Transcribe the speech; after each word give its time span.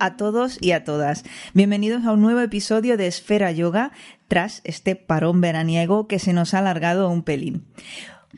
A 0.00 0.16
todos 0.16 0.58
y 0.60 0.72
a 0.72 0.84
todas. 0.84 1.24
Bienvenidos 1.54 2.04
a 2.04 2.12
un 2.12 2.20
nuevo 2.20 2.40
episodio 2.40 2.96
de 2.96 3.06
Esfera 3.06 3.52
Yoga 3.52 3.92
tras 4.28 4.60
este 4.64 4.96
parón 4.96 5.40
veraniego 5.40 6.06
que 6.08 6.18
se 6.18 6.32
nos 6.32 6.54
ha 6.54 6.58
alargado 6.58 7.08
un 7.10 7.22
pelín. 7.22 7.66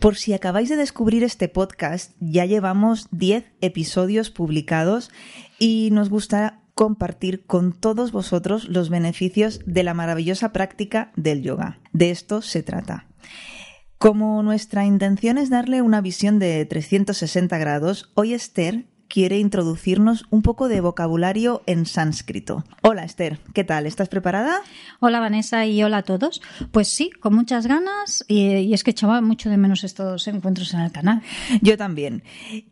Por 0.01 0.17
si 0.17 0.33
acabáis 0.33 0.69
de 0.69 0.77
descubrir 0.77 1.25
este 1.25 1.49
podcast, 1.49 2.13
ya 2.21 2.45
llevamos 2.45 3.09
10 3.11 3.45
episodios 3.61 4.31
publicados 4.31 5.11
y 5.59 5.89
nos 5.93 6.09
gusta 6.09 6.61
compartir 6.75 7.45
con 7.47 7.73
todos 7.73 8.13
vosotros 8.13 8.69
los 8.69 8.91
beneficios 8.91 9.61
de 9.67 9.83
la 9.83 9.95
maravillosa 9.95 10.53
práctica 10.53 11.13
del 11.17 11.43
yoga. 11.43 11.81
De 11.93 12.11
esto 12.11 12.43
se 12.43 12.63
trata. 12.63 13.09
Como 13.99 14.41
nuestra 14.45 14.85
intención 14.85 15.39
es 15.39 15.51
darle 15.51 15.83
una 15.83 16.01
visión 16.01 16.39
de 16.39 16.65
360 16.65 17.59
grados, 17.59 18.13
hoy 18.15 18.33
Esther 18.35 18.87
quiere 19.09 19.39
introducirnos 19.39 20.27
un 20.31 20.43
poco 20.43 20.69
de 20.69 20.81
vocabulario 20.81 21.63
en 21.67 21.87
sánscrito. 21.87 22.65
Hola 22.83 23.05
Esther, 23.05 23.39
¿qué 23.55 23.65
tal? 23.65 23.87
¿Estás 23.87 24.09
preparada? 24.09 24.61
Hola 25.01 25.21
Vanessa 25.21 25.67
y 25.67 25.83
hola 25.83 25.99
a 25.99 26.03
todos. 26.03 26.43
Pues 26.71 26.89
sí, 26.89 27.11
con 27.11 27.35
muchas 27.35 27.67
ganas 27.67 28.25
y, 28.29 28.73
es 28.73 28.85
que 28.85 28.91
echaba 28.91 29.21
mucho 29.21 29.51
de 29.51 29.57
menos 29.57 29.85
estos 29.85 30.29
encuentros 30.29 30.75
en 30.75 30.81
el 30.81 30.93
canal. 30.93 31.23
Yo 31.63 31.77
también. 31.77 32.23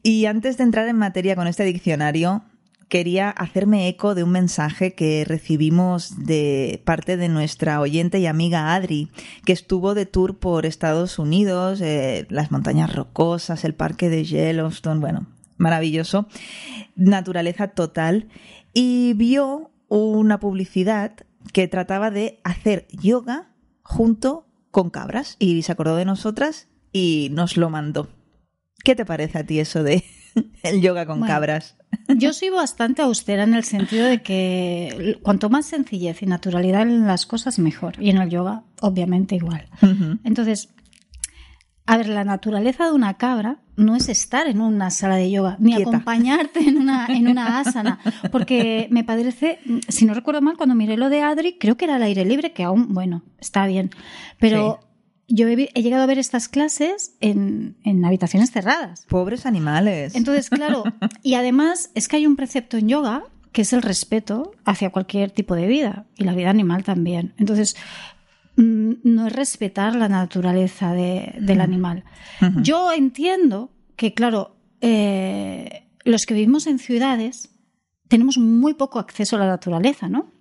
Y 0.03 0.27
antes 0.27 0.59
de 0.59 0.65
entrar 0.65 0.89
en 0.89 0.97
materia 0.97 1.37
con 1.37 1.47
este 1.47 1.65
diccionario, 1.65 2.43
quería 2.89 3.31
hacerme 3.31 3.89
eco 3.89 4.15
de 4.15 4.23
un 4.23 4.31
mensaje 4.31 4.95
que 4.95 5.25
recibimos 5.27 6.27
de 6.27 6.83
parte 6.85 7.17
de 7.17 7.29
nuestra 7.29 7.81
oyente 7.81 8.19
y 8.19 8.27
amiga 8.27 8.75
Adri, 8.75 9.09
que 9.45 9.53
estuvo 9.53 9.95
de 9.95 10.07
tour 10.07 10.39
por 10.39 10.67
Estados 10.67 11.19
Unidos, 11.19 11.81
eh, 11.81 12.27
las 12.29 12.51
montañas 12.51 12.95
rocosas, 12.95 13.65
el 13.65 13.75
parque 13.75 14.09
de 14.09 14.25
Yellowstone, 14.25 15.01
bueno, 15.01 15.27
maravilloso, 15.57 16.29
naturaleza 16.95 17.69
total, 17.69 18.29
y 18.73 19.15
vio 19.15 19.71
una 19.89 20.41
publicidad 20.41 21.13
que 21.53 21.69
trataba 21.69 22.11
de 22.11 22.41
hacer 22.45 22.87
yoga 22.91 23.49
junto 23.83 24.47
con 24.71 24.91
cabras 24.91 25.37
y 25.39 25.63
se 25.63 25.73
acordó 25.73 25.97
de 25.97 26.05
nosotras 26.05 26.69
y 26.93 27.29
nos 27.33 27.57
lo 27.57 27.71
mandó. 27.71 28.09
¿Qué 28.85 28.95
te 28.95 29.05
parece 29.05 29.39
a 29.39 29.47
ti 29.47 29.59
eso 29.59 29.83
de 29.83 30.05
el 30.63 30.81
yoga 30.81 31.07
con 31.07 31.23
cabras? 31.23 31.77
Yo 32.09 32.33
soy 32.33 32.51
bastante 32.51 33.03
austera 33.03 33.45
en 33.45 33.55
el 33.55 33.65
sentido 33.65 34.07
de 34.07 34.23
que 34.23 35.19
cuanto 35.23 35.49
más 35.49 35.67
sencillez 35.67 36.23
y 36.23 36.27
naturalidad 36.27 36.83
en 36.83 37.07
las 37.07 37.27
cosas, 37.27 37.59
mejor. 37.59 37.95
Y 38.03 38.11
en 38.11 38.19
el 38.19 38.29
yoga, 38.29 38.65
obviamente, 38.81 39.35
igual. 39.35 39.69
Entonces, 40.25 40.69
a 41.87 41.97
ver, 41.97 42.09
la 42.09 42.25
naturaleza 42.25 42.87
de 42.87 42.93
una 42.93 43.15
cabra 43.15 43.59
no 43.77 43.95
es 43.95 44.09
estar 44.09 44.49
en 44.49 44.61
una 44.61 44.91
sala 44.91 45.17
de 45.17 45.31
yoga, 45.31 45.57
ni 45.61 45.75
acompañarte 45.75 46.61
en 46.61 46.79
una, 46.79 47.07
en 47.07 47.29
una 47.29 47.61
asana, 47.61 48.01
porque 48.33 48.89
me 48.91 49.05
parece, 49.05 49.61
si 49.89 50.05
no 50.05 50.15
recuerdo 50.15 50.43
mal, 50.43 50.57
cuando 50.57 50.75
miré 50.75 50.97
lo 50.97 51.09
de 51.09 51.23
Adri, 51.23 51.59
creo 51.59 51.77
que 51.77 51.85
era 51.85 51.97
al 51.97 52.03
aire 52.03 52.25
libre, 52.25 52.53
que 52.53 52.65
aún, 52.65 52.93
bueno, 52.93 53.23
está 53.39 53.67
bien, 53.67 53.91
pero 54.41 54.81
yo 55.29 55.49
he, 55.49 55.57
llegado 55.57 56.03
a 56.03 56.07
ver 56.07 56.19
estas 56.19 56.49
clases 56.49 57.17
en, 57.21 57.77
en 57.85 58.05
habitaciones 58.05 58.51
cerradas. 58.51 59.07
Pobres 59.09 59.47
animales. 59.47 60.15
Entonces, 60.15 60.51
claro, 60.51 60.85
y 61.23 61.35
además 61.35 61.91
es 61.95 62.09
que 62.09 62.17
hay 62.17 62.27
un 62.27 62.37
precepto 62.37 62.77
en 62.77 62.89
yoga 62.89 63.25
que 63.53 63.63
es 63.63 63.73
el 63.73 63.81
respeto 63.81 64.53
hacia 64.67 64.91
cualquier 64.91 65.31
tipo 65.31 65.55
de 65.55 65.67
vida 65.67 66.05
y 66.15 66.25
la 66.25 66.35
vida 66.35 66.51
animal 66.51 66.85
también. 66.85 67.33
Entonces, 67.39 67.75
no 68.57 69.27
es 69.27 69.33
respetar 69.33 69.95
la 69.95 70.09
naturaleza 70.09 70.93
del 70.93 71.61
animal. 71.61 72.05
Yo 72.63 72.93
entiendo 72.93 73.71
que, 73.97 74.15
claro, 74.15 74.57
eh, 74.81 75.89
los 76.05 76.27
que 76.27 76.35
vivimos 76.35 76.67
en 76.67 76.79
ciudades 76.79 77.51
tenemos 78.09 78.39
muy 78.39 78.75
poco 78.75 78.99
acceso 78.99 79.37
a 79.37 79.41
la 79.41 79.47
naturaleza, 79.47 80.09
¿no? 80.09 80.33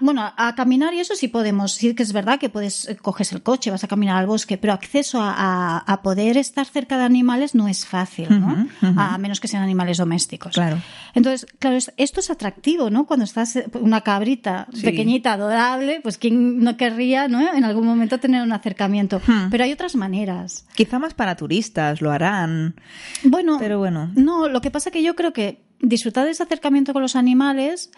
Bueno, 0.00 0.32
a 0.36 0.54
caminar 0.54 0.94
y 0.94 1.00
eso 1.00 1.14
sí 1.14 1.28
podemos. 1.28 1.72
Sí 1.72 1.94
que 1.94 2.02
es 2.02 2.12
verdad 2.12 2.38
que 2.38 2.48
puedes, 2.48 2.88
eh, 2.88 2.96
coges 2.96 3.32
el 3.32 3.42
coche, 3.42 3.70
vas 3.70 3.84
a 3.84 3.88
caminar 3.88 4.16
al 4.16 4.26
bosque, 4.26 4.58
pero 4.58 4.72
acceso 4.72 5.20
a, 5.22 6.00
poder 6.02 6.36
estar 6.36 6.66
cerca 6.66 6.98
de 6.98 7.04
animales 7.04 7.54
no 7.54 7.68
es 7.68 7.86
fácil, 7.86 8.28
¿no? 8.40 8.66
A 8.96 9.16
menos 9.18 9.40
que 9.40 9.48
sean 9.48 9.62
animales 9.62 9.98
domésticos. 9.98 10.54
Claro. 10.54 10.78
Entonces, 11.14 11.46
claro, 11.58 11.76
esto 11.96 12.20
es 12.20 12.30
atractivo, 12.30 12.90
¿no? 12.90 13.06
Cuando 13.06 13.24
estás 13.24 13.56
eh, 13.56 13.66
una 13.80 14.00
cabrita 14.00 14.66
pequeñita, 14.82 15.34
adorable, 15.34 16.00
pues 16.02 16.18
quién 16.18 16.58
no 16.60 16.76
querría, 16.76 17.28
¿no? 17.28 17.54
En 17.54 17.64
algún 17.64 17.86
momento 17.86 18.18
tener 18.18 18.42
un 18.42 18.52
acercamiento. 18.52 19.20
Hmm. 19.26 19.50
Pero 19.50 19.64
hay 19.64 19.72
otras 19.72 19.94
maneras. 19.94 20.66
Quizá 20.74 20.98
más 20.98 21.14
para 21.14 21.36
turistas, 21.36 22.00
lo 22.00 22.10
harán. 22.10 22.74
Bueno, 23.22 23.56
pero 23.58 23.78
bueno. 23.78 24.10
No, 24.14 24.48
lo 24.48 24.60
que 24.60 24.70
pasa 24.70 24.88
es 24.88 24.92
que 24.92 25.02
yo 25.02 25.14
creo 25.14 25.32
que 25.32 25.62
disfrutar 25.80 26.24
de 26.24 26.30
ese 26.30 26.42
acercamiento 26.42 26.92
con 26.92 27.02
los 27.02 27.16
animales 27.16 27.90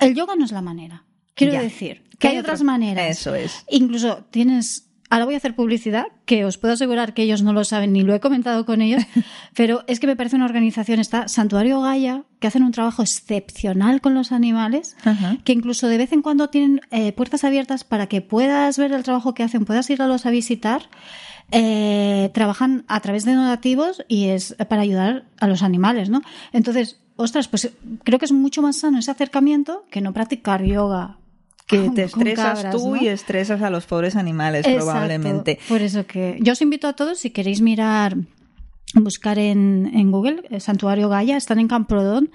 el 0.00 0.14
yoga 0.14 0.36
no 0.36 0.44
es 0.44 0.52
la 0.52 0.62
manera. 0.62 1.04
Quiero 1.34 1.60
decir 1.60 2.04
que 2.18 2.28
hay, 2.28 2.38
otras 2.38 2.62
maneras. 2.62 3.18
Eso 3.18 3.34
es. 3.34 3.64
Incluso 3.68 4.24
tienes 4.30 4.86
Ahora 5.08 5.24
voy 5.24 5.34
a 5.34 5.36
hacer 5.36 5.54
publicidad, 5.54 6.06
que 6.24 6.44
os 6.44 6.58
puedo 6.58 6.74
asegurar 6.74 7.14
que 7.14 7.22
ellos 7.22 7.42
no 7.42 7.52
lo 7.52 7.62
saben 7.64 7.92
ni 7.92 8.02
lo 8.02 8.12
he 8.12 8.18
comentado 8.18 8.66
con 8.66 8.82
ellos, 8.82 9.04
pero 9.54 9.84
es 9.86 10.00
que 10.00 10.06
me 10.06 10.16
parece 10.16 10.34
una 10.34 10.46
organización, 10.46 10.98
está 10.98 11.28
Santuario 11.28 11.80
Gaia, 11.80 12.24
que 12.40 12.48
hacen 12.48 12.64
un 12.64 12.72
trabajo 12.72 13.02
excepcional 13.02 14.00
con 14.00 14.14
los 14.14 14.32
animales, 14.32 14.96
que 15.44 15.52
incluso 15.52 15.86
de 15.86 15.98
vez 15.98 16.12
en 16.12 16.22
cuando 16.22 16.50
tienen 16.50 16.80
eh, 16.90 17.12
puertas 17.12 17.44
abiertas 17.44 17.84
para 17.84 18.08
que 18.08 18.20
puedas 18.20 18.78
ver 18.78 18.92
el 18.92 19.04
trabajo 19.04 19.32
que 19.32 19.44
hacen, 19.44 19.64
puedas 19.64 19.88
irlos 19.90 20.26
a 20.26 20.30
visitar. 20.30 20.88
Eh, 21.52 22.32
trabajan 22.34 22.84
a 22.88 22.98
través 22.98 23.24
de 23.24 23.32
donativos 23.32 24.04
y 24.08 24.30
es 24.30 24.56
para 24.68 24.82
ayudar 24.82 25.26
a 25.38 25.46
los 25.46 25.62
animales, 25.62 26.10
¿no? 26.10 26.22
Entonces, 26.52 27.00
ostras, 27.16 27.48
pues 27.48 27.70
creo 28.04 28.18
que 28.18 28.24
es 28.24 28.32
mucho 28.32 28.62
más 28.62 28.78
sano 28.78 28.98
ese 28.98 29.10
acercamiento 29.10 29.84
que 29.90 30.00
no 30.00 30.12
practicar 30.12 30.62
yoga 30.62 31.18
que 31.66 31.90
te 31.90 32.04
estresas 32.04 32.70
tú 32.70 32.96
y 32.96 33.08
estresas 33.08 33.60
a 33.60 33.70
los 33.70 33.86
pobres 33.86 34.14
animales 34.14 34.66
probablemente. 34.66 35.58
Por 35.68 35.82
eso 35.82 36.06
que 36.06 36.38
yo 36.40 36.52
os 36.52 36.62
invito 36.62 36.86
a 36.86 36.92
todos 36.92 37.18
si 37.18 37.30
queréis 37.30 37.60
mirar 37.60 38.16
buscar 38.94 39.38
en, 39.38 39.90
en 39.92 40.10
Google 40.12 40.42
el 40.48 40.60
Santuario 40.60 41.08
Gaia, 41.08 41.36
están 41.36 41.58
en 41.58 41.66
Camprodón 41.66 42.30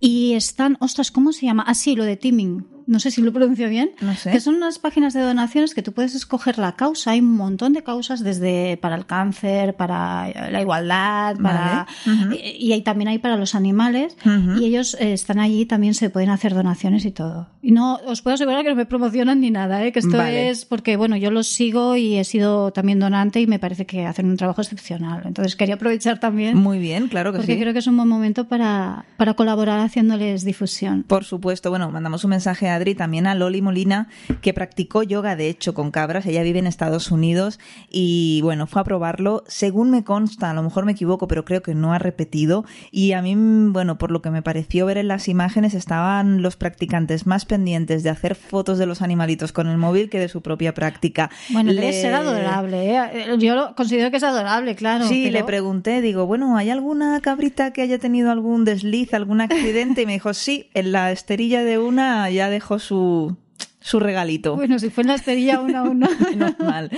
y 0.00 0.34
están, 0.34 0.76
ostras, 0.80 1.10
¿cómo 1.10 1.32
se 1.32 1.46
llama? 1.46 1.64
Ah, 1.66 1.74
sí, 1.74 1.94
lo 1.94 2.04
de 2.04 2.16
Teaming 2.16 2.75
no 2.86 3.00
sé 3.00 3.10
si 3.10 3.20
lo 3.20 3.32
pronuncio 3.32 3.68
bien, 3.68 3.90
no 4.00 4.14
sé. 4.14 4.30
que 4.30 4.40
son 4.40 4.54
unas 4.54 4.78
páginas 4.78 5.12
de 5.14 5.20
donaciones 5.20 5.74
que 5.74 5.82
tú 5.82 5.92
puedes 5.92 6.14
escoger 6.14 6.58
la 6.58 6.72
causa. 6.72 7.12
Hay 7.12 7.20
un 7.20 7.34
montón 7.34 7.72
de 7.72 7.82
causas 7.82 8.22
desde 8.22 8.76
para 8.76 8.96
el 8.96 9.06
cáncer, 9.06 9.74
para 9.74 10.50
la 10.50 10.60
igualdad, 10.60 11.36
para 11.36 11.86
y, 12.32 12.72
y, 12.72 12.80
también 12.82 13.08
hay 13.08 13.18
para 13.18 13.36
los 13.36 13.54
animales 13.54 14.16
y 14.58 14.64
ellos 14.64 14.96
eh, 15.00 15.12
están 15.12 15.38
allí 15.38 15.66
también 15.66 15.94
se 15.94 16.10
pueden 16.10 16.30
hacer 16.30 16.54
donaciones 16.54 17.04
y 17.04 17.10
todo. 17.10 17.48
Y 17.62 17.72
no 17.72 17.96
os 18.06 18.22
puedo 18.22 18.34
asegurar 18.34 18.62
que 18.62 18.70
no 18.70 18.76
me 18.76 18.86
promocionan 18.86 19.40
ni 19.40 19.50
nada, 19.50 19.84
¿eh? 19.84 19.92
que 19.92 19.98
esto 19.98 20.22
es 20.22 20.64
porque 20.64 20.96
bueno 20.96 21.16
yo 21.16 21.30
los 21.30 21.48
sigo 21.48 21.96
y 21.96 22.16
he 22.16 22.24
sido 22.24 22.70
también 22.70 23.00
donante 23.00 23.40
y 23.40 23.46
me 23.46 23.58
parece 23.58 23.86
que 23.86 24.06
hacen 24.06 24.26
un 24.26 24.36
trabajo 24.36 24.60
excepcional. 24.60 25.22
Entonces 25.24 25.56
quería 25.56 25.74
aprovechar 25.74 26.20
también. 26.20 26.56
Muy 26.56 26.78
bien, 26.78 27.08
claro 27.08 27.32
que 27.32 27.38
porque 27.38 27.58
creo 27.58 27.72
que 27.72 27.80
es 27.80 27.86
un 27.86 27.96
buen 27.96 28.08
momento 28.08 28.46
para 28.46 29.04
para 29.16 29.34
colaborar 29.34 29.80
haciéndoles 29.80 30.44
difusión. 30.44 31.02
Por 31.02 31.24
supuesto, 31.24 31.70
bueno 31.70 31.90
mandamos 31.90 32.22
un 32.24 32.30
mensaje 32.30 32.68
a 32.68 32.75
Adri, 32.76 32.94
también 32.94 33.26
a 33.26 33.34
Loli 33.34 33.62
Molina, 33.62 34.08
que 34.40 34.54
practicó 34.54 35.02
yoga, 35.02 35.36
de 35.36 35.48
hecho, 35.48 35.74
con 35.74 35.90
cabras. 35.90 36.26
Ella 36.26 36.42
vive 36.42 36.60
en 36.60 36.66
Estados 36.66 37.10
Unidos 37.10 37.58
y, 37.90 38.40
bueno, 38.42 38.66
fue 38.66 38.82
a 38.82 38.84
probarlo. 38.84 39.44
Según 39.46 39.90
me 39.90 40.04
consta, 40.04 40.50
a 40.50 40.54
lo 40.54 40.62
mejor 40.62 40.84
me 40.84 40.92
equivoco, 40.92 41.28
pero 41.28 41.44
creo 41.44 41.62
que 41.62 41.74
no 41.74 41.92
ha 41.92 41.98
repetido. 41.98 42.64
Y 42.90 43.12
a 43.12 43.22
mí, 43.22 43.34
bueno, 43.36 43.98
por 43.98 44.10
lo 44.10 44.22
que 44.22 44.30
me 44.30 44.42
pareció 44.42 44.86
ver 44.86 44.98
en 44.98 45.08
las 45.08 45.28
imágenes, 45.28 45.74
estaban 45.74 46.42
los 46.42 46.56
practicantes 46.56 47.26
más 47.26 47.44
pendientes 47.44 48.02
de 48.02 48.10
hacer 48.10 48.34
fotos 48.34 48.78
de 48.78 48.86
los 48.86 49.02
animalitos 49.02 49.52
con 49.52 49.66
el 49.68 49.78
móvil 49.78 50.10
que 50.10 50.18
de 50.18 50.28
su 50.28 50.42
propia 50.42 50.74
práctica. 50.74 51.30
Bueno, 51.50 51.72
debe 51.72 51.92
ser 51.92 52.14
adorable. 52.14 52.94
¿eh? 52.94 53.36
Yo 53.38 53.54
lo 53.54 53.74
considero 53.74 54.10
que 54.10 54.18
es 54.18 54.22
adorable, 54.22 54.74
claro. 54.74 55.06
Sí, 55.06 55.30
le 55.30 55.44
pregunté, 55.44 56.00
digo, 56.00 56.26
bueno, 56.26 56.56
¿hay 56.56 56.70
alguna 56.70 57.20
cabrita 57.20 57.72
que 57.72 57.82
haya 57.82 57.98
tenido 57.98 58.30
algún 58.30 58.64
desliz, 58.64 59.14
algún 59.14 59.40
accidente? 59.40 60.02
Y 60.02 60.06
me 60.06 60.12
dijo, 60.14 60.34
sí, 60.34 60.68
en 60.74 60.92
la 60.92 61.12
esterilla 61.12 61.62
de 61.62 61.78
una 61.78 62.28
ya 62.30 62.50
dejó 62.50 62.65
su, 62.78 63.36
su 63.80 64.00
regalito. 64.00 64.56
Bueno, 64.56 64.78
si 64.78 64.90
fue 64.90 65.02
en 65.02 65.08
la 65.08 65.14
esterilla 65.14 65.60
una 65.60 65.80
a 65.80 65.82
una. 65.84 66.08
mal. 66.58 66.90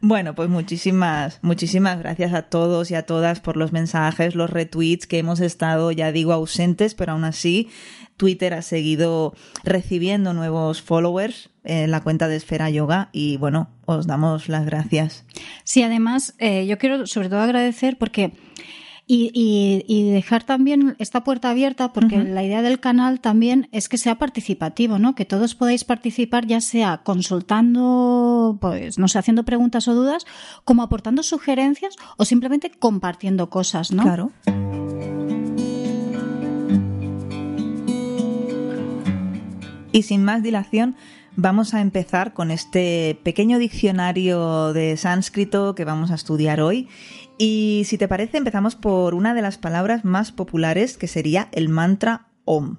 Bueno, 0.00 0.34
pues 0.34 0.50
muchísimas, 0.50 1.38
muchísimas 1.42 1.98
gracias 1.98 2.34
a 2.34 2.42
todos 2.42 2.90
y 2.90 2.94
a 2.94 3.06
todas 3.06 3.40
por 3.40 3.56
los 3.56 3.72
mensajes, 3.72 4.34
los 4.34 4.50
retweets 4.50 5.06
que 5.06 5.18
hemos 5.18 5.40
estado, 5.40 5.90
ya 5.90 6.12
digo, 6.12 6.32
ausentes, 6.32 6.94
pero 6.94 7.12
aún 7.12 7.24
así 7.24 7.70
Twitter 8.16 8.54
ha 8.54 8.62
seguido 8.62 9.34
recibiendo 9.64 10.34
nuevos 10.34 10.82
followers 10.82 11.50
en 11.64 11.90
la 11.90 12.02
cuenta 12.02 12.28
de 12.28 12.36
Esfera 12.36 12.70
Yoga 12.70 13.08
y 13.12 13.38
bueno, 13.38 13.70
os 13.86 14.06
damos 14.06 14.48
las 14.48 14.66
gracias. 14.66 15.24
Sí, 15.64 15.82
además, 15.82 16.34
eh, 16.38 16.66
yo 16.66 16.78
quiero 16.78 17.06
sobre 17.06 17.28
todo 17.28 17.40
agradecer 17.40 17.96
porque 17.96 18.32
y, 19.06 20.10
dejar 20.12 20.44
también 20.44 20.96
esta 20.98 21.24
puerta 21.24 21.50
abierta 21.50 21.92
porque 21.92 22.18
la 22.24 22.42
idea 22.42 22.62
del 22.62 22.80
canal 22.80 23.20
también 23.20 23.68
es 23.72 23.88
que 23.88 23.98
sea 23.98 24.18
participativo, 24.18 24.98
¿no? 24.98 25.14
Que 25.14 25.24
todos 25.24 25.54
podáis 25.54 25.84
participar 25.84 26.46
ya 26.46 26.60
sea 26.60 27.02
consultando, 27.04 28.56
pues 28.60 28.98
no 28.98 29.08
sé, 29.08 29.18
haciendo 29.18 29.44
preguntas 29.44 29.88
o 29.88 29.94
dudas, 29.94 30.24
como 30.64 30.82
aportando 30.82 31.22
sugerencias 31.22 31.96
o 32.16 32.24
simplemente 32.24 32.70
compartiendo 32.70 33.50
cosas, 33.50 33.92
¿no? 33.92 34.02
Claro. 34.04 34.32
Y 39.92 40.02
sin 40.02 40.24
más 40.24 40.42
dilación, 40.42 40.96
vamos 41.36 41.74
a 41.74 41.80
empezar 41.80 42.32
con 42.32 42.50
este 42.50 43.18
pequeño 43.22 43.58
diccionario 43.58 44.72
de 44.72 44.96
sánscrito 44.96 45.74
que 45.74 45.84
vamos 45.84 46.10
a 46.10 46.14
estudiar 46.14 46.60
hoy. 46.60 46.88
Y 47.38 47.82
si 47.86 47.98
te 47.98 48.08
parece, 48.08 48.38
empezamos 48.38 48.76
por 48.76 49.14
una 49.14 49.34
de 49.34 49.42
las 49.42 49.58
palabras 49.58 50.04
más 50.04 50.32
populares, 50.32 50.96
que 50.96 51.08
sería 51.08 51.48
el 51.52 51.68
mantra 51.68 52.28
Om. 52.44 52.76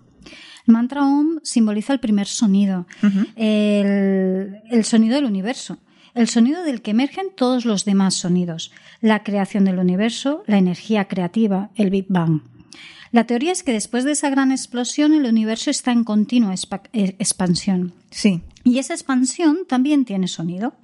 El 0.68 0.74
mantra 0.74 1.04
Om 1.04 1.40
simboliza 1.44 1.94
el 1.94 2.00
primer 2.00 2.28
sonido, 2.28 2.88
el, 3.36 4.62
el 4.70 4.86
sonido 4.86 5.16
del 5.16 5.26
universo 5.26 5.78
el 6.16 6.30
sonido 6.30 6.64
del 6.64 6.82
que 6.82 6.92
emergen 6.92 7.28
todos 7.36 7.66
los 7.66 7.84
demás 7.86 8.16
sonidos, 8.16 8.72
la 9.02 9.22
creación 9.24 9.66
del 9.66 9.80
universo, 9.80 10.44
la 10.48 10.58
energía 10.58 11.10
creativa, 11.10 11.70
el 11.76 11.90
Big 11.90 12.06
Bang. 12.08 12.42
La 13.12 13.26
teoría 13.26 13.52
es 13.52 13.64
que 13.64 13.74
después 13.74 14.04
de 14.06 14.14
esa 14.14 14.30
gran 14.30 14.52
explosión 14.52 15.14
el 15.14 15.26
universo 15.26 15.70
está 15.70 15.92
en 15.92 16.04
continua 16.04 16.54
eh, 16.94 17.16
expansión. 17.20 17.94
Sí. 18.12 18.42
Y 18.64 18.80
esa 18.80 18.94
expansión 18.94 19.60
también 19.68 20.06
tiene 20.06 20.28
sonido. 20.28 20.76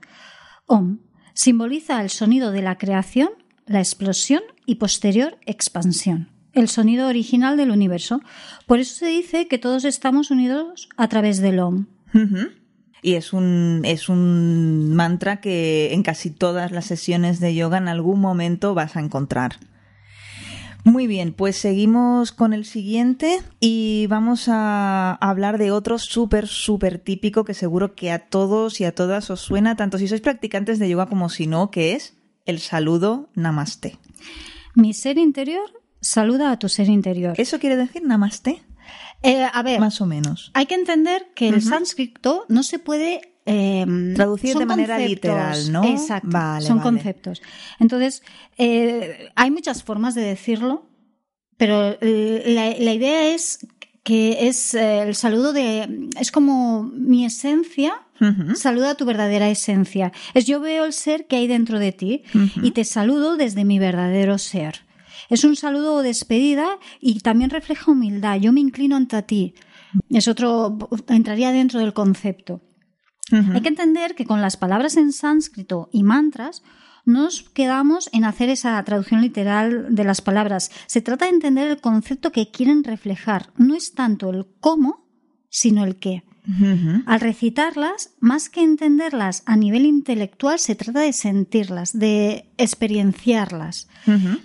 Om 0.68 1.00
simboliza 1.34 2.02
el 2.02 2.10
sonido 2.10 2.52
de 2.52 2.62
la 2.62 2.78
creación, 2.78 3.30
la 3.72 3.80
explosión 3.80 4.42
y 4.66 4.76
posterior 4.76 5.38
expansión. 5.46 6.30
El 6.54 6.68
sonido 6.68 7.08
original 7.08 7.58
del 7.58 7.72
universo. 7.72 8.22
Por 8.66 8.80
eso 8.80 8.96
se 8.96 9.08
dice 9.08 9.48
que 9.48 9.58
todos 9.58 9.86
estamos 9.86 10.32
unidos 10.32 10.90
a 10.98 11.08
través 11.08 11.40
del 11.40 11.60
Om. 11.60 11.86
Y 13.02 13.14
es 13.14 13.34
un, 13.34 13.82
es 13.86 14.10
un 14.10 14.94
mantra 14.94 15.40
que 15.40 15.94
en 15.94 16.04
casi 16.04 16.30
todas 16.30 16.72
las 16.72 16.86
sesiones 16.86 17.40
de 17.40 17.56
yoga 17.56 17.78
en 17.78 17.88
algún 17.88 18.20
momento 18.20 18.74
vas 18.74 18.96
a 18.96 19.00
encontrar. 19.00 19.58
Muy 20.84 21.06
bien, 21.06 21.32
pues 21.34 21.58
seguimos 21.58 22.32
con 22.32 22.54
el 22.54 22.66
siguiente 22.66 23.40
y 23.60 24.08
vamos 24.08 24.48
a 24.48 25.14
hablar 25.22 25.60
de 25.60 25.72
otro 25.72 26.00
súper, 26.00 26.48
súper 26.48 26.98
típico 26.98 27.46
que 27.46 27.54
seguro 27.54 27.94
que 27.94 28.12
a 28.12 28.18
todos 28.18 28.82
y 28.82 28.86
a 28.86 28.94
todas 28.94 29.30
os 29.30 29.42
suena, 29.42 29.76
tanto 29.76 30.00
si 30.00 30.08
sois 30.08 30.22
practicantes 30.22 30.80
de 30.80 30.90
yoga 30.90 31.06
como 31.06 31.30
si 31.30 31.46
no, 31.46 31.70
que 31.70 31.94
es 31.94 32.18
el 32.46 32.60
saludo 32.60 33.30
namaste. 33.36 33.98
Mi 34.76 34.94
ser 34.94 35.18
interior 35.18 35.70
saluda 36.00 36.52
a 36.52 36.60
tu 36.60 36.70
ser 36.70 36.90
interior. 36.90 37.36
¿Eso 37.38 37.60
quiere 37.60 37.76
decir 37.76 38.04
namaste? 38.04 38.64
Eh, 39.24 39.48
a 39.52 39.64
ver, 39.64 39.80
más 39.80 40.02
o 40.02 40.06
menos. 40.06 40.52
Hay 40.54 40.66
que 40.66 40.76
entender 40.76 41.28
que 41.36 41.48
el 41.48 41.62
sánscrito 41.62 42.46
no 42.50 42.64
se 42.64 42.80
puede 42.80 43.22
eh, 43.46 43.86
Traducir 44.16 44.56
de 44.56 44.66
manera 44.66 45.00
literal, 45.00 45.72
¿no? 45.72 45.84
Exacto. 45.84 46.30
son 46.62 46.80
conceptos. 46.80 47.42
Entonces, 47.80 48.24
eh, 48.58 49.30
hay 49.36 49.52
muchas 49.52 49.84
formas 49.84 50.16
de 50.16 50.22
decirlo, 50.22 50.88
pero 51.58 51.98
la, 52.02 52.94
idea 52.94 53.34
es 53.34 53.68
que 54.04 54.48
es 54.48 54.74
eh, 54.74 55.04
el 55.04 55.16
saludo 55.16 55.54
de. 55.54 56.10
Es 56.20 56.32
como 56.32 56.84
mi 56.84 57.26
esencia. 57.26 57.94
Saluda 58.54 58.92
a 58.92 58.96
tu 58.96 59.06
verdadera 59.06 59.50
esencia. 59.50 60.12
Es 60.36 60.46
yo 60.46 60.60
veo 60.60 60.86
el 60.86 60.94
ser 60.94 61.26
que 61.26 61.38
hay 61.38 61.48
dentro 61.48 61.80
de 61.80 61.92
ti 61.92 62.22
y 62.62 62.70
te 62.70 62.84
saludo 62.84 63.36
desde 63.36 63.66
mi 63.66 63.80
verdadero 63.80 64.38
ser. 64.38 64.82
Es 65.30 65.44
un 65.44 65.56
saludo 65.56 65.96
o 65.96 66.02
despedida 66.04 66.78
y 67.00 67.22
también 67.22 67.50
refleja 67.50 67.90
humildad. 67.90 68.40
Yo 68.40 68.52
me 68.52 68.60
inclino 68.60 68.96
ante 68.96 69.24
ti. 69.24 69.56
Es 70.12 70.28
otro, 70.28 70.78
entraría 71.08 71.52
dentro 71.52 71.80
del 71.80 71.94
concepto. 71.94 72.62
Hay 73.32 73.62
que 73.62 73.70
entender 73.70 74.14
que 74.14 74.26
con 74.26 74.42
las 74.42 74.56
palabras 74.56 74.98
en 74.98 75.14
sánscrito 75.14 75.90
y 75.92 76.04
mantras 76.04 76.62
nos 77.06 77.44
quedamos 77.50 78.10
en 78.14 78.26
hacer 78.26 78.50
esa 78.50 78.84
traducción 78.84 79.22
literal 79.22 79.94
de 79.94 80.04
las 80.04 80.22
palabras. 80.22 80.72
Se 80.88 81.02
trata 81.02 81.26
de 81.26 81.32
entender 81.32 81.70
el 81.70 81.82
concepto 81.82 82.32
que 82.32 82.52
quieren 82.52 82.84
reflejar. 82.84 83.52
No 83.58 83.76
es 83.76 83.94
tanto 83.94 84.30
el 84.30 84.48
cómo, 84.60 85.08
sino 85.50 85.84
el 85.84 85.98
qué. 85.98 86.24
Al 87.06 87.20
recitarlas, 87.20 88.16
más 88.20 88.50
que 88.50 88.64
entenderlas 88.64 89.44
a 89.46 89.56
nivel 89.56 89.86
intelectual, 89.86 90.58
se 90.58 90.76
trata 90.76 91.02
de 91.02 91.14
sentirlas, 91.14 91.98
de 91.98 92.52
experienciarlas, 92.58 93.88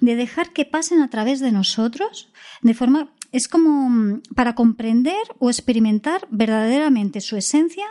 de 0.01 0.15
dejar 0.15 0.53
que 0.53 0.67
pasen 0.67 1.01
a 1.01 1.09
través 1.09 1.41
de 1.41 1.53
nosotros, 1.53 2.31
de 2.61 2.75
forma 2.75 3.13
es 3.33 3.49
como 3.49 3.89
mm, 3.89 4.23
para 4.35 4.55
comprender 4.55 5.23
o 5.39 5.51
experimentar 5.51 6.27
verdaderamente 6.31 7.21
su 7.21 7.37
esencia, 7.37 7.87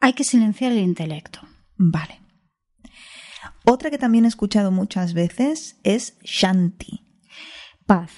hay 0.00 0.12
que 0.12 0.24
silenciar 0.24 0.72
el 0.72 0.78
intelecto. 0.78 1.40
Vale. 1.76 2.20
Otra 3.68 3.90
que 3.90 3.98
también 3.98 4.24
he 4.24 4.28
escuchado 4.28 4.70
muchas 4.70 5.12
veces 5.12 5.78
es 5.82 6.16
Shanti. 6.22 7.04
Paz. 7.86 8.10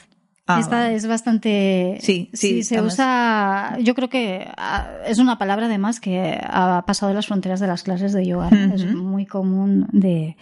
Ah, 0.46 0.60
Esta 0.60 0.92
es 0.92 1.06
bastante. 1.06 1.98
Sí, 2.00 2.30
sí. 2.32 2.62
se 2.62 2.80
usa. 2.80 3.76
Yo 3.80 3.94
creo 3.94 4.08
que 4.08 4.48
ah, 4.56 4.90
es 5.06 5.18
una 5.18 5.38
palabra 5.38 5.66
además 5.66 6.00
que 6.00 6.40
ha 6.42 6.84
pasado 6.86 7.12
las 7.14 7.26
fronteras 7.26 7.60
de 7.60 7.66
las 7.66 7.82
clases 7.82 8.12
de 8.12 8.26
yoga. 8.26 8.48
Es 8.74 8.86
muy 8.94 9.26
común 9.26 9.88
de. 9.92 10.36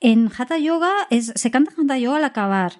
En 0.00 0.30
Hatha 0.36 0.58
Yoga 0.58 0.92
es, 1.10 1.32
se 1.34 1.50
canta 1.50 1.72
Hatha 1.76 1.98
Yoga 1.98 2.18
al 2.18 2.24
acabar. 2.24 2.72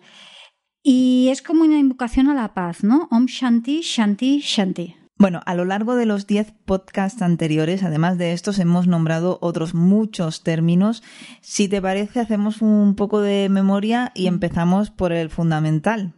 Y 0.83 1.29
es 1.31 1.43
como 1.43 1.65
una 1.65 1.79
invocación 1.79 2.29
a 2.29 2.35
la 2.35 2.55
paz, 2.55 2.83
¿no? 2.83 3.07
Om 3.11 3.27
Shanti, 3.27 3.83
Shanti, 3.83 4.41
Shanti. 4.41 4.97
Bueno, 5.21 5.43
a 5.45 5.55
lo 5.55 5.67
largo 5.67 5.97
de 5.97 6.07
los 6.07 6.27
10 6.27 6.55
podcasts 6.65 7.21
anteriores, 7.21 7.83
además 7.83 8.17
de 8.17 8.33
estos, 8.33 8.59
hemos 8.59 8.87
nombrado 8.87 9.37
otros 9.43 9.75
muchos 9.75 10.43
términos. 10.43 11.03
Si 11.43 11.69
te 11.69 11.83
parece, 11.83 12.21
hacemos 12.21 12.63
un 12.63 12.95
poco 12.95 13.21
de 13.21 13.51
memoria 13.51 14.13
y 14.15 14.29
empezamos 14.29 14.91
por 14.91 15.13
el 15.13 15.29
fundamental. 15.29 16.15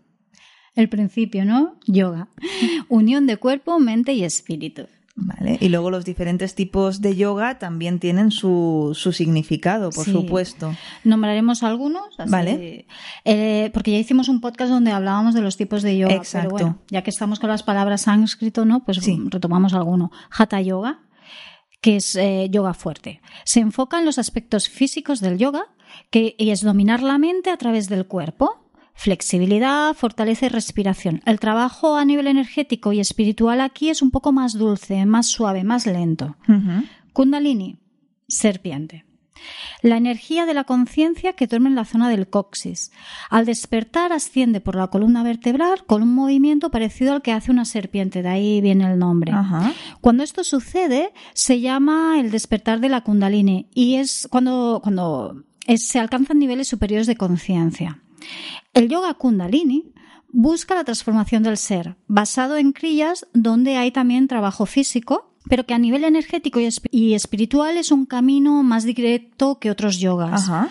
El 0.76 0.88
principio, 0.88 1.44
¿no? 1.44 1.80
Yoga. 1.84 2.28
Unión 2.88 3.26
de 3.26 3.38
cuerpo, 3.38 3.80
mente 3.80 4.12
y 4.12 4.22
espíritu. 4.22 4.86
Vale. 5.14 5.58
Y 5.60 5.68
luego 5.68 5.90
los 5.90 6.06
diferentes 6.06 6.54
tipos 6.54 7.02
de 7.02 7.14
yoga 7.14 7.58
también 7.58 7.98
tienen 7.98 8.30
su, 8.30 8.92
su 8.94 9.12
significado, 9.12 9.90
por 9.90 10.06
supuesto. 10.06 10.74
Nombraremos 11.04 11.62
algunos, 11.62 12.16
vale. 12.28 12.86
Eh, 13.24 13.70
porque 13.74 13.90
ya 13.90 13.98
hicimos 13.98 14.30
un 14.30 14.40
podcast 14.40 14.70
donde 14.70 14.90
hablábamos 14.90 15.34
de 15.34 15.42
los 15.42 15.58
tipos 15.58 15.82
de 15.82 15.98
yoga. 15.98 16.14
Exacto. 16.14 16.56
Pero 16.56 16.64
bueno, 16.64 16.82
ya 16.88 17.02
que 17.02 17.10
estamos 17.10 17.40
con 17.40 17.50
las 17.50 17.62
palabras 17.62 18.02
sánscrito, 18.02 18.64
¿no? 18.64 18.84
Pues 18.84 19.00
retomamos 19.26 19.74
alguno. 19.74 20.10
Hatha 20.30 20.62
yoga, 20.62 21.02
que 21.82 21.96
es 21.96 22.16
eh, 22.16 22.48
yoga 22.50 22.72
fuerte. 22.72 23.20
Se 23.44 23.60
enfoca 23.60 23.98
en 23.98 24.06
los 24.06 24.18
aspectos 24.18 24.70
físicos 24.70 25.20
del 25.20 25.36
yoga, 25.36 25.66
que 26.10 26.34
y 26.38 26.50
es 26.50 26.62
dominar 26.62 27.02
la 27.02 27.18
mente 27.18 27.50
a 27.50 27.58
través 27.58 27.90
del 27.90 28.06
cuerpo 28.06 28.61
Flexibilidad, 28.94 29.94
fortaleza 29.94 30.46
y 30.46 30.48
respiración. 30.50 31.22
El 31.26 31.40
trabajo 31.40 31.96
a 31.96 32.04
nivel 32.04 32.26
energético 32.26 32.92
y 32.92 33.00
espiritual 33.00 33.60
aquí 33.60 33.88
es 33.90 34.02
un 34.02 34.10
poco 34.10 34.32
más 34.32 34.52
dulce, 34.54 35.04
más 35.06 35.26
suave, 35.26 35.64
más 35.64 35.86
lento. 35.86 36.36
Kundalini, 37.12 37.78
serpiente. 38.28 39.04
La 39.82 39.96
energía 39.96 40.46
de 40.46 40.54
la 40.54 40.62
conciencia 40.62 41.32
que 41.32 41.48
duerme 41.48 41.68
en 41.68 41.74
la 41.74 41.84
zona 41.84 42.08
del 42.08 42.28
coxis. 42.28 42.92
Al 43.28 43.44
despertar 43.44 44.12
asciende 44.12 44.60
por 44.60 44.76
la 44.76 44.86
columna 44.86 45.24
vertebral 45.24 45.84
con 45.84 46.02
un 46.04 46.14
movimiento 46.14 46.70
parecido 46.70 47.12
al 47.12 47.22
que 47.22 47.32
hace 47.32 47.50
una 47.50 47.64
serpiente, 47.64 48.22
de 48.22 48.28
ahí 48.28 48.60
viene 48.60 48.84
el 48.90 49.00
nombre. 49.00 49.32
Ajá. 49.32 49.72
Cuando 50.00 50.22
esto 50.22 50.44
sucede, 50.44 51.12
se 51.34 51.60
llama 51.60 52.20
el 52.20 52.30
despertar 52.30 52.78
de 52.78 52.88
la 52.90 53.00
kundalini 53.00 53.66
y 53.74 53.96
es 53.96 54.28
cuando, 54.30 54.78
cuando 54.80 55.42
es- 55.66 55.88
se 55.88 55.98
alcanzan 55.98 56.38
niveles 56.38 56.68
superiores 56.68 57.08
de 57.08 57.16
conciencia. 57.16 57.98
El 58.74 58.88
yoga 58.88 59.14
kundalini 59.14 59.92
busca 60.30 60.74
la 60.74 60.84
transformación 60.84 61.42
del 61.42 61.58
ser, 61.58 61.96
basado 62.06 62.56
en 62.56 62.72
crillas 62.72 63.26
donde 63.34 63.76
hay 63.76 63.90
también 63.90 64.28
trabajo 64.28 64.64
físico, 64.64 65.30
pero 65.48 65.66
que 65.66 65.74
a 65.74 65.78
nivel 65.78 66.04
energético 66.04 66.58
y 66.60 66.64
esp- 66.64 66.88
y 66.90 67.14
espiritual 67.14 67.76
es 67.76 67.90
un 67.90 68.06
camino 68.06 68.62
más 68.62 68.84
directo 68.84 69.58
que 69.58 69.70
otros 69.70 69.98
yogas 69.98 70.48
Ajá. 70.48 70.68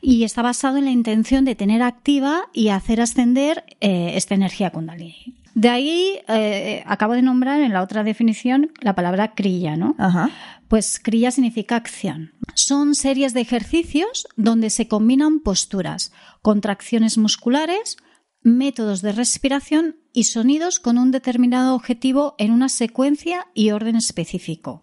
y 0.00 0.24
está 0.24 0.40
basado 0.42 0.78
en 0.78 0.84
la 0.86 0.92
intención 0.92 1.44
de 1.44 1.54
tener 1.54 1.82
activa 1.82 2.44
y 2.54 2.68
hacer 2.68 3.00
ascender 3.00 3.64
eh, 3.80 4.12
esta 4.14 4.34
energía 4.34 4.70
kundalini. 4.70 5.34
De 5.54 5.68
ahí 5.68 6.20
eh, 6.28 6.82
acabo 6.86 7.14
de 7.14 7.22
nombrar 7.22 7.60
en 7.60 7.72
la 7.72 7.82
otra 7.82 8.04
definición 8.04 8.72
la 8.80 8.94
palabra 8.94 9.34
kriya, 9.34 9.76
¿no? 9.76 9.94
Ajá. 9.98 10.30
Pues 10.68 10.98
kriya 10.98 11.30
significa 11.30 11.76
acción. 11.76 12.32
Son 12.54 12.94
series 12.94 13.34
de 13.34 13.42
ejercicios 13.42 14.26
donde 14.36 14.70
se 14.70 14.88
combinan 14.88 15.40
posturas, 15.40 16.12
contracciones 16.40 17.18
musculares, 17.18 17.98
métodos 18.42 19.02
de 19.02 19.12
respiración 19.12 19.96
y 20.12 20.24
sonidos 20.24 20.80
con 20.80 20.98
un 20.98 21.10
determinado 21.10 21.74
objetivo 21.74 22.34
en 22.38 22.50
una 22.50 22.68
secuencia 22.68 23.46
y 23.54 23.70
orden 23.70 23.96
específico. 23.96 24.82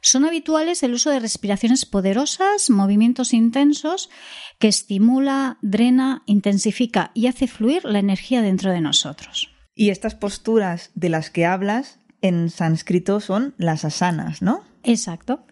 Son 0.00 0.24
habituales 0.24 0.82
el 0.82 0.92
uso 0.92 1.10
de 1.10 1.20
respiraciones 1.20 1.86
poderosas, 1.86 2.68
movimientos 2.68 3.32
intensos 3.32 4.10
que 4.58 4.68
estimula, 4.68 5.58
drena, 5.62 6.22
intensifica 6.26 7.10
y 7.14 7.26
hace 7.26 7.46
fluir 7.46 7.84
la 7.84 8.00
energía 8.00 8.42
dentro 8.42 8.70
de 8.70 8.80
nosotros. 8.80 9.53
Y 9.74 9.90
estas 9.90 10.14
posturas 10.14 10.90
de 10.94 11.08
las 11.08 11.30
que 11.30 11.46
hablas 11.46 11.98
en 12.20 12.48
sánscrito 12.50 13.20
son 13.20 13.54
las 13.58 13.84
asanas, 13.84 14.40
¿no? 14.40 14.62
Exacto. 14.82 15.44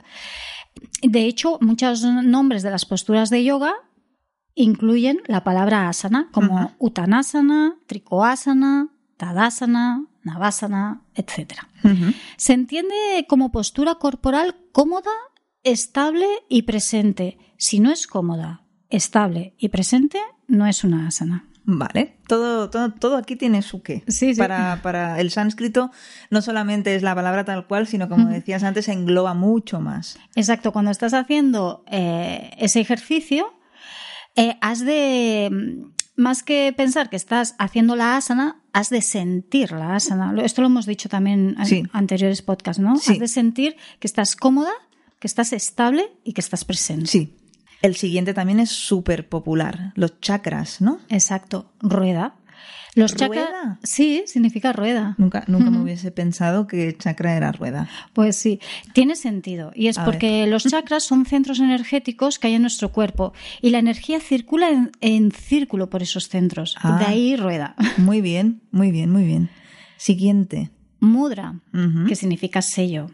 De 1.02 1.26
hecho, 1.26 1.58
muchos 1.60 2.02
nombres 2.02 2.62
de 2.62 2.70
las 2.70 2.84
posturas 2.84 3.30
de 3.30 3.44
yoga 3.44 3.74
incluyen 4.54 5.20
la 5.26 5.44
palabra 5.44 5.88
asana, 5.88 6.28
como 6.32 6.58
Ajá. 6.58 6.76
Uttanasana, 6.78 7.76
Trikoasana, 7.86 8.88
Tadasana, 9.16 10.06
Navasana, 10.22 11.02
etc. 11.14 11.54
Se 12.36 12.52
entiende 12.52 13.26
como 13.28 13.52
postura 13.52 13.96
corporal 13.96 14.56
cómoda, 14.72 15.10
estable 15.62 16.26
y 16.48 16.62
presente. 16.62 17.38
Si 17.56 17.80
no 17.80 17.90
es 17.90 18.06
cómoda, 18.06 18.64
estable 18.88 19.54
y 19.58 19.68
presente, 19.68 20.18
no 20.46 20.66
es 20.66 20.84
una 20.84 21.06
asana. 21.06 21.48
Vale, 21.64 22.16
todo, 22.26 22.70
todo, 22.70 22.92
todo 22.92 23.16
aquí 23.16 23.36
tiene 23.36 23.62
su 23.62 23.82
qué. 23.82 24.02
Sí, 24.08 24.34
sí. 24.34 24.38
Para, 24.38 24.80
para 24.82 25.20
el 25.20 25.30
sánscrito 25.30 25.90
no 26.30 26.42
solamente 26.42 26.94
es 26.96 27.02
la 27.02 27.14
palabra 27.14 27.44
tal 27.44 27.66
cual, 27.68 27.86
sino 27.86 28.08
como 28.08 28.28
decías 28.28 28.62
antes, 28.64 28.88
engloba 28.88 29.34
mucho 29.34 29.80
más. 29.80 30.18
Exacto, 30.34 30.72
cuando 30.72 30.90
estás 30.90 31.14
haciendo 31.14 31.84
eh, 31.88 32.50
ese 32.58 32.80
ejercicio, 32.80 33.52
eh, 34.34 34.56
has 34.60 34.80
de, 34.84 35.84
más 36.16 36.42
que 36.42 36.74
pensar 36.76 37.10
que 37.10 37.16
estás 37.16 37.54
haciendo 37.58 37.94
la 37.94 38.16
asana, 38.16 38.60
has 38.72 38.90
de 38.90 39.00
sentir 39.02 39.70
la 39.72 39.94
asana. 39.94 40.34
Esto 40.42 40.62
lo 40.62 40.66
hemos 40.66 40.86
dicho 40.86 41.08
también 41.08 41.54
en 41.58 41.66
Sí. 41.66 41.82
anteriores 41.92 42.42
podcasts, 42.42 42.82
¿no? 42.82 42.96
Sí. 42.96 43.12
Has 43.12 43.18
de 43.20 43.28
sentir 43.28 43.76
que 44.00 44.06
estás 44.08 44.34
cómoda, 44.34 44.72
que 45.20 45.28
estás 45.28 45.52
estable 45.52 46.10
y 46.24 46.32
que 46.32 46.40
estás 46.40 46.64
presente. 46.64 47.06
Sí. 47.06 47.36
El 47.82 47.96
siguiente 47.96 48.32
también 48.32 48.60
es 48.60 48.70
súper 48.70 49.28
popular, 49.28 49.92
los 49.96 50.20
chakras, 50.20 50.80
¿no? 50.80 51.00
Exacto, 51.08 51.72
rueda. 51.80 52.36
Los 52.94 53.16
chakras. 53.16 53.48
Sí, 53.82 54.24
significa 54.26 54.72
rueda. 54.72 55.14
Nunca, 55.16 55.44
nunca 55.46 55.70
me 55.70 55.80
hubiese 55.80 56.10
pensado 56.10 56.66
que 56.66 56.94
chakra 56.96 57.36
era 57.36 57.50
rueda. 57.50 57.88
Pues 58.12 58.36
sí, 58.36 58.60
tiene 58.92 59.16
sentido. 59.16 59.72
Y 59.74 59.88
es 59.88 59.96
A 59.96 60.04
porque 60.04 60.46
los 60.46 60.64
chakras 60.68 61.02
son 61.02 61.24
centros 61.24 61.58
energéticos 61.60 62.38
que 62.38 62.48
hay 62.48 62.54
en 62.54 62.62
nuestro 62.62 62.92
cuerpo 62.92 63.32
y 63.62 63.70
la 63.70 63.78
energía 63.78 64.20
circula 64.20 64.68
en, 64.68 64.92
en 65.00 65.32
círculo 65.32 65.88
por 65.88 66.02
esos 66.02 66.28
centros. 66.28 66.76
Ah. 66.82 66.98
De 66.98 67.06
ahí 67.06 67.36
rueda. 67.36 67.74
Muy 67.96 68.20
bien, 68.20 68.60
muy 68.72 68.90
bien, 68.90 69.10
muy 69.10 69.24
bien. 69.24 69.48
Siguiente. 69.96 70.70
Mudra, 71.00 71.60
que 72.06 72.14
significa 72.14 72.62
sello. 72.62 73.10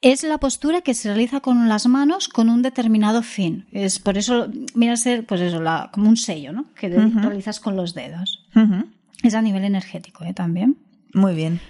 Es 0.00 0.22
la 0.22 0.38
postura 0.38 0.80
que 0.82 0.94
se 0.94 1.08
realiza 1.08 1.40
con 1.40 1.68
las 1.68 1.86
manos 1.88 2.28
con 2.28 2.48
un 2.50 2.62
determinado 2.62 3.22
fin. 3.22 3.66
Es 3.72 3.98
por 3.98 4.16
eso, 4.16 4.48
mira 4.74 4.96
ser, 4.96 5.26
pues 5.26 5.40
eso, 5.40 5.60
la- 5.60 5.90
como 5.92 6.08
un 6.08 6.16
sello, 6.16 6.52
¿no? 6.52 6.72
Que 6.74 6.86
Ujú. 6.88 7.18
realizas 7.18 7.58
con 7.58 7.74
los 7.76 7.94
dedos. 7.94 8.46
Es 9.24 9.34
a 9.34 9.42
nivel 9.42 9.64
energético, 9.64 10.24
¿eh? 10.24 10.32
También. 10.34 10.76
Muy 11.14 11.34
bien. 11.34 11.60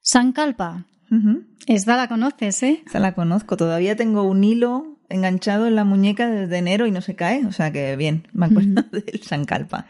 Sankalpa. 0.00 0.86
Ujú. 1.10 1.44
Esta 1.66 1.96
la 1.96 2.08
conoces, 2.08 2.62
¿eh? 2.62 2.82
Esa 2.86 2.98
la 3.00 3.14
conozco. 3.14 3.56
Todavía 3.58 3.94
tengo 3.94 4.22
un 4.22 4.42
hilo 4.42 4.98
enganchado 5.10 5.66
en 5.66 5.74
la 5.76 5.84
muñeca 5.84 6.28
desde 6.30 6.56
enero 6.58 6.86
y 6.86 6.90
no 6.92 7.02
se 7.02 7.14
cae. 7.14 7.44
O 7.44 7.52
sea 7.52 7.72
que 7.72 7.94
bien, 7.96 8.26
me 8.32 8.46
acuerdo 8.46 8.82
del 8.92 9.22
Sankalpa. 9.22 9.86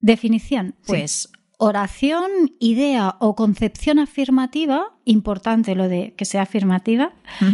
Definición, 0.00 0.74
pues 0.86 1.30
oración, 1.58 2.30
idea 2.60 3.16
o 3.20 3.34
concepción 3.34 3.98
afirmativa, 3.98 4.92
importante 5.04 5.74
lo 5.74 5.88
de 5.88 6.14
que 6.16 6.24
sea 6.24 6.42
afirmativa, 6.42 7.12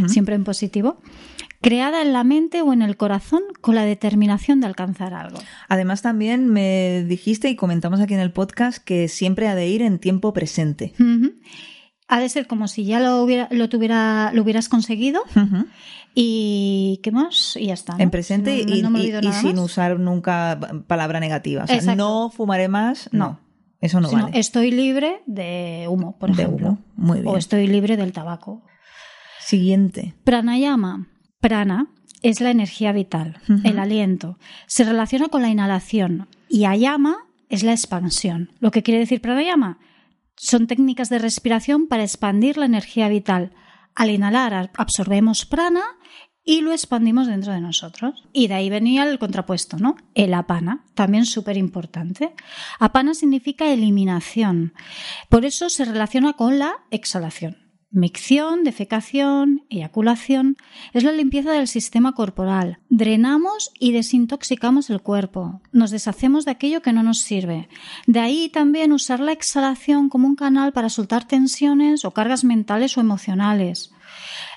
siempre 0.09 0.35
en 0.35 0.45
positivo, 0.45 0.99
creada 1.61 2.03
en 2.03 2.13
la 2.13 2.25
mente 2.25 2.63
o 2.63 2.73
en 2.73 2.83
el 2.83 2.97
corazón 2.97 3.43
con 3.61 3.77
la 3.77 3.85
determinación 3.85 4.61
de 4.61 4.67
alcanzar 4.67 5.15
algo. 5.15 5.39
Además 5.69 6.03
también 6.03 6.49
me 6.49 7.05
dijiste 7.07 7.49
y 7.49 7.55
comentamos 7.57 8.01
aquí 8.01 8.15
en 8.15 8.21
el 8.21 8.33
podcast 8.33 8.79
que 8.83 9.07
siempre 9.07 9.47
ha 9.47 9.55
de 9.55 9.69
ir 9.69 9.83
en 9.83 9.99
tiempo 10.01 10.33
presente. 10.33 10.95
Ha 12.09 12.19
de 12.21 12.29
ser 12.29 12.47
como 12.49 12.67
si 12.69 12.85
ya 12.85 12.99
lo, 12.99 13.23
hubiera, 13.23 13.47
lo, 13.53 13.69
tuviera, 13.69 14.33
lo 14.35 14.43
hubieras 14.43 14.69
conseguido 14.69 15.23
y 16.15 17.01
¿qué 17.03 17.11
más? 17.13 17.57
Y 17.57 17.67
ya 17.67 17.75
está. 17.75 17.95
¿no? 17.97 18.03
En 18.03 18.11
presente 18.11 18.65
No- 18.67 18.75
y, 18.75 18.83
no 18.83 18.99
y- 18.99 19.33
sin 19.33 19.59
usar 19.59 19.99
nunca 19.99 20.59
palabra 20.89 21.21
negativa. 21.21 21.65
O 21.65 21.67
sea, 21.69 21.95
no 21.95 22.31
fumaré 22.31 22.69
más, 22.69 23.09
no. 23.13 23.39
Eso 23.83 24.01
no 24.01 24.09
Sino, 24.09 24.23
vale. 24.25 24.39
estoy 24.39 24.71
libre 24.71 25.23
de 25.27 25.87
humo, 25.91 26.17
por 26.19 26.35
De 26.35 26.43
ejemplo. 26.45 26.69
humo. 26.69 26.85
Muy 26.97 27.21
bien. 27.21 27.35
O 27.35 27.37
estoy 27.37 27.67
libre 27.67 27.99
del 27.99 28.13
tabaco. 28.13 28.63
Siguiente. 29.41 30.15
Pranayama. 30.25 31.09
Prana 31.41 31.89
es 32.23 32.41
la 32.41 32.51
energía 32.51 32.93
vital, 32.93 33.41
el 33.65 33.79
aliento. 33.81 34.39
Se 34.69 34.85
relaciona 34.85 35.29
con 35.29 35.43
la 35.43 35.49
inhalación 35.49 36.29
y 36.49 36.65
ayama 36.67 37.17
es 37.49 37.65
la 37.65 37.73
expansión. 37.73 38.53
Lo 38.61 38.71
que 38.71 38.85
quiere 38.85 39.01
decir 39.01 39.21
pranayama 39.21 39.79
son 40.37 40.69
técnicas 40.69 41.09
de 41.11 41.19
respiración 41.19 41.89
para 41.89 42.05
expandir 42.05 42.57
la 42.59 42.67
energía 42.67 43.09
vital. 43.09 43.53
Al 43.97 44.11
inhalar 44.11 44.71
absorbemos 44.77 45.45
prana 45.45 45.83
y 46.45 46.61
lo 46.61 46.73
expandimos 46.73 47.27
dentro 47.27 47.53
de 47.53 47.61
nosotros. 47.61 48.25
Y 48.33 48.49
de 48.49 48.55
ahí 48.55 48.71
venía 48.71 49.09
el 49.09 49.19
contrapuesto, 49.19 49.79
¿no? 49.79 49.97
El 50.15 50.35
apana, 50.35 50.85
también 50.95 51.27
súper 51.27 51.57
importante. 51.57 52.35
Apana 52.79 53.15
significa 53.15 53.71
eliminación. 53.71 54.75
Por 55.29 55.45
eso 55.45 55.69
se 55.69 55.85
relaciona 55.85 56.35
con 56.35 56.59
la 56.59 56.75
exhalación. 56.91 57.63
Micción, 57.95 58.65
defecación, 58.65 59.67
eyaculación 59.69 60.57
es 60.95 61.05
la 61.05 61.13
limpieza 61.13 61.53
del 61.53 61.69
sistema 61.69 62.15
corporal. 62.15 62.79
Drenamos 62.89 63.71
y 63.79 63.93
desintoxicamos 63.93 64.89
el 64.89 65.03
cuerpo. 65.03 65.61
Nos 65.73 65.91
deshacemos 65.91 66.47
de 66.47 66.53
aquello 66.53 66.81
que 66.81 66.95
no 66.95 67.03
nos 67.03 67.19
sirve. 67.19 67.69
De 68.07 68.21
ahí 68.21 68.49
también 68.49 68.93
usar 68.93 69.21
la 69.21 69.33
exhalación 69.33 70.09
como 70.09 70.27
un 70.27 70.37
canal 70.37 70.73
para 70.73 70.89
soltar 70.89 71.29
tensiones 71.29 72.07
o 72.07 72.13
cargas 72.13 72.45
mentales 72.45 72.97
o 72.97 73.03
emocionales. 73.03 73.93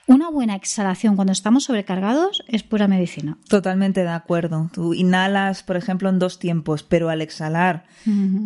Una 0.08 0.30
buena 0.30 0.54
exhalación 0.56 1.16
cuando 1.16 1.34
estamos 1.34 1.64
sobrecargados 1.64 2.44
es 2.48 2.62
pura 2.62 2.88
medicina. 2.88 3.38
Totalmente 3.50 4.02
de 4.04 4.10
acuerdo. 4.10 4.70
Tú 4.72 4.94
inhalas, 4.94 5.64
por 5.64 5.78
ejemplo, 5.78 6.10
en 6.10 6.20
dos 6.20 6.38
tiempos, 6.38 6.84
pero 6.84 7.10
al 7.10 7.22
exhalar 7.24 7.86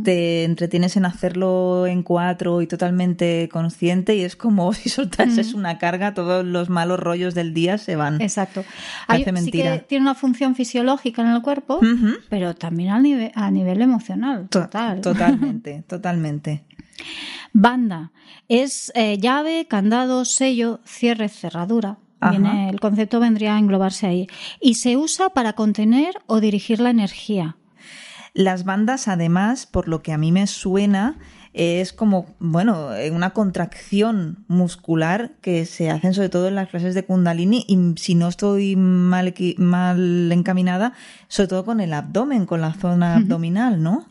te 0.05 0.45
entretienes 0.45 0.95
en 0.95 1.05
hacerlo 1.05 1.85
en 1.85 2.01
cuatro 2.03 2.61
y 2.61 2.67
totalmente 2.67 3.49
consciente 3.51 4.15
y 4.15 4.21
es 4.21 4.37
como 4.37 4.71
si 4.73 4.87
soltases 4.87 5.53
una 5.53 5.77
carga, 5.79 6.13
todos 6.13 6.45
los 6.45 6.69
malos 6.69 6.97
rollos 6.97 7.35
del 7.35 7.53
día 7.53 7.77
se 7.77 7.97
van. 7.97 8.21
Exacto. 8.21 8.63
Parece 9.05 9.25
sí 9.25 9.31
mentira. 9.33 9.73
que 9.79 9.83
tiene 9.83 10.03
una 10.03 10.15
función 10.15 10.55
fisiológica 10.55 11.21
en 11.23 11.27
el 11.27 11.41
cuerpo, 11.41 11.81
pero 12.29 12.55
también 12.55 12.91
a 12.91 12.99
nivel, 12.99 13.31
a 13.35 13.51
nivel 13.51 13.81
emocional. 13.81 14.47
To- 14.49 14.61
Total. 14.61 15.01
Totalmente, 15.01 15.83
totalmente. 15.87 16.63
Banda 17.53 18.11
es 18.47 18.91
eh, 18.95 19.17
llave, 19.19 19.65
candado, 19.67 20.25
sello, 20.25 20.79
cierre, 20.85 21.29
cerradura. 21.29 21.97
Viene- 22.31 22.69
el 22.69 22.79
concepto 22.81 23.19
vendría 23.21 23.55
a 23.55 23.59
englobarse 23.59 24.05
ahí. 24.07 24.27
Y 24.59 24.75
se 24.75 24.97
usa 24.97 25.29
para 25.29 25.53
contener 25.53 26.15
o 26.27 26.39
dirigir 26.41 26.79
la 26.81 26.89
energía. 26.89 27.55
Las 28.33 28.63
bandas, 28.65 29.07
además, 29.07 29.65
por 29.65 29.87
lo 29.87 30.01
que 30.03 30.11
a 30.13 30.17
mí 30.17 30.31
me 30.31 30.45
suena, 30.45 31.17
es 31.53 31.93
como, 31.93 32.27
bueno, 32.39 32.89
una 33.11 33.31
contracción 33.31 34.45
muscular 34.47 35.31
que 35.41 35.65
se 35.65 35.89
hacen 35.89 36.13
sobre 36.13 36.29
todo 36.29 36.47
en 36.47 36.55
las 36.55 36.69
clases 36.69 36.93
de 36.95 37.03
Kundalini 37.03 37.65
y 37.67 37.77
si 37.99 38.15
no 38.15 38.27
estoy 38.27 38.75
mal, 38.75 39.33
mal 39.57 40.31
encaminada, 40.31 40.93
sobre 41.27 41.47
todo 41.47 41.65
con 41.65 41.79
el 41.79 41.93
abdomen, 41.93 42.45
con 42.45 42.61
la 42.61 42.73
zona 42.73 43.15
abdominal, 43.15 43.81
¿no? 43.81 44.07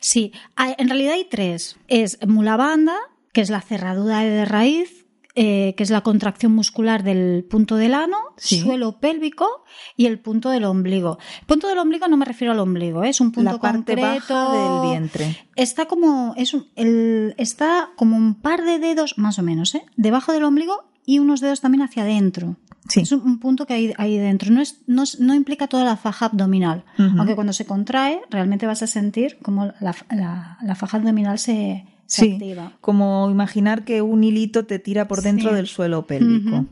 Sí, 0.00 0.32
en 0.78 0.88
realidad 0.88 1.14
hay 1.14 1.24
tres. 1.24 1.76
Es 1.88 2.18
Mulabanda, 2.26 2.96
que 3.32 3.40
es 3.40 3.50
la 3.50 3.60
cerradura 3.60 4.20
de 4.20 4.44
raíz, 4.44 5.03
eh, 5.36 5.74
que 5.76 5.82
es 5.82 5.90
la 5.90 6.02
contracción 6.02 6.54
muscular 6.54 7.02
del 7.02 7.44
punto 7.50 7.74
del 7.74 7.94
ano, 7.94 8.16
suelo 8.36 9.00
pélvico 9.00 9.64
y 9.96 10.06
el 10.06 10.20
punto 10.20 10.48
del 10.48 10.64
ombligo. 10.64 11.18
El 11.40 11.46
punto 11.46 11.66
del 11.66 11.78
ombligo 11.78 12.06
no 12.06 12.16
me 12.16 12.24
refiero 12.24 12.52
al 12.52 12.60
ombligo, 12.60 13.02
¿eh? 13.02 13.08
es 13.08 13.20
un 13.20 13.32
punto 13.32 13.50
la 13.50 13.58
parte 13.58 13.96
concreto 13.96 14.52
del 14.52 14.90
vientre. 14.90 15.36
Está 15.56 15.86
como 15.86 16.34
es 16.36 16.54
un, 16.54 16.68
el, 16.76 17.34
está 17.36 17.90
como 17.96 18.16
un 18.16 18.36
par 18.36 18.62
de 18.62 18.78
dedos 18.78 19.18
más 19.18 19.40
o 19.40 19.42
menos, 19.42 19.74
¿eh? 19.74 19.84
debajo 19.96 20.32
del 20.32 20.44
ombligo 20.44 20.84
y 21.04 21.18
unos 21.18 21.40
dedos 21.40 21.60
también 21.60 21.82
hacia 21.82 22.04
adentro. 22.04 22.54
Sí. 22.88 23.00
Es 23.00 23.10
un, 23.10 23.40
punto 23.40 23.66
que 23.66 23.74
hay 23.74 23.94
ahí 23.96 24.18
dentro. 24.18 24.52
No, 24.52 24.60
es, 24.60 24.82
no, 24.86 25.02
no, 25.18 25.34
implica 25.34 25.66
toda 25.66 25.84
la 25.84 25.96
faja 25.96 26.26
abdominal. 26.26 26.84
Aunque 26.98 27.34
cuando 27.34 27.54
se 27.54 27.66
contrae, 27.66 28.20
realmente 28.30 28.66
vas 28.66 28.82
a 28.82 28.86
sentir 28.86 29.38
como 29.42 29.72
la, 29.80 29.96
la, 30.10 30.58
la 30.62 30.74
faja 30.74 30.98
abdominal 30.98 31.38
se, 31.38 31.86
sí, 32.14 32.54
Como 32.80 33.30
imaginar 33.30 33.84
que 33.84 34.02
un 34.02 34.24
hilito 34.24 34.66
te 34.66 34.78
tira 34.78 35.08
por 35.08 35.22
dentro 35.22 35.52
del 35.54 35.66
suelo 35.66 36.06
pélvico. 36.06 36.66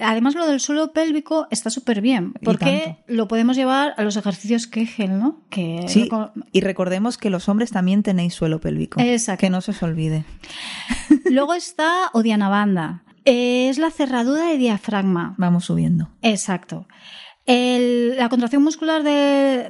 además, 0.00 0.34
lo 0.34 0.46
del 0.46 0.60
suelo 0.60 0.92
pélvico 0.92 1.46
está 1.50 1.70
súper 1.70 2.00
bien, 2.00 2.34
porque 2.44 2.98
lo 3.06 3.28
podemos 3.28 3.56
llevar 3.56 3.94
a 3.96 4.02
los 4.02 4.16
ejercicios 4.16 4.66
Kegel, 4.66 5.18
¿no? 5.18 5.40
Que 5.50 5.84
sí, 5.88 6.08
y 6.52 6.60
recordemos 6.60 7.18
que 7.18 7.30
los 7.30 7.48
hombres 7.48 7.70
también 7.70 8.02
tenéis 8.02 8.34
suelo 8.34 8.60
pélvico. 8.60 9.00
Exacto. 9.00 9.40
Que 9.40 9.50
no 9.50 9.60
se 9.60 9.70
os 9.72 9.82
olvide. 9.82 10.24
Luego 11.30 11.54
está 11.54 12.10
Odiana 12.12 12.48
Banda. 12.48 13.02
Es 13.24 13.78
la 13.78 13.90
cerradura 13.90 14.46
de 14.46 14.56
diafragma. 14.56 15.34
Vamos 15.36 15.66
subiendo. 15.66 16.08
Exacto. 16.22 16.86
la 17.46 18.28
contracción 18.28 18.62
muscular 18.62 19.02
de, 19.02 19.68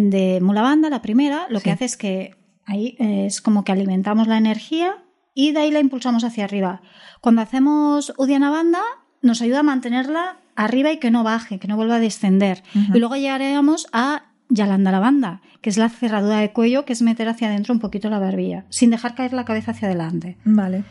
de 0.00 0.38
Mulabanda, 0.40 0.88
la 0.88 1.02
primera, 1.02 1.46
lo 1.50 1.60
que 1.60 1.70
hace 1.70 1.84
es 1.84 1.96
que 1.96 2.43
Ahí 2.66 2.96
es 2.98 3.40
como 3.40 3.64
que 3.64 3.72
alimentamos 3.72 4.26
la 4.26 4.38
energía 4.38 4.96
y 5.34 5.52
de 5.52 5.60
ahí 5.60 5.70
la 5.70 5.80
impulsamos 5.80 6.24
hacia 6.24 6.44
arriba. 6.44 6.80
Cuando 7.20 7.42
hacemos 7.42 8.12
Udiana 8.16 8.50
Banda, 8.50 8.80
nos 9.22 9.42
ayuda 9.42 9.60
a 9.60 9.64
mantenerla 9.64 10.38
arriba 10.56 10.92
y 10.92 10.98
que 10.98 11.10
no 11.10 11.24
baje, 11.24 11.58
que 11.58 11.68
no 11.68 11.76
vuelva 11.76 11.96
a 11.96 12.00
descender. 12.00 12.62
Y 12.74 12.98
luego 12.98 13.16
llegaremos 13.16 13.86
a 13.92 14.24
Yalandara 14.48 15.00
Banda, 15.00 15.40
que 15.60 15.70
es 15.70 15.78
la 15.78 15.88
cerradura 15.88 16.38
de 16.38 16.52
cuello, 16.52 16.84
que 16.84 16.92
es 16.92 17.02
meter 17.02 17.28
hacia 17.28 17.48
adentro 17.48 17.74
un 17.74 17.80
poquito 17.80 18.10
la 18.10 18.18
barbilla, 18.18 18.64
sin 18.68 18.90
dejar 18.90 19.14
caer 19.14 19.32
la 19.32 19.44
cabeza 19.44 19.72
hacia 19.72 19.88
adelante. 19.88 20.36
Vale. 20.44 20.84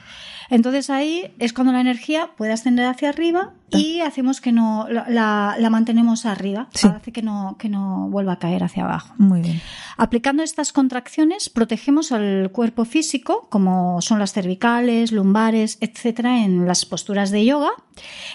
Entonces 0.53 0.91
ahí 0.91 1.33
es 1.39 1.51
cuando 1.51 1.74
la 1.74 1.81
energía 1.81 2.29
puede 2.38 2.53
ascender 2.53 2.86
hacia 2.86 3.10
arriba 3.10 3.53
y 3.72 4.01
hacemos 4.01 4.39
que 4.39 4.51
no 4.51 4.86
la, 4.88 5.57
mantenemos 5.72 6.27
arriba, 6.27 6.67
hace 6.72 7.12
que 7.12 7.24
no, 7.24 7.55
que 7.57 7.69
no 7.69 8.07
vuelva 8.12 8.33
a 8.33 8.38
caer 8.38 8.63
hacia 8.63 8.83
abajo. 8.83 9.15
Muy 9.17 9.41
bien. 9.41 9.60
Aplicando 9.98 10.43
estas 10.43 10.72
contracciones 10.72 11.50
protegemos 11.50 12.12
al 12.12 12.51
cuerpo 12.51 12.86
físico, 12.86 13.48
como 13.50 14.00
son 14.03 14.19
las 14.19 14.31
cervicales, 14.31 15.12
lumbares, 15.12 15.79
etcétera, 15.81 16.43
en 16.43 16.67
las 16.67 16.86
posturas 16.86 17.31
de 17.31 17.45
yoga 17.45 17.72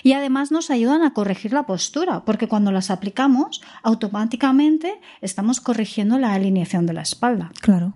y 0.03 0.15
además 0.15 0.51
nos 0.51 0.71
ayudan 0.71 1.03
a 1.03 1.13
corregir 1.13 1.53
la 1.53 1.67
postura, 1.67 2.25
porque 2.25 2.49
cuando 2.49 2.73
las 2.73 2.91
aplicamos 2.91 3.63
automáticamente 3.85 5.01
estamos 5.21 5.61
corrigiendo 5.61 6.19
la 6.19 6.35
alineación 6.35 6.85
de 6.85 6.95
la 6.95 7.03
espalda. 7.03 7.53
Claro. 7.61 7.95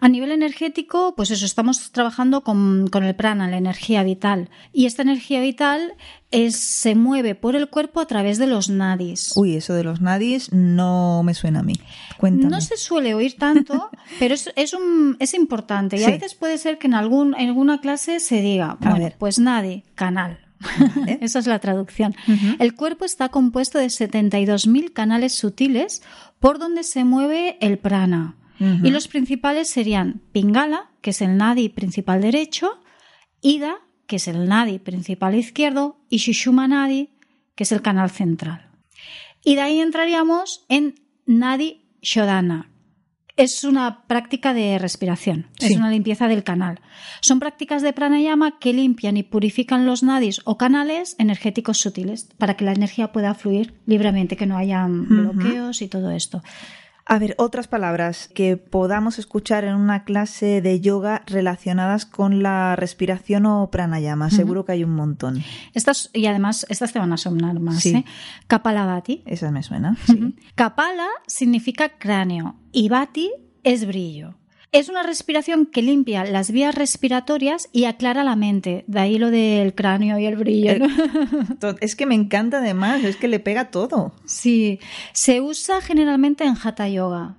A 0.00 0.08
nivel 0.08 0.30
energético, 0.30 1.14
pues 1.16 1.30
eso, 1.30 1.44
estamos 1.44 1.90
trabajando 1.90 2.42
con, 2.42 2.88
el 2.92 3.14
prana, 3.14 3.48
la 3.48 3.56
energía 3.56 4.02
vital. 4.02 4.50
Y 4.72 4.86
esta 4.86 5.02
energía 5.02 5.40
vital 5.40 5.94
es, 6.30 6.56
se 6.56 6.94
mueve 6.94 7.34
por 7.34 7.56
el 7.56 7.68
cuerpo 7.68 8.00
a 8.00 8.06
través 8.06 8.38
de 8.38 8.46
los 8.46 8.68
nadis. 8.68 9.32
Uy, 9.36 9.56
eso 9.56 9.74
de 9.74 9.84
los 9.84 10.00
nadis 10.00 10.52
no 10.52 11.22
me 11.24 11.34
suena 11.34 11.60
a 11.60 11.62
mí. 11.62 11.74
Cuéntame. 12.18 12.50
No 12.50 12.60
se 12.60 12.76
suele 12.76 13.14
oír 13.14 13.36
tanto, 13.36 13.90
pero 14.18 14.34
es, 14.34 14.50
es, 14.56 14.74
un, 14.74 15.16
es 15.18 15.34
importante. 15.34 15.96
Y 15.96 16.04
a 16.04 16.10
veces 16.10 16.34
puede 16.34 16.58
ser 16.58 16.78
que 16.78 16.86
en, 16.86 16.94
algún, 16.94 17.34
en 17.34 17.48
alguna 17.48 17.80
clase 17.80 18.20
se 18.20 18.40
diga, 18.40 18.76
bueno, 18.80 19.10
pues 19.18 19.38
nadi, 19.38 19.82
canal. 19.94 20.38
Esa 21.20 21.38
es 21.38 21.46
la 21.46 21.58
traducción. 21.58 22.14
El 22.58 22.74
cuerpo 22.74 23.04
está 23.04 23.28
compuesto 23.28 23.78
de 23.78 23.86
72.000 23.86 24.92
canales 24.92 25.34
sutiles 25.34 26.02
por 26.40 26.58
donde 26.58 26.82
se 26.82 27.04
mueve 27.04 27.58
el 27.60 27.78
prana. 27.78 28.36
Y 28.60 28.90
los 28.90 29.08
principales 29.08 29.70
serían 29.70 30.20
Pingala, 30.32 30.90
que 31.00 31.10
es 31.10 31.22
el 31.22 31.36
nadi 31.36 31.68
principal 31.68 32.20
derecho, 32.20 32.80
Ida, 33.40 33.76
que 34.06 34.16
es 34.16 34.26
el 34.26 34.48
nadi 34.48 34.78
principal 34.78 35.34
izquierdo, 35.34 36.00
y 36.08 36.16
Shushuma 36.16 36.66
Nadi, 36.66 37.10
que 37.54 37.64
es 37.64 37.72
el 37.72 37.82
canal 37.82 38.10
central. 38.10 38.70
Y 39.44 39.54
de 39.54 39.60
ahí 39.60 39.80
entraríamos 39.80 40.64
en 40.68 40.94
Nadi 41.26 41.84
Shodana. 42.02 42.70
Es 43.36 43.62
una 43.62 44.02
práctica 44.08 44.52
de 44.52 44.78
respiración, 44.80 45.46
es 45.60 45.76
una 45.76 45.90
limpieza 45.90 46.26
del 46.26 46.42
canal. 46.42 46.80
Son 47.20 47.38
prácticas 47.38 47.82
de 47.82 47.92
pranayama 47.92 48.58
que 48.58 48.72
limpian 48.72 49.16
y 49.16 49.22
purifican 49.22 49.86
los 49.86 50.02
nadis 50.02 50.40
o 50.44 50.58
canales 50.58 51.14
energéticos 51.20 51.78
sutiles 51.78 52.28
para 52.36 52.54
que 52.54 52.64
la 52.64 52.72
energía 52.72 53.12
pueda 53.12 53.34
fluir 53.34 53.74
libremente, 53.86 54.36
que 54.36 54.46
no 54.46 54.56
haya 54.56 54.84
bloqueos 54.88 55.82
y 55.82 55.88
todo 55.88 56.10
esto. 56.10 56.42
A 57.10 57.18
ver, 57.18 57.34
otras 57.38 57.68
palabras 57.68 58.28
que 58.34 58.58
podamos 58.58 59.18
escuchar 59.18 59.64
en 59.64 59.74
una 59.76 60.04
clase 60.04 60.60
de 60.60 60.80
yoga 60.80 61.22
relacionadas 61.26 62.04
con 62.04 62.42
la 62.42 62.76
respiración 62.76 63.46
o 63.46 63.70
pranayama. 63.70 64.28
Seguro 64.28 64.66
que 64.66 64.72
hay 64.72 64.84
un 64.84 64.94
montón. 64.94 65.42
Estas, 65.72 66.10
y 66.12 66.26
además, 66.26 66.66
estas 66.68 66.92
te 66.92 66.98
van 66.98 67.14
a 67.14 67.16
sonar 67.16 67.60
más. 67.60 67.82
Sí. 67.82 67.94
¿eh? 67.96 68.04
Kapalabhati. 68.46 69.22
Esa 69.24 69.50
me 69.50 69.62
suena. 69.62 69.96
Sí. 70.06 70.36
Kapala 70.54 71.08
significa 71.26 71.96
cráneo 71.98 72.56
y 72.72 72.90
bati 72.90 73.32
es 73.64 73.86
brillo. 73.86 74.37
Es 74.70 74.90
una 74.90 75.02
respiración 75.02 75.64
que 75.64 75.80
limpia 75.80 76.24
las 76.24 76.50
vías 76.50 76.74
respiratorias 76.74 77.68
y 77.72 77.84
aclara 77.84 78.22
la 78.22 78.36
mente. 78.36 78.84
De 78.86 79.00
ahí 79.00 79.18
lo 79.18 79.30
del 79.30 79.74
cráneo 79.74 80.18
y 80.18 80.26
el 80.26 80.36
brillo. 80.36 80.72
Es 81.80 81.96
que 81.96 82.06
me 82.06 82.14
encanta 82.14 82.58
además, 82.58 83.02
es 83.04 83.16
que 83.16 83.28
le 83.28 83.40
pega 83.40 83.70
todo. 83.70 84.12
Sí, 84.26 84.78
se 85.12 85.40
usa 85.40 85.80
generalmente 85.80 86.44
en 86.44 86.54
Hatha 86.62 86.88
Yoga. 86.88 87.36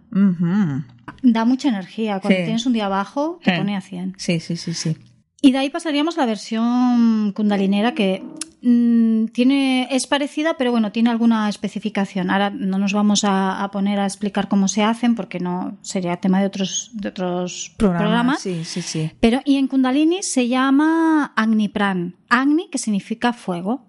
Da 1.22 1.46
mucha 1.46 1.70
energía. 1.70 2.20
Cuando 2.20 2.40
tienes 2.44 2.66
un 2.66 2.74
día 2.74 2.86
abajo, 2.86 3.40
te 3.44 3.58
pone 3.58 3.76
a 3.76 3.82
100. 3.82 4.16
Sí, 4.18 4.40
sí, 4.40 4.58
sí, 4.58 4.74
sí. 4.74 4.98
Y 5.42 5.52
de 5.52 5.60
ahí 5.60 5.70
pasaríamos 5.70 6.18
a 6.18 6.22
la 6.22 6.28
versión 6.28 7.32
kundalinera 7.34 7.94
que 7.94 8.22
mm, 8.62 9.28
tiene, 9.28 9.88
es 9.92 10.06
parecida, 10.06 10.58
pero 10.58 10.72
bueno, 10.72 10.92
tiene 10.92 11.10
alguna 11.10 11.48
especificación. 11.48 12.30
Ahora 12.30 12.50
no 12.50 12.78
nos 12.78 12.92
vamos 12.92 13.22
a, 13.24 13.70
poner 13.72 14.00
a 14.00 14.06
explicar 14.06 14.50
cómo 14.50 14.68
se 14.68 14.84
hacen 14.84 15.16
porque 15.16 15.40
no 15.40 15.78
sería 15.82 16.18
tema 16.18 16.42
de 16.42 16.48
otros, 16.48 16.92
de 16.94 17.10
otros 17.10 17.74
programas. 17.78 18.42
Sí, 18.42 18.66
sí, 18.66 18.82
sí. 18.82 19.12
Pero, 19.22 19.42
y 19.46 19.56
en 19.56 19.68
Kundalini 19.68 20.24
se 20.24 20.50
llama 20.50 21.32
Agni 21.36 21.70
Pran. 21.70 22.18
Agni, 22.28 22.70
que 22.70 22.78
significa 22.78 23.32
fuego. 23.32 23.86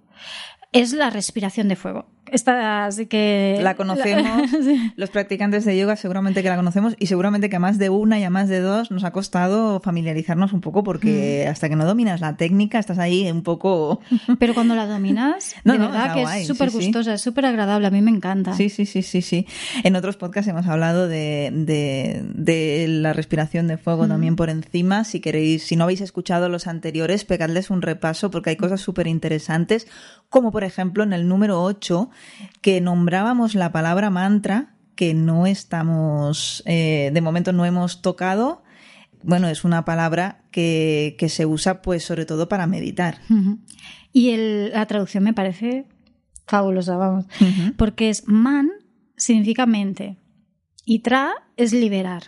Es 0.73 0.93
la 0.93 1.11
respiración 1.11 1.67
de 1.67 1.75
fuego. 1.75 2.07
Esta 2.33 2.87
así 2.87 3.07
que... 3.07 3.59
La 3.63 3.75
conocemos, 3.75 4.51
los 4.97 5.11
practicantes 5.11 5.65
de 5.65 5.77
yoga 5.77 5.97
seguramente 5.97 6.43
que 6.43 6.49
la 6.49 6.57
conocemos 6.57 6.95
y 6.99 7.07
seguramente 7.07 7.51
que 7.51 7.57
a 7.57 7.59
más 7.59 7.79
de 7.79 7.91
una 7.91 8.19
y 8.19 8.25
a 8.25 8.31
más 8.31 8.49
de 8.49 8.61
dos 8.61 8.91
nos 8.91 9.05
ha 9.05 9.11
costado 9.11 9.81
familiarizarnos 9.81 10.53
un 10.53 10.61
poco 10.61 10.85
porque 10.85 11.45
mm. 11.47 11.51
hasta 11.51 11.69
que 11.69 11.77
no 11.77 11.85
dominas 11.85 12.21
la 12.21 12.37
técnica 12.37 12.79
estás 12.79 12.99
ahí 12.99 13.31
un 13.31 13.43
poco... 13.43 14.01
Pero 14.39 14.55
cuando 14.55 14.75
la 14.75 14.87
dominas, 14.87 15.55
de 15.65 15.79
verdad 15.79 16.15
que 16.15 16.23
es 16.23 16.47
súper 16.47 16.71
gustosa, 16.71 17.15
es 17.15 17.21
súper 17.21 17.47
agradable, 17.47 17.87
a 17.87 17.91
mí 17.91 18.03
me 18.03 18.11
encanta. 18.11 18.55
Sí, 18.55 18.69
sí, 18.69 18.87
sí, 18.87 19.03
sí, 19.03 19.23
sí. 19.23 19.47
En 19.83 19.97
otros 19.97 20.17
podcasts 20.17 20.49
hemos 20.49 20.67
hablado 20.67 21.09
de, 21.09 21.51
de, 21.53 22.87
la 22.89 23.13
respiración 23.13 23.67
de 23.67 23.77
fuego 23.77 24.05
mm. 24.05 24.09
también 24.09 24.37
por 24.37 24.51
encima. 24.51 25.05
Si 25.05 25.21
queréis, 25.21 25.65
si 25.65 25.77
no 25.77 25.85
habéis 25.85 26.01
escuchado 26.01 26.49
los 26.49 26.67
anteriores, 26.67 27.25
pegadles 27.25 27.71
un 27.71 27.83
repaso 27.83 28.31
porque 28.31 28.51
hay 28.51 28.57
cosas 28.57 28.81
súper 28.81 29.07
interesantes, 29.07 29.87
como 30.29 30.53
por 30.53 30.65
ejemplo 30.65 31.03
en 31.03 31.13
el 31.13 31.29
número 31.29 31.63
8 31.63 32.11
que 32.61 32.81
nombrábamos 32.81 33.55
la 33.55 33.73
palabra 33.73 34.11
mantra, 34.11 34.75
que 34.95 35.15
no 35.15 35.47
estamos, 35.47 36.63
eh, 36.67 37.11
de 37.13 37.21
momento 37.21 37.53
no 37.53 37.65
hemos 37.65 38.03
tocado. 38.03 38.63
Bueno, 39.23 39.49
es 39.49 39.65
una 39.65 39.85
palabra 39.85 40.43
que, 40.51 41.17
se 41.29 41.47
usa 41.47 41.83
pues 41.83 42.05
sobre 42.05 42.27
todo 42.27 42.49
para 42.49 42.67
meditar. 42.67 43.19
Y 44.13 44.37
la 44.71 44.87
traducción 44.87 45.25
me 45.25 45.35
parece 45.35 45.87
fabulosa, 46.47 46.97
vamos, 46.97 47.27
porque 47.77 48.11
es 48.11 48.27
man 48.27 48.71
significa 49.17 49.67
mente 49.67 50.19
y 50.85 51.01
tra 51.01 51.33
es 51.57 51.73
liberar. 51.73 52.25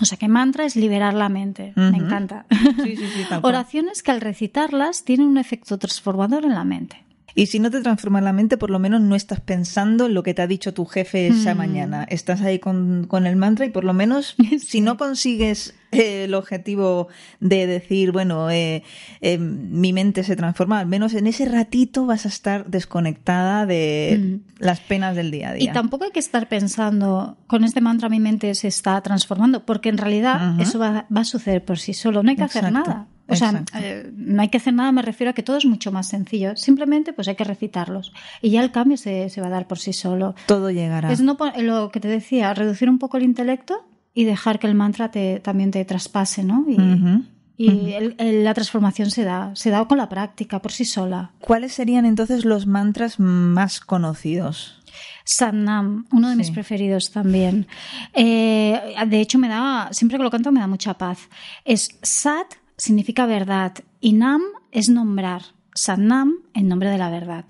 O 0.00 0.04
sea 0.04 0.18
que 0.18 0.28
mantra 0.28 0.64
es 0.64 0.74
liberar 0.74 1.14
la 1.14 1.28
mente. 1.28 1.72
Me 1.76 1.98
encanta. 1.98 2.46
Oraciones 3.42 4.02
que 4.02 4.10
al 4.10 4.20
recitarlas 4.20 5.04
tienen 5.04 5.28
un 5.28 5.38
efecto 5.38 5.78
transformador 5.78 6.44
en 6.44 6.54
la 6.54 6.64
mente. 6.64 7.04
Y 7.36 7.46
si 7.46 7.58
no 7.58 7.68
te 7.70 7.80
transforma 7.80 8.20
la 8.20 8.32
mente, 8.32 8.56
por 8.56 8.70
lo 8.70 8.78
menos 8.78 9.00
no 9.00 9.16
estás 9.16 9.40
pensando 9.40 10.06
en 10.06 10.14
lo 10.14 10.22
que 10.22 10.34
te 10.34 10.42
ha 10.42 10.46
dicho 10.46 10.72
tu 10.72 10.84
jefe 10.84 11.26
esa 11.26 11.54
Mm. 11.54 11.58
mañana. 11.58 12.04
Estás 12.08 12.42
ahí 12.42 12.60
con, 12.60 13.06
con 13.08 13.26
el 13.26 13.34
mantra 13.34 13.66
y 13.66 13.70
por 13.70 13.82
lo 13.82 13.92
menos, 13.92 14.36
si 14.64 14.80
no 14.80 14.96
consigues 14.96 15.74
eh, 15.90 16.24
el 16.24 16.34
objetivo 16.34 17.08
de 17.40 17.66
decir, 17.66 18.12
bueno, 18.12 18.50
eh, 18.50 18.82
eh, 19.20 19.38
mi 19.38 19.92
mente 19.92 20.22
se 20.22 20.36
transforma, 20.36 20.78
al 20.78 20.86
menos 20.86 21.12
en 21.14 21.26
ese 21.26 21.44
ratito 21.46 22.06
vas 22.06 22.24
a 22.24 22.28
estar 22.28 22.66
desconectada 22.70 23.66
de 23.66 24.16
Mm. 24.20 24.40
las 24.64 24.78
penas 24.80 25.16
del 25.16 25.30
día 25.32 25.50
a 25.50 25.56
Y 25.56 25.60
día. 25.62 25.72
tampoco 25.72 26.04
hay 26.04 26.10
que 26.12 26.20
estar 26.20 26.48
pensando, 26.48 27.36
con 27.48 27.64
este 27.64 27.80
mantra 27.80 28.08
mi 28.08 28.20
mente 28.20 28.54
se 28.54 28.68
está 28.68 29.00
transformando, 29.02 29.64
porque 29.66 29.88
en 29.88 29.98
realidad 29.98 30.60
eso 30.60 30.78
va, 30.78 31.06
va 31.14 31.20
a 31.22 31.24
suceder 31.24 31.64
por 31.64 31.78
sí 31.78 31.94
solo, 31.94 32.22
no 32.22 32.30
hay 32.30 32.36
que 32.36 32.44
hacer 32.44 32.70
nada. 32.72 33.08
O 33.26 33.36
sea, 33.36 33.64
eh, 33.80 34.10
no 34.14 34.42
hay 34.42 34.48
que 34.48 34.58
hacer 34.58 34.74
nada, 34.74 34.92
me 34.92 35.00
refiero 35.02 35.30
a 35.30 35.32
que 35.32 35.42
todo 35.42 35.56
es 35.56 35.64
mucho 35.64 35.90
más 35.92 36.08
sencillo. 36.08 36.56
Simplemente 36.56 37.12
pues 37.14 37.26
hay 37.28 37.36
que 37.36 37.44
recitarlos 37.44 38.12
y 38.42 38.50
ya 38.50 38.62
el 38.62 38.70
cambio 38.70 38.96
se, 38.98 39.30
se 39.30 39.40
va 39.40 39.46
a 39.46 39.50
dar 39.50 39.66
por 39.66 39.78
sí 39.78 39.92
solo. 39.94 40.34
Todo 40.46 40.70
llegará. 40.70 41.10
Es 41.10 41.20
no, 41.22 41.36
lo 41.58 41.90
que 41.90 42.00
te 42.00 42.08
decía, 42.08 42.52
reducir 42.52 42.88
un 42.90 42.98
poco 42.98 43.16
el 43.16 43.22
intelecto 43.22 43.86
y 44.12 44.24
dejar 44.24 44.58
que 44.58 44.66
el 44.66 44.74
mantra 44.74 45.10
te, 45.10 45.40
también 45.40 45.70
te 45.70 45.84
traspase, 45.84 46.44
¿no? 46.44 46.66
Y, 46.68 46.74
Ujú. 46.74 47.24
y 47.56 47.92
el- 47.94 48.14
el- 48.18 48.44
la 48.44 48.52
transformación 48.52 49.10
se 49.10 49.24
da, 49.24 49.52
se 49.54 49.70
da 49.70 49.86
con 49.88 49.96
la 49.98 50.08
práctica, 50.08 50.60
por 50.60 50.70
sí 50.72 50.84
sola. 50.84 51.30
¿Cuáles 51.40 51.72
serían 51.72 52.04
entonces 52.04 52.44
los 52.44 52.66
mantras 52.66 53.18
más 53.18 53.80
conocidos? 53.80 54.80
Satnam, 55.24 56.06
uno 56.12 56.28
de 56.28 56.36
mis 56.36 56.50
preferidos 56.50 57.10
también. 57.10 57.66
Eh, 58.12 58.78
de 59.08 59.20
hecho, 59.20 59.38
me 59.38 59.48
da, 59.48 59.88
siempre 59.92 60.18
que 60.18 60.24
lo 60.24 60.30
canto 60.30 60.52
me 60.52 60.60
da 60.60 60.66
mucha 60.66 60.94
paz. 60.94 61.28
Es 61.64 61.88
Sat 62.02 62.46
significa 62.76 63.26
verdad 63.26 63.74
y 64.00 64.12
Nam 64.12 64.42
es 64.72 64.88
nombrar. 64.88 65.42
Satnam 65.74 66.34
en 66.54 66.68
nombre 66.68 66.88
de 66.88 66.98
la 66.98 67.10
verdad. 67.10 67.44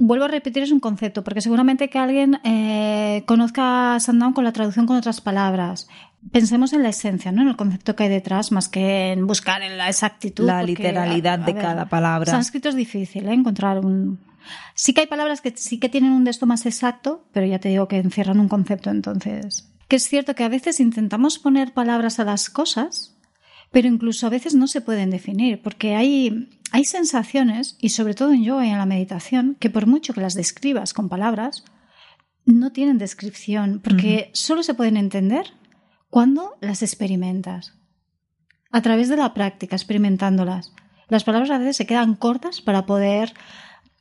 Vuelvo 0.00 0.24
a 0.24 0.28
repetir, 0.28 0.64
es 0.64 0.72
un 0.72 0.80
concepto, 0.80 1.22
porque 1.22 1.40
seguramente 1.40 1.88
que 1.88 1.98
alguien 1.98 2.40
eh, 2.42 3.22
conozca 3.26 3.96
Satnam 4.00 4.32
con 4.32 4.42
la 4.42 4.52
traducción 4.52 4.86
con 4.86 4.96
otras 4.96 5.20
palabras. 5.20 5.88
Pensemos 6.32 6.72
en 6.72 6.82
la 6.82 6.88
esencia, 6.88 7.30
¿no? 7.30 7.42
en 7.42 7.48
el 7.48 7.56
concepto 7.56 7.94
que 7.94 8.04
hay 8.04 8.08
detrás, 8.08 8.50
más 8.50 8.68
que 8.68 9.12
en 9.12 9.28
buscar 9.28 9.62
en 9.62 9.78
la 9.78 9.88
exactitud. 9.88 10.44
La 10.44 10.58
porque, 10.58 10.72
literalidad 10.72 11.38
de 11.38 11.54
cada 11.54 11.88
palabra. 11.88 12.32
Sánscrito 12.32 12.68
es 12.68 12.74
difícil 12.74 13.28
¿eh? 13.28 13.32
encontrar 13.32 13.78
un. 13.78 14.18
Sí 14.74 14.92
que 14.92 15.02
hay 15.02 15.06
palabras 15.06 15.40
que 15.40 15.52
sí 15.56 15.78
que 15.78 15.88
tienen 15.88 16.10
un 16.10 16.24
de 16.24 16.32
esto 16.32 16.46
más 16.46 16.66
exacto, 16.66 17.24
pero 17.32 17.46
ya 17.46 17.60
te 17.60 17.68
digo 17.68 17.86
que 17.86 17.98
encierran 17.98 18.40
un 18.40 18.48
concepto 18.48 18.90
entonces. 18.90 19.68
Que 19.86 19.96
es 19.96 20.08
cierto 20.08 20.34
que 20.34 20.42
a 20.42 20.48
veces 20.48 20.80
intentamos 20.80 21.38
poner 21.38 21.72
palabras 21.72 22.18
a 22.18 22.24
las 22.24 22.50
cosas, 22.50 23.15
pero 23.76 23.88
incluso 23.88 24.26
a 24.26 24.30
veces 24.30 24.54
no 24.54 24.68
se 24.68 24.80
pueden 24.80 25.10
definir, 25.10 25.60
porque 25.60 25.96
hay, 25.96 26.48
hay 26.72 26.86
sensaciones, 26.86 27.76
y 27.78 27.90
sobre 27.90 28.14
todo 28.14 28.32
en 28.32 28.42
yoga 28.42 28.64
y 28.64 28.70
en 28.70 28.78
la 28.78 28.86
meditación, 28.86 29.54
que 29.60 29.68
por 29.68 29.86
mucho 29.86 30.14
que 30.14 30.22
las 30.22 30.32
describas 30.32 30.94
con 30.94 31.10
palabras, 31.10 31.62
no 32.46 32.72
tienen 32.72 32.96
descripción, 32.96 33.82
porque 33.84 34.30
solo 34.32 34.62
se 34.62 34.72
pueden 34.72 34.96
entender 34.96 35.52
cuando 36.08 36.54
las 36.62 36.82
experimentas. 36.82 37.74
A 38.72 38.80
través 38.80 39.10
de 39.10 39.18
la 39.18 39.34
práctica, 39.34 39.76
experimentándolas. 39.76 40.72
Las 41.10 41.24
palabras 41.24 41.50
a 41.50 41.58
veces 41.58 41.76
se 41.76 41.84
quedan 41.84 42.14
cortas 42.14 42.62
para 42.62 42.86
poder... 42.86 43.34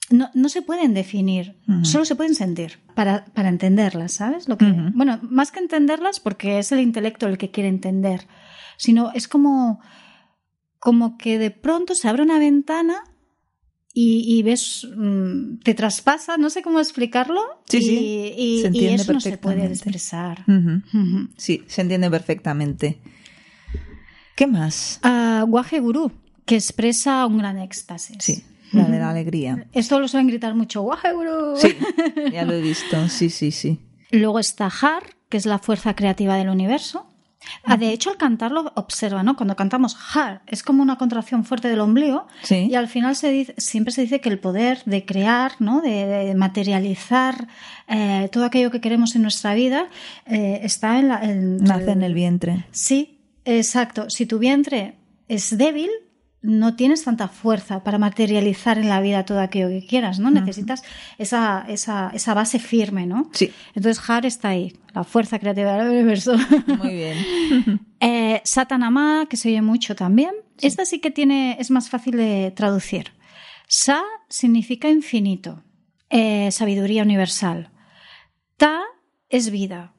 No, 0.09 0.29
no 0.33 0.47
se 0.47 0.61
pueden 0.61 0.93
definir, 0.93 1.57
Ujú. 1.67 1.83
solo 1.83 2.05
se 2.05 2.15
pueden 2.15 2.35
sentir 2.35 2.79
para, 2.93 3.25
para 3.25 3.49
entenderlas, 3.49 4.13
¿sabes? 4.13 4.47
Lo 4.47 4.57
que. 4.57 4.71
Bueno, 4.93 5.19
más 5.23 5.51
que 5.51 5.59
entenderlas, 5.59 6.21
porque 6.21 6.59
es 6.59 6.71
el 6.71 6.79
intelecto 6.79 7.27
el 7.27 7.37
que 7.37 7.51
quiere 7.51 7.67
entender, 7.67 8.27
sino 8.77 9.11
es 9.13 9.27
como, 9.27 9.79
como 10.79 11.17
que 11.17 11.37
de 11.39 11.51
pronto 11.51 11.95
se 11.95 12.07
abre 12.07 12.23
una 12.23 12.39
ventana 12.39 13.03
y, 13.93 14.23
y 14.27 14.43
ves, 14.43 14.85
mm, 14.95 15.59
te 15.63 15.73
traspasa, 15.73 16.37
no 16.37 16.49
sé 16.49 16.61
cómo 16.61 16.79
explicarlo, 16.79 17.41
Sí, 17.69 17.77
y, 17.77 17.81
sí, 17.81 18.33
y- 18.37 18.57
se 18.61 18.63
y 18.63 18.67
entiende 18.67 19.01
eso 19.03 19.13
no 19.13 19.19
se 19.21 19.37
puede 19.37 19.67
perfectamente. 19.67 19.89
expresar. 19.89 20.45
Sí, 21.37 21.63
se 21.67 21.81
entiende 21.81 22.09
perfectamente. 22.11 22.99
¿Qué 24.35 24.47
más? 24.47 24.99
Ah, 25.03 25.45
Guaje 25.47 25.79
Gurú, 25.79 26.11
que 26.45 26.55
expresa 26.55 27.25
un 27.25 27.37
gran 27.37 27.57
éxtasis. 27.57 28.17
Sí, 28.19 28.43
la 28.73 28.89
de 28.89 28.99
la 28.99 29.09
alegría. 29.11 29.65
Esto 29.71 29.97
lo 29.99 30.07
suelen 30.09 30.27
gritar 30.27 30.55
mucho, 30.55 30.81
Guaje 30.81 31.13
Gurú. 31.13 31.55
Sí, 31.55 31.77
ya 32.33 32.43
lo 32.43 32.53
he 32.53 32.61
visto. 32.61 33.07
Sí, 33.07 33.29
sí, 33.29 33.51
sí. 33.51 33.79
Luego 34.11 34.39
está 34.39 34.65
Har, 34.67 35.03
que 35.29 35.37
es 35.37 35.45
la 35.45 35.59
fuerza 35.59 35.95
creativa 35.95 36.35
del 36.35 36.49
universo. 36.49 37.07
Ah, 37.63 37.77
de 37.77 37.89
hecho, 37.91 38.09
al 38.09 38.17
cantarlo, 38.17 38.71
observa, 38.75 39.23
¿no? 39.23 39.35
Cuando 39.35 39.55
cantamos 39.55 39.97
Har, 40.13 40.41
es 40.47 40.63
como 40.63 40.81
una 40.83 40.97
contracción 40.97 41.43
fuerte 41.45 41.67
del 41.69 41.79
ombligo. 41.79 42.27
Sí. 42.43 42.67
Y 42.69 42.75
al 42.75 42.87
final 42.87 43.15
se 43.15 43.31
dice, 43.31 43.53
siempre 43.57 43.91
se 43.93 44.01
dice 44.01 44.21
que 44.21 44.29
el 44.29 44.39
poder 44.39 44.81
de 44.85 45.05
crear, 45.05 45.53
¿no? 45.59 45.81
de, 45.81 46.05
de 46.05 46.35
materializar 46.35 47.47
eh, 47.87 48.29
todo 48.31 48.45
aquello 48.45 48.71
que 48.71 48.81
queremos 48.81 49.15
en 49.15 49.21
nuestra 49.21 49.53
vida 49.53 49.87
eh, 50.25 50.59
está 50.63 50.99
en 50.99 51.07
la. 51.09 51.23
en- 51.23 51.57
Nace 51.57 51.91
en 51.91 52.03
el 52.03 52.13
vientre. 52.13 52.65
Sí, 52.71 53.19
exacto. 53.45 54.09
Si 54.09 54.25
tu 54.25 54.39
vientre 54.39 54.95
es 55.27 55.57
débil, 55.57 55.89
no 56.45 56.75
tienes 56.75 57.03
tanta 57.03 57.27
fuerza 57.27 57.83
para 57.83 57.97
materializar 57.97 58.77
en 58.77 58.87
la 58.87 59.01
vida 59.01 59.25
todo 59.25 59.39
aquello 59.39 59.67
que 59.69 59.85
quieras, 59.85 60.19
¿no? 60.19 60.29
Necesitas 60.29 60.83
esa, 61.17 61.65
esa, 61.67 62.11
esa 62.13 62.33
base 62.33 62.59
firme, 62.59 63.07
¿no? 63.07 63.29
Sí. 63.33 63.51
Entonces 63.73 64.09
Har 64.09 64.25
está 64.25 64.49
ahí, 64.49 64.73
la 64.93 65.03
fuerza 65.03 65.39
creativa 65.39 65.73
del 65.73 65.89
universo. 65.89 66.35
Muy 66.67 66.93
bien. 66.93 67.17
eh, 67.99 68.41
Satanama, 68.43 69.25
que 69.27 69.37
se 69.37 69.49
oye 69.49 69.61
mucho 69.61 69.95
también. 69.95 70.31
Esta 70.61 70.85
sí 70.85 70.99
que 70.99 71.11
tiene, 71.11 71.57
es 71.59 71.71
más 71.71 71.89
fácil 71.89 72.15
de 72.15 72.53
traducir. 72.55 73.11
Sa 73.67 74.03
significa 74.29 74.89
infinito, 74.89 75.63
eh, 76.09 76.51
sabiduría 76.51 77.01
universal. 77.01 77.71
Ta 78.57 78.81
es 79.29 79.49
vida, 79.49 79.93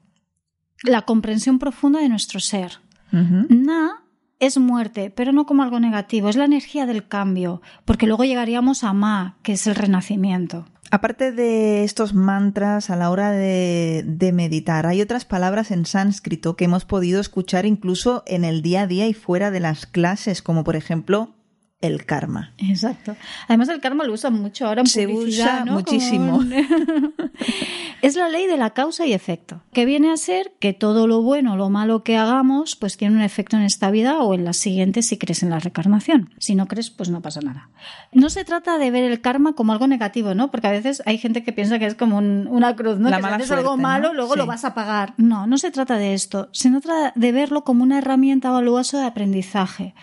la 0.83 1.01
comprensión 1.01 1.59
profunda 1.59 1.99
de 1.99 2.09
nuestro 2.09 2.39
ser. 2.39 2.79
Ujú. 3.11 3.47
Na 3.49 4.06
es 4.39 4.57
muerte, 4.57 5.11
pero 5.15 5.31
no 5.31 5.45
como 5.45 5.63
algo 5.63 5.79
negativo, 5.79 6.29
es 6.29 6.35
la 6.35 6.45
energía 6.45 6.85
del 6.85 7.07
cambio, 7.07 7.61
porque 7.85 8.07
luego 8.07 8.23
llegaríamos 8.23 8.83
a 8.83 8.93
Ma, 8.93 9.37
que 9.43 9.53
es 9.53 9.67
el 9.67 9.75
renacimiento. 9.75 10.65
Aparte 10.89 11.31
de 11.33 11.83
estos 11.83 12.13
mantras 12.13 12.89
a 12.89 12.95
la 12.95 13.09
hora 13.09 13.31
de, 13.31 14.03
de 14.05 14.31
meditar, 14.31 14.85
hay 14.85 15.01
otras 15.01 15.25
palabras 15.25 15.71
en 15.71 15.85
sánscrito 15.85 16.55
que 16.55 16.65
hemos 16.65 16.85
podido 16.85 17.19
escuchar 17.19 17.65
incluso 17.65 18.23
en 18.25 18.45
el 18.45 18.61
día 18.61 18.83
a 18.83 18.87
día 18.87 19.07
y 19.07 19.13
fuera 19.13 19.51
de 19.51 19.59
las 19.59 19.85
clases, 19.85 20.41
como 20.41 20.63
por 20.63 20.77
ejemplo 20.77 21.36
el 21.79 22.05
karma. 22.05 22.53
Exacto. 22.57 23.15
Además 23.47 23.69
el 23.69 23.79
karma 23.79 24.03
lo 24.03 24.13
usan 24.13 24.33
mucho 24.33 24.65
ahora 24.67 24.81
en 24.81 24.87
Se 24.87 25.07
publicidad, 25.07 25.53
usa 25.61 25.65
¿no? 25.65 25.73
muchísimo. 25.73 26.37
Un- 26.37 26.51
es 28.01 28.15
la 28.15 28.29
ley 28.29 28.47
de 28.47 28.57
la 28.57 28.71
causa 28.71 29.05
y 29.05 29.13
efecto, 29.13 29.61
que 29.73 29.85
viene 29.85 30.11
a 30.11 30.17
ser 30.17 30.53
que 30.59 30.73
todo 30.73 31.05
lo 31.07 31.21
bueno 31.21 31.53
o 31.53 31.55
lo 31.57 31.69
malo 31.69 32.03
que 32.03 32.17
hagamos 32.17 32.75
pues 32.75 32.97
tiene 32.97 33.15
un 33.15 33.21
efecto 33.21 33.57
en 33.57 33.63
esta 33.63 33.91
vida 33.91 34.21
o 34.21 34.33
en 34.33 34.43
la 34.45 34.53
siguiente 34.53 35.01
si 35.03 35.17
crees 35.17 35.43
en 35.43 35.51
la 35.51 35.59
reencarnación. 35.59 36.33
Si 36.39 36.55
no 36.55 36.67
crees, 36.67 36.89
pues 36.89 37.09
no 37.09 37.21
pasa 37.21 37.41
nada. 37.41 37.69
No 38.11 38.29
se 38.29 38.43
trata 38.43 38.77
de 38.79 38.89
ver 38.91 39.03
el 39.03 39.21
karma 39.21 39.53
como 39.53 39.71
algo 39.71 39.85
negativo, 39.87 40.33
¿no? 40.33 40.49
Porque 40.49 40.67
a 40.67 40.71
veces 40.71 41.03
hay 41.05 41.19
gente 41.19 41.43
que 41.43 41.53
piensa 41.53 41.77
que 41.77 41.85
es 41.85 41.95
como 41.95 42.17
un- 42.17 42.47
una 42.49 42.75
cruz, 42.75 42.97
¿no? 42.97 43.09
La 43.09 43.17
que 43.17 43.23
si 43.27 43.29
haces 43.33 43.51
algo 43.51 43.77
malo, 43.77 44.09
¿no? 44.09 44.13
luego 44.15 44.33
Sí. 44.33 44.39
lo 44.39 44.45
vas 44.47 44.65
a 44.65 44.73
pagar. 44.73 45.13
No, 45.17 45.45
no 45.45 45.57
se 45.59 45.69
trata 45.69 45.97
de 45.97 46.15
esto. 46.15 46.49
Se 46.53 46.69
trata 46.71 47.13
de 47.15 47.31
verlo 47.31 47.63
como 47.63 47.83
una 47.83 47.99
herramienta 47.99 48.49
valiosa 48.49 48.99
de 48.99 49.05
aprendizaje. 49.05 49.93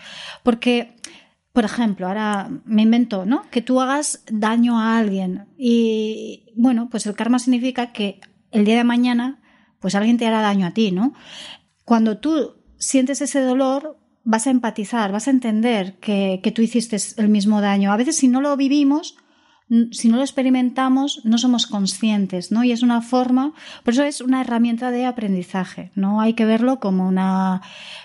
Porque 0.43 0.95
por 1.55 1.63
ejemplo, 1.63 2.07
ahora 2.07 2.51
me 2.65 2.81
invento, 2.81 3.25
¿no? 3.25 3.49
Que 3.49 3.61
tú 3.61 3.79
hagas 3.79 4.25
daño 4.29 4.77
a 4.77 4.97
alguien 4.97 5.47
y, 5.57 6.51
bueno, 6.57 6.89
pues 6.91 7.05
el 7.05 7.15
karma 7.15 7.39
significa 7.39 7.93
que 7.93 8.19
el 8.51 8.65
día 8.65 8.75
de 8.75 8.83
mañana, 8.83 9.41
pues 9.79 9.95
alguien 9.95 10.17
te 10.17 10.27
hará 10.27 10.41
daño 10.41 10.67
a 10.67 10.71
ti, 10.71 10.91
¿no? 10.91 11.13
Cuando 11.85 12.17
tú 12.17 12.57
sientes 12.77 13.21
ese 13.21 13.39
dolor, 13.39 13.97
vas 14.25 14.47
a 14.47 14.49
empatizar, 14.49 15.13
vas 15.13 15.29
a 15.29 15.31
entender 15.31 15.97
que, 15.99 16.41
que 16.43 16.51
tú 16.51 16.61
hiciste 16.61 16.97
el 17.15 17.29
mismo 17.29 17.61
daño. 17.61 17.93
A 17.93 17.97
veces 17.97 18.17
si 18.17 18.27
no 18.27 18.41
lo 18.41 18.57
vivimos, 18.57 19.15
si 19.91 20.09
no 20.09 20.17
lo 20.17 20.21
experimentamos, 20.21 21.21
no 21.23 21.37
somos 21.37 21.65
conscientes, 21.65 22.51
¿no? 22.51 22.63
Y 22.63 22.71
es 22.71 22.83
una 22.83 23.01
forma, 23.01 23.53
por 23.83 23.93
eso 23.93 24.03
es 24.03 24.21
una 24.21 24.41
herramienta 24.41 24.91
de 24.91 25.05
aprendizaje, 25.05 25.91
¿no? 25.95 26.21
Hay 26.21 26.33
que 26.33 26.45
verlo 26.45 26.79
como 26.79 27.07
una, 27.07 27.61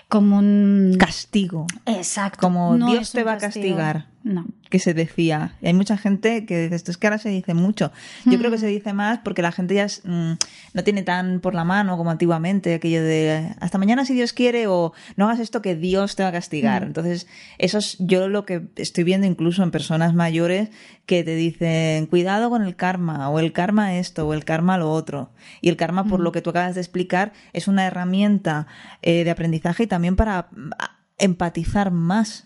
como 0.09 0.39
un... 0.39 0.95
Castigo, 0.97 1.67
Exacto. 1.85 2.39
como 2.39 2.75
No 2.77 2.91
Dios 2.91 3.11
te 3.11 3.23
va 3.23 3.33
a 3.33 3.37
castigar. 3.37 4.07
No. 4.23 4.45
que 4.69 4.79
se 4.79 4.93
decía. 4.93 5.55
Y 5.61 5.67
hay 5.67 5.73
mucha 5.73 5.97
gente 5.97 6.45
que 6.45 6.63
dice, 6.63 6.75
esto 6.75 6.91
es 6.91 6.97
que 6.97 7.07
ahora 7.07 7.17
se 7.17 7.29
dice 7.29 7.53
mucho. 7.53 7.91
Yo 8.25 8.37
creo 8.39 8.49
que 8.49 8.57
se 8.57 8.67
dice 8.67 8.93
más 8.93 9.19
porque 9.19 9.41
la 9.41 9.51
gente 9.51 9.75
ya 9.75 9.83
es, 9.83 10.01
mm, 10.05 10.33
no 10.73 10.83
tiene 10.83 11.03
tan 11.03 11.41
por 11.41 11.53
la 11.53 11.65
mano 11.65 11.97
como 11.97 12.09
antiguamente, 12.09 12.75
aquello 12.75 13.03
de 13.03 13.53
hasta 13.59 13.77
mañana 13.77 14.05
si 14.05 14.13
Dios 14.13 14.31
quiere 14.31 14.67
o 14.67 14.93
no 15.17 15.25
hagas 15.25 15.39
esto 15.39 15.61
que 15.61 15.75
Dios 15.75 16.15
te 16.15 16.23
va 16.23 16.29
a 16.29 16.31
castigar. 16.31 16.83
Entonces, 16.83 17.27
eso 17.57 17.79
es 17.79 17.97
yo 17.99 18.29
lo 18.29 18.45
que 18.45 18.69
estoy 18.77 19.03
viendo 19.03 19.27
incluso 19.27 19.61
en 19.61 19.71
personas 19.71 20.13
mayores 20.13 20.69
que 21.05 21.23
te 21.25 21.35
dicen, 21.35 22.05
cuidado 22.05 22.49
con 22.49 22.61
el 22.61 22.77
karma, 22.77 23.29
o 23.29 23.39
el 23.39 23.51
karma 23.51 23.97
esto, 23.97 24.25
o 24.27 24.33
el 24.33 24.45
karma 24.45 24.77
lo 24.77 24.91
otro. 24.91 25.31
Y 25.59 25.67
el 25.67 25.75
karma, 25.75 26.05
por 26.05 26.21
lo 26.21 26.31
que 26.31 26.41
tú 26.41 26.51
acabas 26.51 26.75
de 26.75 26.81
explicar, 26.81 27.33
es 27.51 27.67
una 27.67 27.85
herramienta 27.85 28.67
eh, 29.01 29.25
de 29.25 29.31
aprendizaje 29.31 29.83
y 29.83 29.87
también 29.87 30.15
para 30.15 30.47
mm, 30.51 30.69
empatizar 31.17 31.91
más 31.91 32.45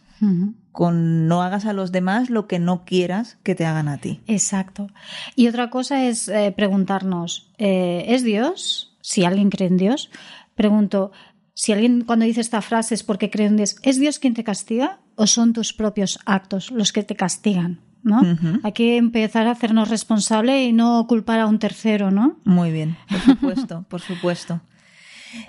Con 0.72 1.28
no 1.28 1.42
hagas 1.42 1.66
a 1.66 1.74
los 1.74 1.92
demás 1.92 2.30
lo 2.30 2.48
que 2.48 2.60
no 2.60 2.86
quieras 2.86 3.38
que 3.44 3.56
te 3.56 3.66
hagan 3.66 3.88
a 3.88 3.98
ti. 3.98 4.22
Exacto. 4.28 4.88
Y 5.36 5.48
otra 5.48 5.70
cosa 5.70 6.06
es 6.06 6.28
eh, 6.28 6.54
preguntarnos, 6.56 7.52
eh, 7.58 8.06
¿es 8.08 8.24
Dios? 8.24 8.98
Si 9.02 9.24
alguien 9.26 9.50
cree 9.50 9.68
en 9.68 9.78
Dios, 9.78 10.10
pregunto, 10.56 11.12
si 11.54 11.72
alguien 11.72 12.04
cuando 12.04 12.26
dice 12.26 12.42
esta 12.42 12.62
frase 12.62 12.96
es 12.96 13.04
porque 13.04 13.30
cree 13.30 13.48
en 13.48 13.58
Dios, 13.58 13.78
¿es 13.84 14.00
Dios 14.00 14.20
quien 14.20 14.34
te 14.34 14.44
castiga 14.44 15.00
o 15.16 15.28
son 15.28 15.54
tus 15.54 15.74
propios 15.74 16.20
actos 16.26 16.72
los 16.72 16.92
que 16.92 17.04
te 17.04 17.16
castigan? 17.16 17.82
¿no? 18.06 18.22
Hay 18.62 18.72
que 18.74 18.98
empezar 18.98 19.48
a 19.48 19.52
hacernos 19.52 19.90
responsable 19.90 20.64
y 20.64 20.74
no 20.74 21.08
culpar 21.08 21.40
a 21.40 21.48
un 21.48 21.58
tercero, 21.58 22.12
¿no? 22.12 22.38
Muy 22.44 22.72
bien, 22.72 22.98
por 23.10 23.20
supuesto, 23.20 23.86
por 23.90 24.02
supuesto. 24.02 24.62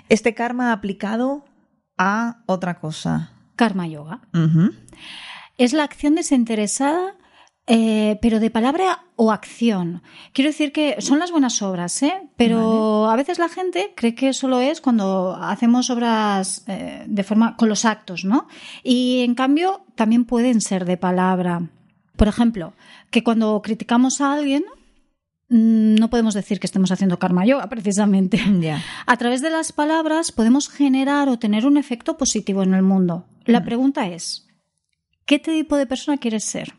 Este 0.09 0.33
karma 0.33 0.73
aplicado 0.73 1.45
a 1.99 2.41
otra 2.47 2.79
cosa. 2.79 3.31
Karma 3.57 3.87
yoga. 3.87 4.21
Es 5.57 5.73
la 5.73 5.83
acción 5.83 6.15
desinteresada, 6.15 7.15
eh, 7.69 8.17
pero 8.21 8.39
de 8.39 8.49
palabra 8.49 9.03
o 9.17 9.31
acción. 9.31 10.01
Quiero 10.31 10.51
decir 10.51 10.71
que 10.71 11.01
son 11.01 11.19
las 11.19 11.31
buenas 11.31 11.61
obras, 11.61 12.01
¿eh? 12.01 12.29
Pero 12.37 13.09
a 13.09 13.15
veces 13.17 13.39
la 13.39 13.49
gente 13.49 13.93
cree 13.95 14.15
que 14.15 14.31
solo 14.31 14.61
es 14.61 14.79
cuando 14.79 15.35
hacemos 15.35 15.89
obras 15.89 16.63
eh, 16.67 17.03
de 17.05 17.23
forma 17.23 17.57
con 17.57 17.67
los 17.67 17.83
actos, 17.83 18.23
¿no? 18.23 18.47
Y 18.83 19.23
en 19.25 19.35
cambio 19.35 19.81
también 19.95 20.23
pueden 20.23 20.61
ser 20.61 20.85
de 20.85 20.95
palabra. 20.95 21.69
Por 22.15 22.29
ejemplo, 22.29 22.73
que 23.11 23.23
cuando 23.23 23.61
criticamos 23.61 24.21
a 24.21 24.33
alguien 24.33 24.63
mm, 25.49 25.95
no 25.95 26.09
podemos 26.09 26.35
decir 26.35 26.59
que 26.59 26.67
estemos 26.67 26.91
haciendo 26.91 27.19
karma 27.19 27.45
yoga, 27.45 27.67
precisamente. 27.69 28.39
A 29.05 29.17
través 29.17 29.41
de 29.41 29.49
las 29.49 29.73
palabras 29.73 30.31
podemos 30.31 30.69
generar 30.69 31.27
o 31.27 31.39
tener 31.39 31.65
un 31.65 31.77
efecto 31.77 32.17
positivo 32.17 32.63
en 32.63 32.75
el 32.75 32.83
mundo. 32.83 33.25
La 33.47 33.63
pregunta 33.63 34.07
es, 34.07 34.47
¿qué 35.25 35.39
tipo 35.39 35.77
de 35.77 35.85
persona 35.87 36.17
quieres 36.17 36.43
ser? 36.43 36.73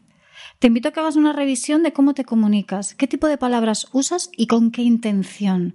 Te 0.59 0.67
invito 0.69 0.89
a 0.89 0.93
que 0.93 1.01
hagas 1.01 1.17
una 1.17 1.33
revisión 1.33 1.83
de 1.83 1.93
cómo 1.93 2.15
te 2.15 2.25
comunicas, 2.25 2.95
qué 2.95 3.07
tipo 3.07 3.27
de 3.29 3.39
palabras 3.39 3.89
usas 3.93 4.31
y 4.37 4.47
con 4.47 4.71
qué 4.71 4.83
intención, 4.83 5.75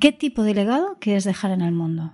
qué 0.00 0.12
tipo 0.12 0.42
de 0.42 0.54
legado 0.54 0.96
quieres 1.00 1.24
dejar 1.24 1.50
en 1.52 1.60
el 1.60 1.72
mundo. 1.72 2.12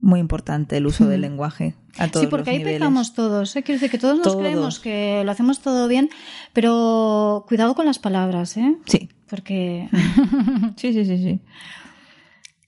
Muy 0.00 0.20
importante 0.20 0.76
el 0.76 0.86
uso 0.86 1.06
del 1.08 1.22
lenguaje 1.22 1.74
a 1.98 2.06
todos 2.08 2.24
sí, 2.26 2.30
porque 2.30 2.42
los 2.42 2.48
ahí 2.52 2.58
niveles. 2.58 2.78
pecamos 2.78 3.14
todos. 3.14 3.56
¿eh? 3.56 3.64
Quiero 3.64 3.80
decir 3.80 3.90
que 3.90 3.98
todos 3.98 4.16
nos 4.16 4.22
Todos. 4.28 4.38
creemos 4.38 4.78
que 4.78 5.22
lo 5.24 5.30
hacemos 5.32 5.58
todo 5.58 5.88
bien, 5.88 6.08
pero 6.52 7.44
cuidado 7.48 7.74
con 7.74 7.84
las 7.86 7.98
palabras, 7.98 8.56
¿eh? 8.56 8.76
Sí. 8.86 9.08
Porque 9.28 9.88
Sí, 10.76 10.92
sí, 10.92 11.04
sí, 11.04 11.18
sí. 11.18 11.40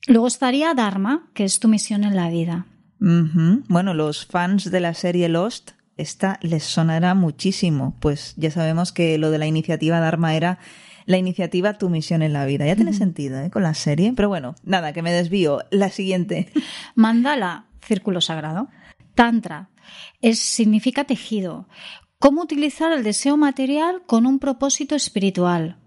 luego 0.09 0.27
estaría 0.27 0.75
Dharma, 0.75 1.31
que 1.33 1.45
es 1.45 1.61
tu 1.61 1.69
misión 1.69 2.03
en 2.03 2.17
la 2.17 2.29
vida. 2.31 2.67
Bueno, 3.01 3.95
los 3.95 4.27
fans 4.27 4.71
de 4.71 4.81
la 4.81 4.95
serie 4.95 5.29
Lost, 5.29 5.73
esta 5.97 6.39
les 6.43 6.65
sonará 6.65 7.15
muchísimo, 7.15 7.97
pues 8.01 8.35
ya 8.37 8.51
sabemos 8.51 8.93
que 8.93 9.19
lo 9.19 9.31
de 9.31 9.39
la 9.39 9.47
iniciativa 9.47 10.01
Dharma 10.01 10.35
era 10.35 10.59
la 11.07 11.19
iniciativa 11.19 11.75
Tu 11.75 11.89
misión 11.91 12.23
en 12.23 12.33
la 12.33 12.47
vida. 12.47 12.67
Ya 12.67 12.77
tiene 12.77 12.93
sentido, 12.93 13.41
¿eh? 13.41 13.51
Con 13.51 13.63
la 13.63 13.75
serie. 13.75 14.13
Pero 14.15 14.29
bueno, 14.29 14.55
nada, 14.63 14.93
que 14.93 15.03
me 15.03 15.13
desvío. 15.13 15.63
La 15.71 15.91
siguiente. 15.91 16.53
Mandala, 16.95 17.67
círculo 17.83 18.21
sagrado. 18.21 18.69
Tantra, 19.15 19.71
es, 20.21 20.39
significa 20.39 21.05
tejido. 21.05 21.69
Cómo 22.19 22.43
utilizar 22.43 22.93
el 22.93 23.03
deseo 23.03 23.37
material 23.37 24.03
con 24.07 24.27
un 24.27 24.39
propósito 24.39 24.95
espiritual. 24.95 25.80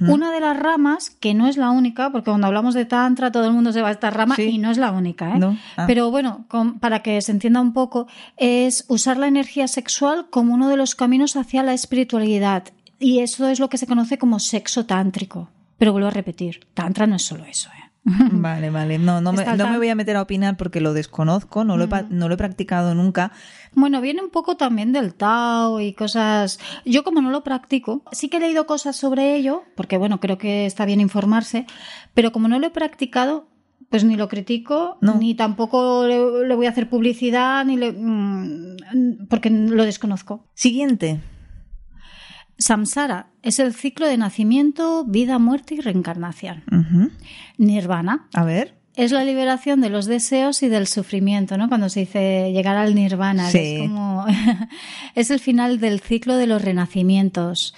Una 0.00 0.30
de 0.32 0.40
las 0.40 0.56
ramas, 0.58 1.10
que 1.10 1.34
no 1.34 1.46
es 1.46 1.56
la 1.56 1.70
única, 1.70 2.10
porque 2.10 2.30
cuando 2.30 2.46
hablamos 2.46 2.74
de 2.74 2.84
Tantra 2.84 3.30
todo 3.32 3.46
el 3.46 3.52
mundo 3.52 3.72
se 3.72 3.82
va 3.82 3.88
a 3.88 3.92
esta 3.92 4.10
rama 4.10 4.36
Sí. 4.36 4.42
y 4.42 4.58
no 4.58 4.70
es 4.70 4.78
la 4.78 4.90
única, 4.92 5.34
¿eh? 5.34 5.38
No. 5.38 5.56
Ah. 5.76 5.84
Pero 5.86 6.10
bueno, 6.10 6.44
con- 6.48 6.78
para 6.78 7.00
que 7.02 7.20
se 7.22 7.32
entienda 7.32 7.60
un 7.60 7.72
poco, 7.72 8.06
es 8.36 8.84
usar 8.88 9.16
la 9.18 9.26
energía 9.28 9.68
sexual 9.68 10.26
como 10.30 10.54
uno 10.54 10.68
de 10.68 10.76
los 10.76 10.94
caminos 10.94 11.36
hacia 11.36 11.62
la 11.62 11.74
espiritualidad. 11.74 12.64
Y 12.98 13.20
eso 13.20 13.48
es 13.48 13.58
lo 13.60 13.68
que 13.68 13.78
se 13.78 13.86
conoce 13.86 14.18
como 14.18 14.38
sexo 14.38 14.86
tántrico. 14.86 15.48
Pero 15.78 15.92
vuelvo 15.92 16.08
a 16.08 16.12
repetir, 16.12 16.66
Tantra 16.74 17.06
no 17.06 17.16
es 17.16 17.22
solo 17.22 17.44
eso, 17.44 17.68
¿eh? 17.70 17.81
Vale, 18.32 18.70
vale. 18.70 18.98
No, 18.98 19.20
no, 19.20 19.32
me, 19.32 19.44
no 19.56 19.68
me 19.70 19.78
voy 19.78 19.88
a 19.88 19.94
meter 19.94 20.16
a 20.16 20.22
opinar 20.22 20.56
porque 20.56 20.80
lo 20.80 20.92
desconozco, 20.92 21.64
no 21.64 21.76
lo, 21.76 21.84
he, 21.84 21.88
pa- 21.88 22.02
no 22.10 22.26
lo 22.28 22.34
he 22.34 22.36
practicado 22.36 22.94
nunca. 22.96 23.30
Bueno, 23.74 24.00
viene 24.00 24.22
un 24.22 24.30
poco 24.30 24.56
también 24.56 24.92
del 24.92 25.14
Tao 25.14 25.80
y 25.80 25.92
cosas. 25.92 26.58
Yo, 26.84 27.04
como 27.04 27.20
no 27.22 27.30
lo 27.30 27.44
practico, 27.44 28.02
sí 28.10 28.28
que 28.28 28.38
he 28.38 28.40
leído 28.40 28.66
cosas 28.66 28.96
sobre 28.96 29.36
ello, 29.36 29.62
porque 29.76 29.96
bueno, 29.98 30.18
creo 30.18 30.36
que 30.36 30.66
está 30.66 30.84
bien 30.84 31.00
informarse, 31.00 31.64
pero 32.12 32.32
como 32.32 32.48
no 32.48 32.58
lo 32.58 32.66
he 32.66 32.70
practicado, 32.70 33.46
pues 33.88 34.02
ni 34.04 34.16
lo 34.16 34.26
critico, 34.28 34.96
No. 35.00 35.14
ni 35.14 35.34
tampoco 35.34 36.04
le, 36.06 36.48
le 36.48 36.54
voy 36.56 36.66
a 36.66 36.70
hacer 36.70 36.88
publicidad, 36.88 37.64
ni 37.64 37.76
le, 37.76 37.92
mm, 37.92 39.26
porque 39.28 39.48
lo 39.50 39.84
desconozco. 39.84 40.44
Siguiente. 40.54 41.20
Samsara 42.62 43.26
es 43.42 43.58
el 43.58 43.74
ciclo 43.74 44.06
de 44.06 44.16
nacimiento, 44.16 45.04
vida, 45.04 45.38
muerte 45.38 45.74
y 45.74 45.80
reencarnación. 45.80 46.64
Nirvana 47.58 48.28
A 48.32 48.44
ver. 48.44 48.74
es 48.94 49.12
la 49.12 49.24
liberación 49.24 49.80
de 49.80 49.90
los 49.90 50.06
deseos 50.06 50.62
y 50.62 50.68
del 50.68 50.86
sufrimiento, 50.86 51.58
¿no? 51.58 51.68
Cuando 51.68 51.88
se 51.88 52.00
dice 52.00 52.52
llegar 52.52 52.76
al 52.76 52.94
nirvana, 52.94 53.50
que 53.50 53.74
es 53.74 53.88
como 53.88 54.24
es 55.14 55.30
el 55.30 55.40
final 55.40 55.80
del 55.80 56.00
ciclo 56.00 56.36
de 56.36 56.46
los 56.46 56.62
renacimientos. 56.62 57.74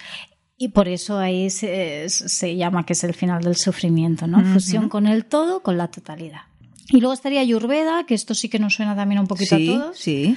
Y 0.57 0.69
por 0.69 0.87
eso 0.87 1.19
ahí 1.19 1.51
se, 1.51 2.09
se 2.09 2.57
llama 2.57 2.87
que 2.87 2.93
es 2.93 3.03
el 3.03 3.13
final 3.15 3.43
del 3.43 3.57
sufrimiento, 3.57 4.29
¿no? 4.29 4.45
Fusión 4.53 4.89
con 4.89 5.09
el 5.09 5.25
todo, 5.25 5.63
con 5.63 5.77
la 5.77 5.89
totalidad. 5.89 6.43
Y 6.89 7.01
luego 7.01 7.15
estaría 7.15 7.41
Ayurveda, 7.41 8.05
que 8.07 8.15
esto 8.15 8.35
sí 8.35 8.49
que 8.49 8.59
nos 8.59 8.75
suena 8.75 8.95
también 8.95 9.21
un 9.21 9.27
poquito 9.27 9.57
Sí, 9.57 9.71
a 9.71 9.79
todos. 9.79 9.99
sí. 9.99 10.37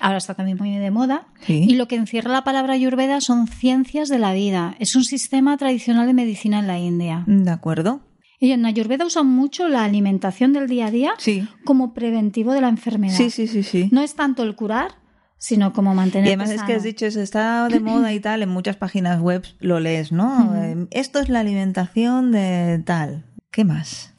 Ahora 0.00 0.18
está 0.18 0.34
también 0.34 0.56
muy 0.58 0.70
de 0.76 0.90
moda. 0.92 1.26
Sí. 1.44 1.64
Y 1.68 1.74
lo 1.74 1.88
que 1.88 1.96
encierra 1.96 2.30
la 2.30 2.44
palabra 2.44 2.74
Ayurveda 2.74 3.20
son 3.20 3.48
ciencias 3.48 4.08
de 4.08 4.20
la 4.20 4.32
vida. 4.32 4.76
Es 4.78 4.94
un 4.94 5.02
sistema 5.04 5.56
tradicional 5.56 6.06
de 6.06 6.14
medicina 6.14 6.60
en 6.60 6.66
la 6.68 6.78
India. 6.78 7.24
De 7.26 7.50
acuerdo. 7.50 8.00
Y 8.38 8.52
en 8.52 8.64
Ayurveda 8.64 9.04
usan 9.06 9.26
mucho 9.26 9.66
la 9.66 9.82
alimentación 9.84 10.52
del 10.52 10.68
día 10.68 10.86
a 10.86 10.90
día 10.92 11.12
Sí. 11.18 11.48
como 11.64 11.94
preventivo 11.94 12.52
de 12.52 12.60
la 12.60 12.68
enfermedad. 12.68 13.16
Sí, 13.16 13.30
sí, 13.30 13.48
sí, 13.48 13.64
sí. 13.64 13.88
No 13.90 14.00
es 14.00 14.14
tanto 14.14 14.44
el 14.44 14.54
curar, 14.54 14.92
sino 15.38 15.72
como 15.72 15.92
mantener. 15.96 16.26
Y 16.28 16.34
además 16.34 16.50
es 16.50 16.62
que 16.62 16.74
has 16.74 16.84
dicho 16.84 17.04
eso, 17.04 17.20
está 17.20 17.66
de 17.68 17.80
moda 17.80 18.12
y 18.12 18.20
tal, 18.20 18.42
en 18.44 18.48
muchas 18.50 18.76
páginas 18.76 19.20
web 19.20 19.44
lo 19.58 19.80
lees, 19.80 20.12
¿no? 20.12 20.54
Eh, 20.62 20.86
Esto 20.92 21.18
es 21.18 21.28
la 21.28 21.40
alimentación 21.40 22.30
de 22.30 22.80
tal. 22.86 23.24
¿Qué 23.50 23.64
más? 23.64 24.12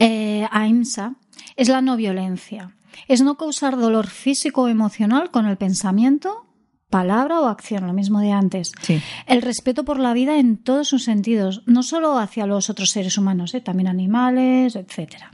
Eh, 0.00 0.46
ahimsa 0.50 1.14
es 1.56 1.68
la 1.68 1.80
no 1.80 1.96
violencia. 1.96 2.74
Es 3.06 3.22
no 3.22 3.36
causar 3.36 3.76
dolor 3.76 4.08
físico 4.08 4.62
o 4.62 4.68
emocional 4.68 5.30
con 5.30 5.46
el 5.46 5.56
pensamiento, 5.56 6.46
palabra 6.90 7.38
o 7.40 7.46
acción, 7.46 7.86
lo 7.86 7.92
mismo 7.92 8.18
de 8.20 8.32
antes. 8.32 8.72
Sí. 8.82 9.00
El 9.26 9.42
respeto 9.42 9.84
por 9.84 9.98
la 10.00 10.12
vida 10.12 10.38
en 10.38 10.56
todos 10.56 10.88
sus 10.88 11.04
sentidos, 11.04 11.62
no 11.66 11.82
solo 11.84 12.18
hacia 12.18 12.46
los 12.46 12.68
otros 12.68 12.90
seres 12.90 13.16
humanos, 13.16 13.54
¿eh? 13.54 13.60
también 13.60 13.86
animales, 13.88 14.74
etcétera. 14.74 15.30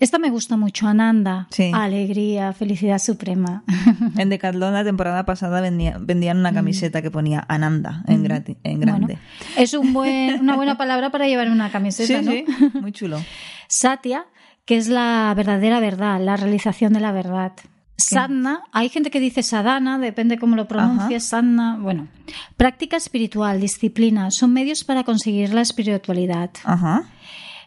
Esta 0.00 0.18
me 0.18 0.30
gusta 0.30 0.56
mucho, 0.56 0.88
Ananda. 0.88 1.46
Sí. 1.50 1.70
Alegría, 1.74 2.54
felicidad 2.54 2.98
suprema. 2.98 3.62
En 4.16 4.30
Decathlon 4.30 4.72
la 4.72 4.82
temporada 4.82 5.24
pasada 5.26 5.60
vendía- 5.60 5.98
vendían 6.00 6.38
una 6.38 6.52
camiseta 6.54 7.02
que 7.02 7.10
ponía 7.10 7.44
Ananda 7.48 8.02
en, 8.08 8.24
grati- 8.24 8.56
en 8.64 8.80
grande. 8.80 9.18
Bueno, 9.18 9.20
es 9.58 9.74
un 9.74 9.92
buen, 9.92 10.40
una 10.40 10.56
buena 10.56 10.78
palabra 10.78 11.10
para 11.10 11.26
llevar 11.28 11.50
una 11.50 11.70
camiseta, 11.70 12.22
¿no? 12.22 12.32
muy 12.80 12.92
chulo. 12.92 13.20
Satya, 13.70 14.26
que 14.66 14.76
es 14.76 14.88
la 14.88 15.32
verdadera 15.36 15.80
verdad, 15.80 16.20
la 16.20 16.36
realización 16.36 16.92
de 16.92 17.00
la 17.00 17.12
verdad. 17.12 17.52
Sadhana, 17.96 18.64
hay 18.72 18.88
gente 18.88 19.10
que 19.10 19.20
dice 19.20 19.42
sadhana, 19.42 19.98
depende 19.98 20.38
cómo 20.38 20.56
lo 20.56 20.66
pronuncies, 20.66 21.28
sadhana, 21.28 21.78
bueno. 21.80 22.08
Práctica 22.56 22.96
espiritual, 22.96 23.60
disciplina, 23.60 24.30
son 24.30 24.52
medios 24.52 24.84
para 24.84 25.04
conseguir 25.04 25.54
la 25.54 25.60
espiritualidad. 25.60 26.50
Ajá. 26.64 27.04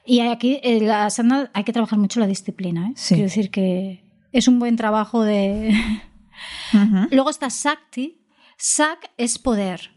Y 0.06 0.20
aquí, 0.20 0.60
eh, 0.64 0.82
la 0.82 1.10
sadhana, 1.10 1.50
hay 1.54 1.64
que 1.64 1.72
trabajar 1.72 1.98
mucho 1.98 2.20
la 2.20 2.28
disciplina, 2.28 2.90
¿eh? 2.90 2.94
Sí. 2.96 3.16
Quiero 3.16 3.30
decir 3.30 3.50
que 3.52 4.04
es 4.32 4.48
un 4.48 4.60
buen 4.60 4.76
trabajo 4.76 5.24
de... 5.24 5.74
Luego 7.12 7.30
está 7.30 7.50
Sakti. 7.50 8.20
Sak 8.58 9.12
es 9.18 9.40
poder. 9.40 9.92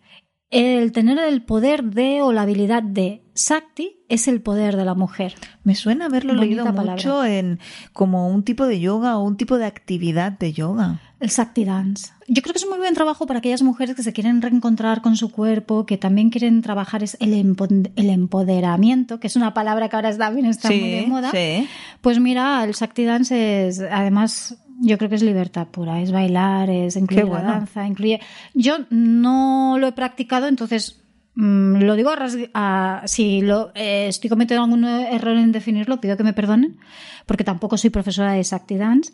El 0.50 0.92
tener 0.92 1.18
el 1.18 1.42
poder 1.42 1.82
de 1.82 2.22
o 2.22 2.32
la 2.32 2.42
habilidad 2.42 2.82
de. 2.82 3.25
Sakti 3.36 3.96
es 4.08 4.26
el 4.28 4.40
poder 4.40 4.76
de 4.76 4.84
la 4.84 4.94
mujer. 4.94 5.34
Me 5.62 5.74
suena 5.74 6.06
haberlo 6.06 6.34
Bonita 6.34 6.46
leído 6.46 6.64
palabra. 6.64 6.92
mucho 6.94 7.24
en 7.24 7.60
como 7.92 8.28
un 8.28 8.42
tipo 8.42 8.66
de 8.66 8.80
yoga 8.80 9.16
o 9.18 9.22
un 9.24 9.36
tipo 9.36 9.58
de 9.58 9.66
actividad 9.66 10.32
de 10.32 10.52
yoga. 10.52 11.00
El 11.20 11.30
Sakti 11.30 11.64
Dance. 11.64 12.12
Yo 12.28 12.42
creo 12.42 12.52
que 12.52 12.58
es 12.58 12.64
un 12.64 12.70
muy 12.70 12.78
buen 12.78 12.94
trabajo 12.94 13.26
para 13.26 13.38
aquellas 13.38 13.62
mujeres 13.62 13.94
que 13.96 14.02
se 14.02 14.12
quieren 14.12 14.42
reencontrar 14.42 15.00
con 15.00 15.16
su 15.16 15.30
cuerpo, 15.30 15.86
que 15.86 15.96
también 15.96 16.30
quieren 16.30 16.60
trabajar 16.60 17.02
es 17.02 17.16
el, 17.20 17.32
empo- 17.34 17.90
el 17.94 18.10
empoderamiento, 18.10 19.20
que 19.20 19.26
es 19.26 19.36
una 19.36 19.54
palabra 19.54 19.88
que 19.88 19.96
ahora 19.96 20.16
también 20.16 20.46
está 20.46 20.68
muy 20.70 20.90
de 20.90 21.06
moda. 21.06 21.30
sí. 21.30 21.66
Pues 22.00 22.20
mira, 22.20 22.62
el 22.64 22.74
Sakti 22.74 23.04
Dance 23.04 23.68
es, 23.68 23.80
además, 23.80 24.56
yo 24.80 24.98
creo 24.98 25.08
que 25.08 25.16
es 25.16 25.22
libertad 25.22 25.68
pura, 25.68 26.00
es 26.00 26.12
bailar, 26.12 26.68
es 26.70 26.96
incluye 26.96 27.22
Qué 27.22 27.28
la 27.28 27.34
bueno. 27.34 27.48
danza, 27.50 27.86
incluye... 27.86 28.20
Yo 28.54 28.76
no 28.90 29.76
lo 29.78 29.88
he 29.88 29.92
practicado, 29.92 30.46
entonces 30.48 31.00
mm, 31.36 31.76
lo 31.82 31.94
digo 31.94 32.10
a 32.54 33.02
si 33.06 33.40
lo, 33.42 33.70
eh, 33.74 34.08
estoy 34.08 34.28
cometiendo 34.28 34.64
algún 34.64 34.84
error 34.84 35.36
en 35.36 35.52
definirlo, 35.52 36.00
pido 36.00 36.16
que 36.16 36.24
me 36.24 36.32
perdonen, 36.32 36.78
porque 37.26 37.44
tampoco 37.44 37.76
soy 37.78 37.90
profesora 37.90 38.32
de 38.32 38.42
Sakti 38.44 38.76
Dance, 38.76 39.12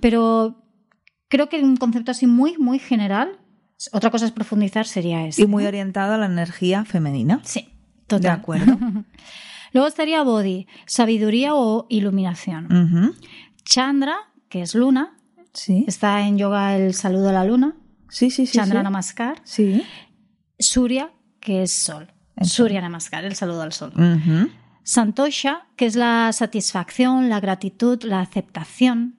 pero 0.00 0.62
creo 1.28 1.48
que 1.48 1.60
un 1.62 1.76
concepto 1.76 2.10
así 2.12 2.26
muy, 2.26 2.56
muy 2.58 2.78
general. 2.78 3.38
Otra 3.92 4.10
cosa 4.10 4.26
es 4.26 4.32
profundizar, 4.32 4.86
sería 4.86 5.26
este. 5.26 5.42
Y 5.42 5.46
muy 5.46 5.66
orientado 5.66 6.14
a 6.14 6.18
la 6.18 6.26
energía 6.26 6.84
femenina. 6.84 7.40
Sí, 7.42 7.62
De 7.62 8.04
total. 8.06 8.30
acuerdo. 8.38 8.78
Luego 9.72 9.88
estaría 9.88 10.22
Bodhi, 10.22 10.68
sabiduría 10.86 11.54
o 11.54 11.86
iluminación. 11.88 13.14
Chandra, 13.64 14.14
que 14.48 14.62
es 14.62 14.74
luna, 14.74 15.16
Sí. 15.54 15.84
está 15.88 16.26
en 16.26 16.38
yoga 16.38 16.76
el 16.76 16.94
saludo 16.94 17.30
a 17.30 17.32
la 17.32 17.44
luna. 17.44 17.74
Sí, 18.08 18.30
sí, 18.30 18.46
sí. 18.46 18.58
Chandra 18.58 18.80
sí. 18.80 18.84
Namaskar. 18.84 19.40
Sí. 19.44 19.82
Surya, 20.58 21.10
que 21.42 21.62
es 21.62 21.72
sol. 21.72 22.08
Surya 22.40 22.80
Namaskar, 22.80 23.24
el 23.24 23.34
saludo 23.36 23.62
al 23.62 23.72
sol. 23.72 23.92
Ujú. 23.94 24.48
Santosha, 24.84 25.66
que 25.76 25.86
es 25.86 25.96
la 25.96 26.32
satisfacción, 26.32 27.28
la 27.28 27.40
gratitud, 27.40 28.02
la 28.04 28.20
aceptación. 28.20 29.16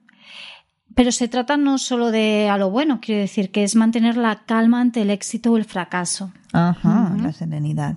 Pero 0.94 1.10
se 1.10 1.26
trata 1.26 1.56
no 1.56 1.78
solo 1.78 2.12
de 2.12 2.48
a 2.48 2.56
lo 2.56 2.70
bueno, 2.70 3.00
quiero 3.02 3.20
decir 3.20 3.50
que 3.50 3.64
es 3.64 3.74
mantener 3.74 4.16
la 4.16 4.44
calma 4.44 4.80
ante 4.80 5.02
el 5.02 5.10
éxito 5.10 5.52
o 5.52 5.56
el 5.56 5.64
fracaso. 5.64 6.32
Ajá, 6.52 7.16
la 7.20 7.32
serenidad. 7.32 7.96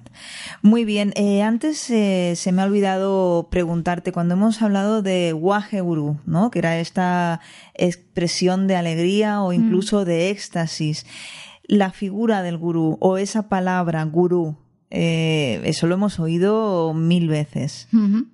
Muy 0.63 0.84
bien. 0.84 1.13
eh, 1.16 1.44
antes 1.44 1.88
eh, 1.92 2.34
se 2.36 2.52
me 2.52 2.63
ha 2.63 2.66
olvidado 2.66 3.50
preguntarte, 3.52 4.12
cuando 4.12 4.34
hemos 4.34 4.63
hablado 4.63 5.04
de 5.04 5.34
Waje 5.34 5.82
Guru, 5.82 6.18
¿no? 6.26 6.50
Que 6.50 6.58
era 6.60 6.80
esta 6.80 7.40
expresión 7.76 8.66
de 8.66 8.78
alegría 8.78 9.42
o 9.44 9.54
incluso 9.54 10.04
de 10.04 10.32
éxtasis. 10.32 11.06
La 11.68 11.92
figura 11.92 12.42
del 12.42 12.58
gurú 12.58 12.98
o 13.00 13.18
esa 13.18 13.50
palabra 13.50 14.04
gurú, 14.04 14.58
eh, 14.90 15.62
eso 15.66 15.88
lo 15.88 15.96
hemos 15.96 16.20
oído 16.20 16.94
mil 16.94 17.28
veces. 17.28 17.88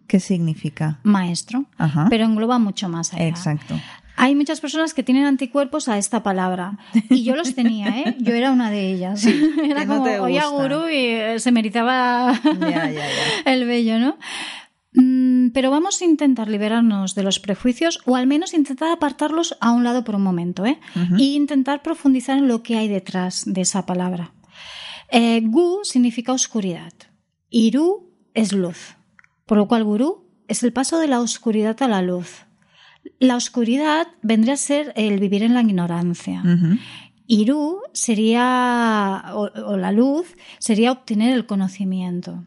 ¿Qué 0.08 0.20
significa? 0.20 1.00
Maestro. 1.04 1.66
Ajá. 1.78 2.08
Pero 2.10 2.26
engloba 2.26 2.60
mucho 2.60 2.90
más 2.90 3.14
allá. 3.14 3.28
Exacto. 3.28 3.76
Hay 4.16 4.36
muchas 4.36 4.62
personas 4.62 4.94
que 4.94 5.02
tienen 5.02 5.26
anticuerpos 5.26 5.88
a 5.88 5.98
esta 5.98 6.22
palabra. 6.22 6.78
Y 7.10 7.24
yo 7.24 7.36
los 7.36 7.56
tenía, 7.56 7.90
¿eh? 8.00 8.16
Yo 8.20 8.34
era 8.34 8.52
una 8.52 8.70
de 8.70 8.92
ellas. 8.92 9.26
era 9.64 9.86
no 9.86 9.98
como, 9.98 10.12
oía 10.24 10.48
gurú 10.48 10.88
y 10.88 10.98
eh, 10.98 11.40
se 11.40 11.52
me 11.52 11.62
erizaba 11.62 12.40
Ya, 12.60 12.70
ya, 12.70 12.92
ya. 12.92 13.04
el 13.52 13.66
vello, 13.66 14.00
¿no? 14.00 14.18
Mm, 14.94 15.50
Pero 15.54 15.72
vamos 15.72 16.02
a 16.02 16.06
intentar 16.06 16.48
liberarnos 16.48 17.16
de 17.16 17.24
los 17.24 17.40
prejuicios 17.40 18.00
o 18.06 18.16
al 18.16 18.28
menos 18.28 18.54
intentar 18.54 18.92
apartarlos 18.92 19.58
a 19.60 19.72
un 19.72 19.84
lado 19.84 20.04
por 20.04 20.16
un 20.16 20.24
momento, 20.24 20.66
¿eh? 20.66 20.80
Y 21.18 21.36
intentar 21.36 21.82
profundizar 21.82 22.38
en 22.38 22.48
lo 22.48 22.64
que 22.64 22.78
hay 22.78 22.88
detrás 22.88 23.44
de 23.46 23.62
esa 23.62 23.86
palabra. 23.86 24.34
Eh, 25.12 25.42
gu 25.44 25.80
significa 25.84 26.32
oscuridad. 26.32 26.94
Iru 27.50 28.10
es 28.34 28.52
luz. 28.54 28.96
Por 29.46 29.58
lo 29.58 29.68
cual 29.68 29.84
gurú 29.84 30.26
es 30.48 30.64
el 30.64 30.74
paso 30.74 30.98
de 31.00 31.08
la 31.08 31.20
oscuridad 31.20 31.82
a 31.84 31.88
la 31.88 32.02
luz. 32.02 32.46
La 33.20 33.36
oscuridad 33.36 34.08
vendría 34.22 34.54
a 34.54 34.58
ser 34.58 34.94
el 34.96 35.20
vivir 35.20 35.44
en 35.44 35.54
la 35.54 35.62
ignorancia. 35.62 36.42
Ujú. 36.42 36.78
Iru 37.28 37.82
sería, 37.94 39.24
o, 39.34 39.50
o 39.66 39.78
la 39.78 39.92
luz, 39.92 40.36
sería 40.60 40.92
obtener 40.92 41.34
el 41.34 41.46
conocimiento. 41.46 42.46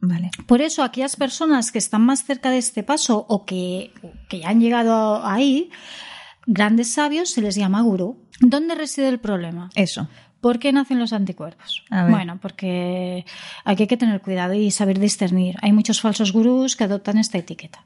Vale. 0.00 0.30
Por 0.46 0.62
eso, 0.62 0.82
aquellas 0.82 1.16
personas 1.16 1.72
que 1.72 1.78
están 1.78 2.02
más 2.02 2.24
cerca 2.24 2.50
de 2.50 2.58
este 2.58 2.82
paso 2.82 3.26
o 3.28 3.44
que, 3.44 3.92
que 4.28 4.40
ya 4.40 4.50
han 4.50 4.60
llegado 4.60 5.26
ahí, 5.26 5.70
grandes 6.46 6.92
sabios, 6.92 7.30
se 7.30 7.42
les 7.42 7.56
llama 7.56 7.82
gurú. 7.82 8.16
¿Dónde 8.40 8.74
reside 8.74 9.08
el 9.08 9.18
problema? 9.18 9.70
Eso. 9.74 10.08
¿Por 10.40 10.60
qué 10.60 10.72
nacen 10.72 11.00
los 11.00 11.12
anticuerpos? 11.12 11.82
Bueno, 12.10 12.38
porque 12.40 13.24
aquí 13.64 13.82
hay 13.82 13.86
que 13.88 13.96
tener 13.96 14.20
cuidado 14.20 14.54
y 14.54 14.70
saber 14.70 15.00
discernir. 15.00 15.56
Hay 15.62 15.72
muchos 15.72 16.00
falsos 16.00 16.32
gurús 16.32 16.76
que 16.76 16.84
adoptan 16.84 17.18
esta 17.18 17.38
etiqueta. 17.38 17.84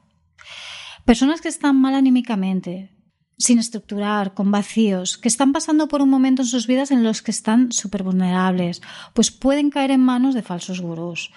Personas 1.03 1.41
que 1.41 1.49
están 1.49 1.81
mal 1.81 1.95
anímicamente, 1.95 2.91
sin 3.37 3.59
estructurar, 3.59 4.33
con 4.33 4.51
vacíos, 4.51 5.17
que 5.17 5.27
están 5.27 5.53
pasando 5.53 5.87
por 5.87 6.01
un 6.01 6.09
momento 6.09 6.43
en 6.43 6.47
sus 6.47 6.67
vidas 6.67 6.91
en 6.91 7.03
los 7.03 7.21
que 7.21 7.31
están 7.31 7.71
súper 7.71 8.03
vulnerables, 8.03 8.81
pues 9.13 9.31
pueden 9.31 9.69
caer 9.69 9.91
en 9.91 10.01
manos 10.01 10.35
de 10.35 10.43
falsos 10.43 10.81
gurús. 10.81 11.31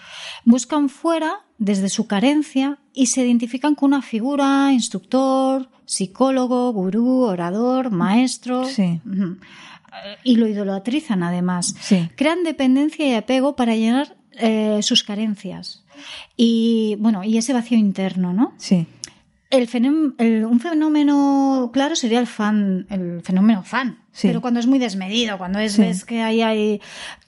Buscan 0.45 0.89
fuera 0.89 1.41
desde 1.59 1.89
su 1.89 2.07
carencia 2.07 2.79
y 2.93 3.07
se 3.07 3.23
identifican 3.23 3.75
con 3.75 3.89
una 3.89 4.03
figura, 4.03 4.73
instructor, 4.73 5.69
psicólogo, 5.87 6.73
gurú, 6.73 7.23
orador, 7.23 7.91
maestro. 7.91 8.65
Sí. 8.65 9.01
Y 10.23 10.37
lo 10.37 10.47
idolatrizan 10.47 11.23
además. 11.23 11.75
Sí. 11.81 12.11
Crean 12.17 12.45
dependencia 12.45 13.09
y 13.09 13.15
apego 13.15 13.57
para 13.57 13.75
llenar 13.75 14.17
eh, 14.33 14.81
sus 14.83 15.03
carencias. 15.03 15.83
Y 16.37 16.97
bueno, 16.99 17.25
y 17.25 17.39
ese 17.39 17.55
vacío 17.55 17.79
interno, 17.79 18.35
¿no? 18.35 18.53
Sí. 18.59 18.87
El 19.51 19.69
fenómeno, 19.69 20.15
el- 20.19 20.45
un 20.45 20.59
fenómeno 20.59 21.71
claro 21.73 21.95
sería 21.95 22.19
el 22.19 22.27
fan, 22.27 22.87
el 22.91 23.21
fenómeno 23.23 23.63
fan. 23.63 24.01
Sí. 24.13 24.27
Pero 24.29 24.41
cuando 24.41 24.59
es 24.61 24.67
muy 24.67 24.79
desmedido, 24.79 25.39
cuando 25.39 25.59
es, 25.61 25.73
Sí. 25.75 25.83
ves 25.83 26.05
que 26.05 26.21
ahí 26.23 26.43
hay, 26.43 26.81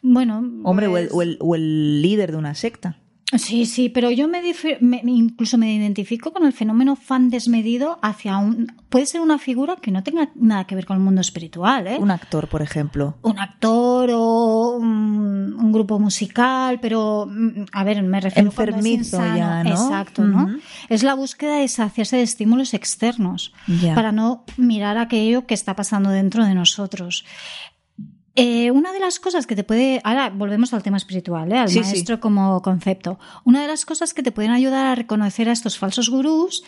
bueno, 0.03 0.39
Hombre, 0.65 0.89
o, 0.89 0.99
el, 0.99 1.09
pues- 1.09 1.15
o 1.15 1.23
el- 1.23 1.39
o 1.41 1.55
el 1.55 2.03
líder 2.03 2.33
de 2.33 2.39
una 2.39 2.55
secta. 2.55 2.97
Sí, 3.37 3.67
sí, 3.67 3.91
pero 3.91 4.11
yo 4.11 4.27
me, 4.27 4.41
me- 4.81 5.03
incluso 5.05 5.59
me 5.59 5.75
identifico 5.75 6.33
con 6.33 6.47
el 6.47 6.55
fenómeno 6.55 6.97
fan 6.97 7.29
desmedido 7.29 7.99
hacia 8.01 8.39
un... 8.39 8.73
Puede 8.89 9.05
ser 9.05 9.21
una 9.21 9.39
figura 9.39 9.77
que 9.77 9.91
no 9.91 10.03
tenga 10.03 10.31
nada 10.35 10.65
que 10.67 10.75
ver 10.75 10.87
con 10.87 10.97
el 10.97 11.03
mundo 11.03 11.21
espiritual, 11.21 11.87
¿eh? 11.89 11.99
Un 12.01 12.11
actor, 12.11 12.49
por 12.49 12.63
ejemplo. 12.63 13.19
un 13.21 13.39
actor 13.39 14.09
o 14.15 14.77
un, 14.79 15.55
un 15.59 15.73
grupo 15.73 15.99
musical, 15.99 16.81
pero 16.81 17.27
mm, 17.29 17.65
a 17.73 17.85
ver, 17.85 18.03
me 18.03 18.19
refiero 18.23 18.51
insano. 18.87 19.37
ya, 19.37 19.63
¿no? 19.63 19.71
Exacto, 19.73 20.25
¿no? 20.25 20.45
Ujú. 20.45 20.59
Es 20.89 21.03
la 21.03 21.13
búsqueda 21.13 21.57
de 21.57 21.69
saciarse 21.69 22.17
de 22.17 22.23
estímulos 22.23 22.73
externos 22.73 23.53
Ya. 23.67 23.95
para 23.95 24.11
no 24.11 24.45
mirar 24.57 24.97
aquello 24.97 25.47
que 25.47 25.53
está 25.53 25.77
pasando 25.77 26.09
dentro 26.09 26.47
de 26.47 26.55
nosotros. 26.55 27.27
Eh, 28.41 28.71
una 28.71 28.93
de 28.93 29.01
las 29.01 29.19
cosas 29.19 29.47
que 29.47 29.57
te 29.57 29.65
puede. 29.65 30.01
Ahora 30.05 30.31
volvemos 30.31 30.73
al 30.73 30.83
tema 30.83 30.97
espiritual, 30.97 31.51
¿eh? 31.53 31.59
al 31.59 31.69
Sí, 31.69 31.83
sí. 31.83 31.91
maestro 31.91 32.21
como 32.21 32.63
concepto. 32.63 33.19
Una 33.45 33.61
de 33.63 33.69
las 33.69 33.85
cosas 33.85 34.15
que 34.15 34.23
te 34.23 34.31
pueden 34.33 34.53
ayudar 34.53 34.87
a 34.87 34.95
reconocer 34.95 35.49
a 35.49 35.53
estos 35.53 35.77
falsos 35.79 36.09
gurús 36.09 36.63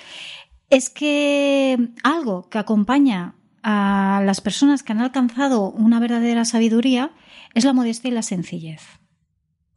es 0.68 0.90
que 0.90 1.90
algo 2.02 2.48
que 2.48 2.58
acompaña 2.58 3.34
a 3.62 4.22
las 4.24 4.40
personas 4.40 4.82
que 4.82 4.92
han 4.92 5.00
alcanzado 5.00 5.70
una 5.70 6.00
verdadera 6.00 6.44
sabiduría 6.44 7.12
es 7.54 7.64
la 7.64 7.72
modestia 7.72 8.08
y 8.08 8.14
la 8.14 8.22
sencillez. 8.22 8.80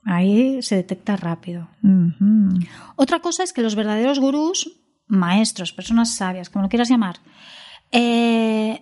Ahí 0.06 0.62
se 0.62 0.76
detecta 0.76 1.16
rápido. 1.16 1.70
Otra 2.96 3.20
cosa 3.20 3.44
es 3.44 3.54
que 3.54 3.62
los 3.62 3.76
verdaderos 3.76 4.20
gurús, 4.20 4.82
maestros, 5.08 5.74
personas 5.74 6.16
sabias, 6.16 6.50
como 6.50 6.64
lo 6.64 6.70
quieras 6.70 6.90
llamar, 6.90 7.18
eh, 7.92 8.80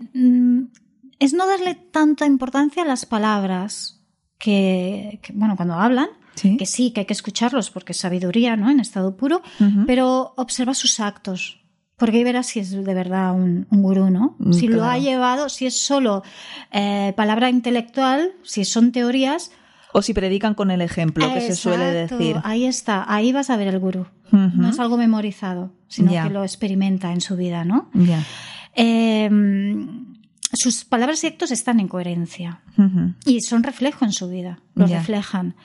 es 1.22 1.34
no 1.34 1.48
darle 1.48 1.76
tanta 1.76 2.26
importancia 2.26 2.84
a 2.84 2.86
las 2.86 3.06
palabras 3.06 4.02
que, 4.38 5.20
que, 5.24 5.32
bueno, 5.34 5.56
cuando 5.56 5.76
hablan, 5.76 6.10
Sí. 6.36 6.56
que 6.58 6.66
sí, 6.66 6.92
que 6.92 7.02
hay 7.02 7.06
que 7.06 7.14
escucharlos 7.14 7.70
porque 7.72 7.92
es 7.92 7.98
sabiduría, 8.00 8.56
¿no? 8.56 8.70
En 8.70 8.80
estado 8.80 9.16
puro, 9.18 9.42
pero 9.86 10.34
observa 10.38 10.74
sus 10.74 11.00
actos. 11.00 11.60
Porque 11.98 12.18
ahí 12.18 12.24
verás 12.24 12.48
si 12.48 12.60
es 12.62 12.72
de 12.72 12.94
verdad 12.94 13.34
un, 13.36 13.68
un 13.70 13.82
gurú, 13.84 14.10
¿no? 14.10 14.36
Mm, 14.40 14.54
Si 14.54 14.68
lo 14.68 14.86
ha 14.86 14.98
llevado, 14.98 15.50
si 15.50 15.66
es 15.68 15.80
solo 15.80 16.24
eh, 16.72 17.14
palabra 17.18 17.50
intelectual, 17.50 18.32
si 18.44 18.64
son 18.66 18.92
teorías. 18.92 19.52
O 19.94 20.02
si 20.02 20.14
predican 20.14 20.56
con 20.56 20.72
el 20.72 20.82
ejemplo, 20.82 21.32
que 21.34 21.42
se 21.42 21.56
suele 21.56 21.92
decir. 21.92 22.38
Ahí 22.44 22.66
está, 22.66 23.06
ahí 23.14 23.34
vas 23.34 23.50
a 23.50 23.58
ver 23.58 23.68
el 23.68 23.78
gurú. 23.80 24.08
No 24.32 24.70
es 24.70 24.80
algo 24.80 24.96
memorizado, 24.98 25.74
sino 25.90 26.12
que 26.12 26.30
lo 26.30 26.44
experimenta 26.44 27.12
en 27.12 27.20
su 27.22 27.36
vida, 27.36 27.66
¿no? 27.66 27.90
Ya. 27.94 28.24
Eh, 28.74 29.30
sus 30.54 30.86
palabras 30.86 31.24
y 31.24 31.28
actos 31.28 31.52
están 31.52 31.80
en 31.80 31.88
coherencia 31.88 32.62
y 33.26 33.42
son 33.42 33.64
reflejo 33.64 34.06
en 34.06 34.12
su 34.12 34.30
vida, 34.30 34.60
lo 34.76 34.88
reflejan. 34.88 35.56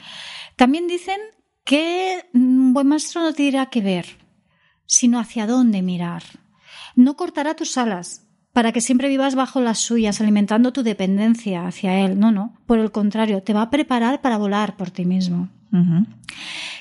También 0.57 0.87
dicen 0.87 1.19
que 1.65 2.25
un 2.33 2.73
buen 2.73 2.87
maestro 2.87 3.23
no 3.23 3.33
te 3.33 3.43
dirá 3.43 3.67
qué 3.67 3.81
ver, 3.81 4.07
sino 4.87 5.19
hacia 5.19 5.47
dónde 5.47 5.83
mirar. 5.83 6.23
No 6.95 7.17
cortará 7.17 7.55
tus 7.55 7.77
alas 7.77 8.27
para 8.53 8.73
que 8.73 8.81
siempre 8.81 9.09
vivas 9.09 9.35
bajo 9.35 9.61
las 9.61 9.79
suyas, 9.79 10.21
alimentando 10.21 10.73
tu 10.73 10.83
dependencia 10.83 11.67
hacia 11.67 12.01
él. 12.01 12.19
No, 12.19 12.33
no. 12.33 12.57
Por 12.65 12.79
el 12.79 12.91
contrario, 12.91 13.43
te 13.43 13.53
va 13.53 13.63
a 13.63 13.71
preparar 13.71 14.23
para 14.23 14.39
volar 14.39 14.79
por 14.79 14.91
ti 14.91 15.05
mismo. 15.05 15.51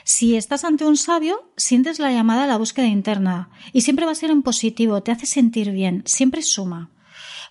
Si 0.05 0.37
estás 0.37 0.63
ante 0.63 0.85
un 0.85 0.95
sabio, 0.95 1.51
sientes 1.57 1.99
la 1.99 2.13
llamada 2.13 2.45
a 2.45 2.47
la 2.47 2.57
búsqueda 2.57 2.87
interna 2.87 3.49
y 3.73 3.81
siempre 3.81 4.05
va 4.05 4.13
a 4.13 4.15
ser 4.15 4.29
en 4.29 4.41
positivo, 4.41 5.03
te 5.03 5.11
hace 5.11 5.25
sentir 5.25 5.71
bien, 5.71 6.03
siempre 6.05 6.43
suma. 6.43 6.91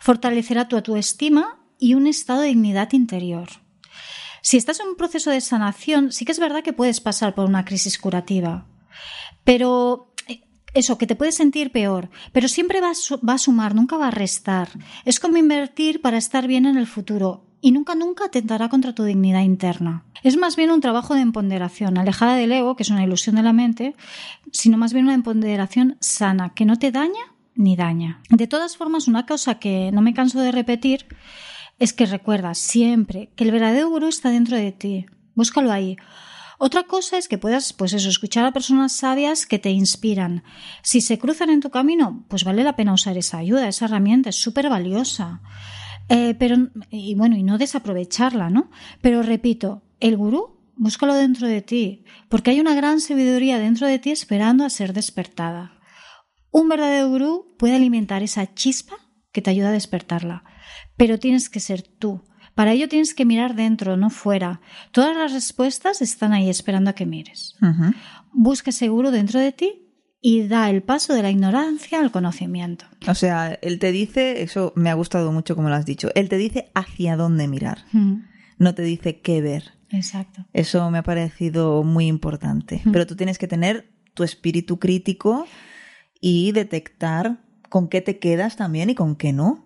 Fortalecerá 0.04 0.68
tu 0.68 0.76
autoestima 0.76 1.56
y 1.78 1.94
un 1.94 2.06
estado 2.06 2.42
de 2.42 2.48
dignidad 2.48 2.92
interior. 2.92 3.48
Si 4.42 4.58
estás 4.58 4.80
en 4.80 4.88
un 4.88 4.96
proceso 4.96 5.30
de 5.30 5.40
sanación, 5.40 6.12
sí 6.12 6.26
que 6.26 6.32
es 6.32 6.38
verdad 6.38 6.62
que 6.62 6.74
puedes 6.74 7.00
pasar 7.00 7.34
por 7.34 7.46
una 7.46 7.64
crisis 7.64 7.96
curativa, 7.98 8.66
pero 9.44 10.12
eh, 10.28 10.42
eso, 10.74 10.98
que 10.98 11.06
te 11.06 11.16
puedes 11.16 11.36
sentir 11.36 11.72
peor, 11.72 12.10
pero 12.32 12.48
siempre 12.48 12.82
va 12.82 12.90
a, 12.90 13.38
sumar, 13.38 13.74
nunca 13.74 13.96
va 13.96 14.08
a 14.08 14.10
restar. 14.10 14.68
Es 15.06 15.20
como 15.20 15.38
invertir 15.38 16.02
para 16.02 16.18
estar 16.18 16.46
bien 16.46 16.66
en 16.66 16.76
el 16.76 16.86
futuro 16.86 17.46
y 17.62 17.72
nunca, 17.72 17.94
nunca 17.94 18.26
atentará 18.26 18.68
contra 18.68 18.94
tu 18.94 19.04
dignidad 19.04 19.40
interna. 19.40 20.04
Es 20.22 20.36
más 20.36 20.54
bien 20.54 20.70
un 20.70 20.82
trabajo 20.82 21.14
de 21.14 21.22
empoderación, 21.22 21.96
alejada 21.96 22.34
del 22.34 22.52
ego, 22.52 22.76
que 22.76 22.82
es 22.82 22.90
una 22.90 23.04
ilusión 23.04 23.36
de 23.36 23.42
la 23.42 23.54
mente, 23.54 23.96
sino 24.52 24.76
más 24.76 24.92
bien 24.92 25.06
una 25.06 25.14
empoderación 25.14 25.96
sana, 26.00 26.52
que 26.52 26.66
no 26.66 26.78
te 26.78 26.92
daña, 26.92 27.33
ni 27.54 27.76
daña. 27.76 28.20
De 28.30 28.46
todas 28.46 28.76
formas, 28.76 29.08
una 29.08 29.26
cosa 29.26 29.58
que 29.58 29.90
no 29.92 30.02
me 30.02 30.14
canso 30.14 30.40
de 30.40 30.52
repetir 30.52 31.06
es 31.78 31.92
que 31.92 32.06
recuerda 32.06 32.54
siempre 32.54 33.30
que 33.36 33.44
el 33.44 33.52
verdadero 33.52 33.88
gurú 33.88 34.08
está 34.08 34.30
dentro 34.30 34.56
de 34.56 34.72
ti. 34.72 35.06
Búscalo 35.34 35.72
ahí. 35.72 35.96
Otra 36.58 36.84
cosa 36.84 37.18
es 37.18 37.28
que 37.28 37.38
puedas, 37.38 37.72
pues 37.72 37.92
eso, 37.92 38.08
escuchar 38.08 38.44
a 38.44 38.52
personas 38.52 38.92
sabias 38.92 39.44
que 39.46 39.58
te 39.58 39.70
inspiran. 39.70 40.44
Si 40.82 41.00
se 41.00 41.18
cruzan 41.18 41.50
en 41.50 41.60
tu 41.60 41.70
camino, 41.70 42.24
pues 42.28 42.44
vale 42.44 42.62
la 42.62 42.76
pena 42.76 42.94
usar 42.94 43.18
esa 43.18 43.38
ayuda, 43.38 43.68
esa 43.68 43.86
herramienta, 43.86 44.30
es 44.30 44.36
súper 44.36 44.68
valiosa. 44.68 45.40
Eh, 46.08 46.34
pero, 46.38 46.68
y 46.90 47.14
bueno, 47.16 47.36
y 47.36 47.42
no 47.42 47.58
desaprovecharla, 47.58 48.50
¿no? 48.50 48.70
Pero 49.00 49.22
repito, 49.22 49.82
el 50.00 50.16
gurú, 50.16 50.60
búscalo 50.76 51.14
dentro 51.14 51.48
de 51.48 51.62
ti, 51.62 52.04
porque 52.28 52.50
hay 52.50 52.60
una 52.60 52.74
gran 52.74 53.00
sabiduría 53.00 53.58
dentro 53.58 53.86
de 53.86 53.98
ti 53.98 54.10
esperando 54.10 54.64
a 54.64 54.70
ser 54.70 54.92
despertada. 54.92 55.73
Un 56.54 56.68
verdadero 56.68 57.08
gurú 57.08 57.56
puede 57.58 57.74
alimentar 57.74 58.22
esa 58.22 58.54
chispa 58.54 58.94
que 59.32 59.42
te 59.42 59.50
ayuda 59.50 59.70
a 59.70 59.72
despertarla, 59.72 60.44
pero 60.96 61.18
tienes 61.18 61.50
que 61.50 61.58
ser 61.58 61.82
tú. 61.82 62.22
Para 62.54 62.70
ello 62.70 62.88
tienes 62.88 63.12
que 63.12 63.24
mirar 63.24 63.56
dentro, 63.56 63.96
no 63.96 64.08
fuera. 64.08 64.60
Todas 64.92 65.16
las 65.16 65.32
respuestas 65.32 66.00
están 66.00 66.32
ahí 66.32 66.48
esperando 66.48 66.90
a 66.90 66.92
que 66.92 67.06
mires. 67.06 67.56
Busca 68.32 68.70
seguro 68.70 69.10
dentro 69.10 69.40
de 69.40 69.50
ti 69.50 69.88
y 70.20 70.46
da 70.46 70.70
el 70.70 70.84
paso 70.84 71.12
de 71.12 71.22
la 71.22 71.30
ignorancia 71.32 71.98
al 71.98 72.12
conocimiento. 72.12 72.84
O 73.08 73.16
sea, 73.16 73.58
él 73.60 73.80
te 73.80 73.90
dice, 73.90 74.44
eso 74.44 74.72
me 74.76 74.90
ha 74.90 74.94
gustado 74.94 75.32
mucho 75.32 75.56
como 75.56 75.68
lo 75.68 75.74
has 75.74 75.86
dicho, 75.86 76.10
él 76.14 76.28
te 76.28 76.36
dice 76.36 76.70
hacia 76.76 77.16
dónde 77.16 77.48
mirar, 77.48 77.84
no 78.58 78.74
te 78.76 78.82
dice 78.82 79.20
qué 79.20 79.42
ver. 79.42 79.72
Exacto. 79.90 80.46
Eso 80.52 80.88
me 80.92 80.98
ha 80.98 81.02
parecido 81.02 81.82
muy 81.82 82.06
importante. 82.06 82.80
Pero 82.92 83.08
tú 83.08 83.16
tienes 83.16 83.38
que 83.38 83.48
tener 83.48 83.90
tu 84.14 84.22
espíritu 84.22 84.78
crítico 84.78 85.48
y 86.20 86.52
detectar 86.52 87.38
con 87.68 87.88
qué 87.88 88.00
te 88.00 88.18
quedas 88.18 88.56
también 88.56 88.90
y 88.90 88.94
con 88.94 89.16
qué 89.16 89.32
no 89.32 89.64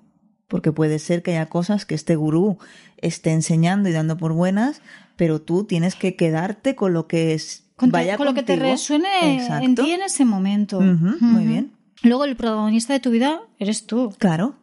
porque 0.49 0.73
puede 0.73 0.99
ser 0.99 1.23
que 1.23 1.33
haya 1.33 1.47
cosas 1.47 1.85
que 1.85 1.95
este 1.95 2.17
gurú 2.17 2.59
esté 2.97 3.33
enseñando 3.33 3.89
y 3.89 3.93
dando 3.93 4.17
por 4.17 4.33
buenas, 4.33 4.81
pero 5.17 5.41
tú 5.41 5.65
tienes 5.65 5.95
que 5.95 6.17
quedarte 6.17 6.75
con 6.75 6.95
lo 6.95 7.07
que 7.07 7.35
es 7.35 7.65
con, 7.77 7.91
vaya 7.91 8.17
con 8.17 8.27
lo 8.27 8.35
que 8.35 8.43
te 8.43 8.57
resuene 8.57 9.47
en 9.63 9.75
ti 9.77 9.93
en 9.93 10.03
ese 10.03 10.25
momento. 10.25 10.81
Muy 10.81 11.47
bien. 11.47 11.73
Luego 12.03 12.25
el 12.25 12.37
protagonista 12.37 12.93
de 12.93 13.01
tu 13.01 13.11
vida 13.11 13.41
eres 13.59 13.87
tú. 13.87 14.15
Claro. 14.19 14.55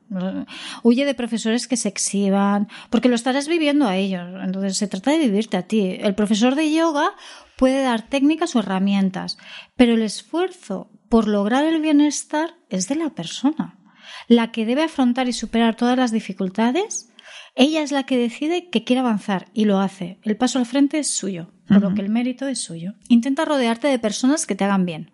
Huye 0.84 1.06
de 1.06 1.14
profesores 1.14 1.68
que 1.68 1.76
se 1.76 1.90
exhiban, 1.90 2.70
porque 2.90 3.10
lo 3.10 3.16
estarás 3.16 3.48
viviendo 3.48 3.88
a 3.88 3.98
ellos. 3.98 4.26
Entonces 4.42 4.78
se 4.78 4.88
trata 4.88 5.12
de 5.12 5.20
vivirte 5.20 5.58
a 5.58 5.64
ti. 5.64 5.98
El 6.00 6.16
profesor 6.16 6.56
de 6.56 6.72
yoga 6.72 7.12
puede 7.58 7.84
dar 7.84 8.08
técnicas 8.08 8.56
o 8.56 8.60
herramientas, 8.60 9.38
pero 9.76 9.94
el 9.94 10.02
esfuerzo 10.02 10.90
por 11.16 11.30
lograr 11.30 11.64
el 11.64 11.80
bienestar 11.80 12.56
es 12.68 12.90
de 12.90 12.96
la 12.96 13.10
persona 13.10 13.80
la 14.28 14.52
que 14.52 14.66
debe 14.66 14.84
afrontar 14.84 15.30
y 15.30 15.32
superar 15.32 15.78
todas 15.78 15.98
las 15.98 16.12
dificultades, 16.12 17.10
ella 17.56 17.84
es 17.84 17.94
la 17.94 18.04
que 18.04 18.18
decide 18.18 18.70
que 18.70 18.84
quiere 18.84 19.00
avanzar 19.00 19.48
y 19.54 19.64
lo 19.64 19.80
hace. 19.80 20.20
El 20.24 20.36
paso 20.36 20.60
al 20.60 20.66
frente 20.66 21.00
es 21.00 21.10
suyo, 21.16 21.54
por 21.70 21.82
lo 21.82 21.94
que 21.94 22.02
el 22.02 22.10
mérito 22.10 22.50
es 22.50 22.62
suyo. 22.62 22.96
Intenta 23.08 23.46
rodearte 23.46 23.88
de 23.88 23.98
personas 23.98 24.46
que 24.46 24.56
te 24.56 24.66
hagan 24.66 24.86
bien. 24.86 25.10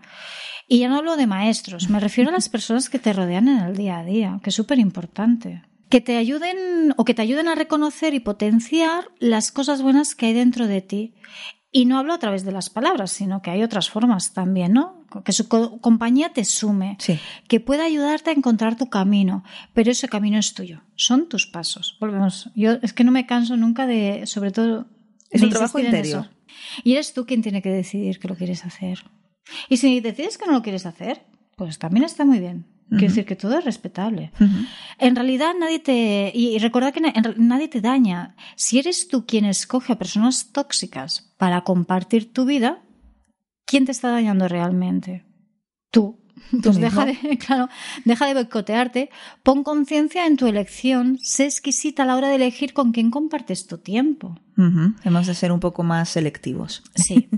Y 0.68 0.80
ya 0.80 0.90
no 0.90 0.98
hablo 0.98 1.18
de 1.18 1.28
maestros, 1.28 1.88
me 1.88 2.00
refiero 2.00 2.32
a 2.32 2.34
las 2.34 2.50
personas 2.56 2.90
que 2.90 2.98
te 2.98 3.14
rodean 3.14 3.48
en 3.48 3.60
el 3.60 3.78
día 3.78 4.00
a 4.00 4.04
día, 4.04 4.40
que 4.42 4.50
es 4.50 4.56
súper 4.56 4.80
importante. 4.80 5.62
Que 5.88 6.02
te 6.02 6.18
ayuden 6.18 6.96
o 6.98 7.06
que 7.06 7.14
te 7.14 7.22
ayuden 7.22 7.48
a 7.48 7.54
reconocer 7.54 8.16
y 8.16 8.22
potenciar 8.22 9.12
las 9.20 9.52
cosas 9.52 9.84
buenas 9.84 10.16
que 10.16 10.26
hay 10.26 10.34
dentro 10.34 10.66
de 10.66 10.82
ti 10.82 11.14
y 11.72 11.86
no 11.86 11.98
hablo 11.98 12.14
a 12.14 12.20
través 12.20 12.44
de 12.44 12.52
las 12.52 12.70
palabras, 12.70 13.12
sino 13.12 13.42
que 13.42 13.50
hay 13.50 13.64
otras 13.64 13.90
formas 13.90 14.34
también, 14.34 14.74
¿no? 14.74 15.06
Que 15.24 15.32
su 15.32 15.48
compañía 15.48 16.34
te 16.34 16.44
sume, 16.44 16.98
que 17.48 17.60
pueda 17.60 17.86
ayudarte 17.86 18.30
a 18.30 18.34
encontrar 18.34 18.78
tu 18.78 18.90
camino, 18.90 19.44
pero 19.74 19.92
ese 19.92 20.10
camino 20.10 20.38
es 20.38 20.54
tuyo, 20.54 20.82
son 20.96 21.30
tus 21.30 21.48
pasos. 21.48 21.98
Volvemos. 22.00 22.50
Yo 22.56 22.74
es 22.82 22.94
que 22.94 23.04
no 23.04 23.12
me 23.12 23.26
canso 23.26 23.56
nunca 23.56 23.88
de, 23.88 24.26
sobre 24.26 24.52
todo, 24.52 24.88
es 25.30 25.42
un 25.42 25.50
trabajo 25.50 25.80
interior. 25.80 26.30
Y 26.84 26.94
eres 26.94 27.14
tú 27.14 27.26
quien 27.26 27.42
tiene 27.42 27.62
que 27.62 27.70
decidir 27.70 28.20
que 28.20 28.28
lo 28.28 28.36
quieres 28.36 28.66
hacer. 28.66 29.00
Y 29.70 29.78
si 29.78 30.00
decides 30.02 30.38
que 30.38 30.46
no 30.46 30.54
lo 30.54 30.62
quieres 30.62 30.86
hacer, 30.86 31.26
pues 31.56 31.80
también 31.80 32.06
está 32.06 32.26
muy 32.26 32.40
bien. 32.40 32.66
Quiero 32.92 33.08
decir 33.08 33.26
que 33.26 33.38
todo 33.38 33.58
es 33.58 33.64
respetable. 33.64 34.34
En 35.00 35.16
realidad 35.16 35.54
nadie 35.58 35.80
te... 35.80 36.32
Y 36.36 36.58
recuerda 36.60 36.92
que 36.92 37.02
nadie 37.38 37.70
te 37.70 37.80
daña. 37.80 38.36
Si 38.58 38.80
eres 38.80 39.08
tú 39.08 39.26
quien 39.26 39.46
escoge 39.46 39.94
a 39.94 39.98
personas 39.98 40.52
tóxicas 40.52 41.34
para 41.38 41.62
compartir 41.62 42.34
tu 42.34 42.44
vida, 42.44 42.82
¿quién 43.66 43.86
te 43.86 43.94
está 43.94 44.12
dañando 44.12 44.50
realmente? 44.50 45.24
Tú. 45.90 46.20
Entonces 46.52 46.82
deja 46.82 47.06
de, 47.06 47.38
claro, 47.46 47.70
deja 48.04 48.26
de 48.26 48.34
boicotearte, 48.34 49.10
pon 49.44 49.64
conciencia 49.64 50.26
en 50.26 50.36
tu 50.36 50.48
elección, 50.48 51.18
sé 51.22 51.46
exquisita 51.46 52.04
a 52.04 52.06
la 52.06 52.16
hora 52.16 52.30
de 52.30 52.36
elegir 52.36 52.74
con 52.74 52.92
quién 52.92 53.12
compartes 53.12 53.68
tu 53.68 53.78
tiempo. 53.78 54.38
Hemos 55.04 55.26
de 55.26 55.34
ser 55.34 55.52
un 55.52 55.60
poco 55.60 55.82
más 55.82 56.10
selectivos. 56.10 56.84
Sí. 56.94 57.30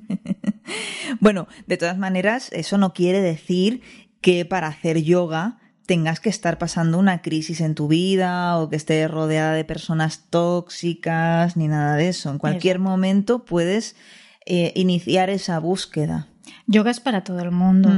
bueno, 1.21 1.47
de 1.67 1.77
todas 1.77 1.97
maneras, 1.97 2.49
eso 2.51 2.77
no 2.77 2.93
quiere 2.93 3.21
decir 3.21 3.81
que 4.23 4.45
para 4.45 4.67
hacer 4.67 5.03
yoga 5.03 5.57
tengas 5.85 6.21
que 6.21 6.29
estar 6.29 6.57
pasando 6.57 6.97
una 6.97 7.21
crisis 7.21 7.59
en 7.59 7.75
tu 7.75 7.89
vida 7.89 8.57
o 8.57 8.69
que 8.69 8.77
estés 8.77 9.11
rodeada 9.11 9.53
de 9.53 9.65
personas 9.65 10.23
tóxicas 10.29 11.57
ni 11.57 11.67
nada 11.67 11.97
de 11.97 12.07
eso. 12.07 12.31
En 12.31 12.37
cualquier 12.37 12.79
momento 12.79 13.43
puedes 13.43 13.97
eh, 14.45 14.71
iniciar 14.75 15.29
esa 15.29 15.59
búsqueda. 15.59 16.27
Yoga 16.67 16.89
es 16.89 17.01
para 17.01 17.25
todo 17.25 17.41
el 17.41 17.51
mundo, 17.51 17.89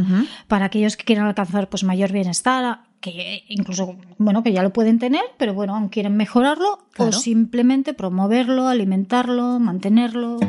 para 0.48 0.66
aquellos 0.66 0.98
que 0.98 1.04
quieran 1.04 1.28
alcanzar 1.28 1.70
pues 1.70 1.84
mayor 1.84 2.12
bienestar, 2.12 2.80
que 3.02 3.44
incluso 3.48 3.96
bueno 4.18 4.42
que 4.42 4.52
ya 4.52 4.64
lo 4.64 4.74
pueden 4.74 4.98
tener, 4.98 5.22
pero 5.38 5.54
bueno, 5.54 5.76
aún 5.76 5.90
quieren 5.90 6.18
mejorarlo 6.18 6.88
o 6.98 7.12
simplemente 7.12 7.94
promoverlo, 7.94 8.68
alimentarlo, 8.68 9.60
mantenerlo. 9.60 10.40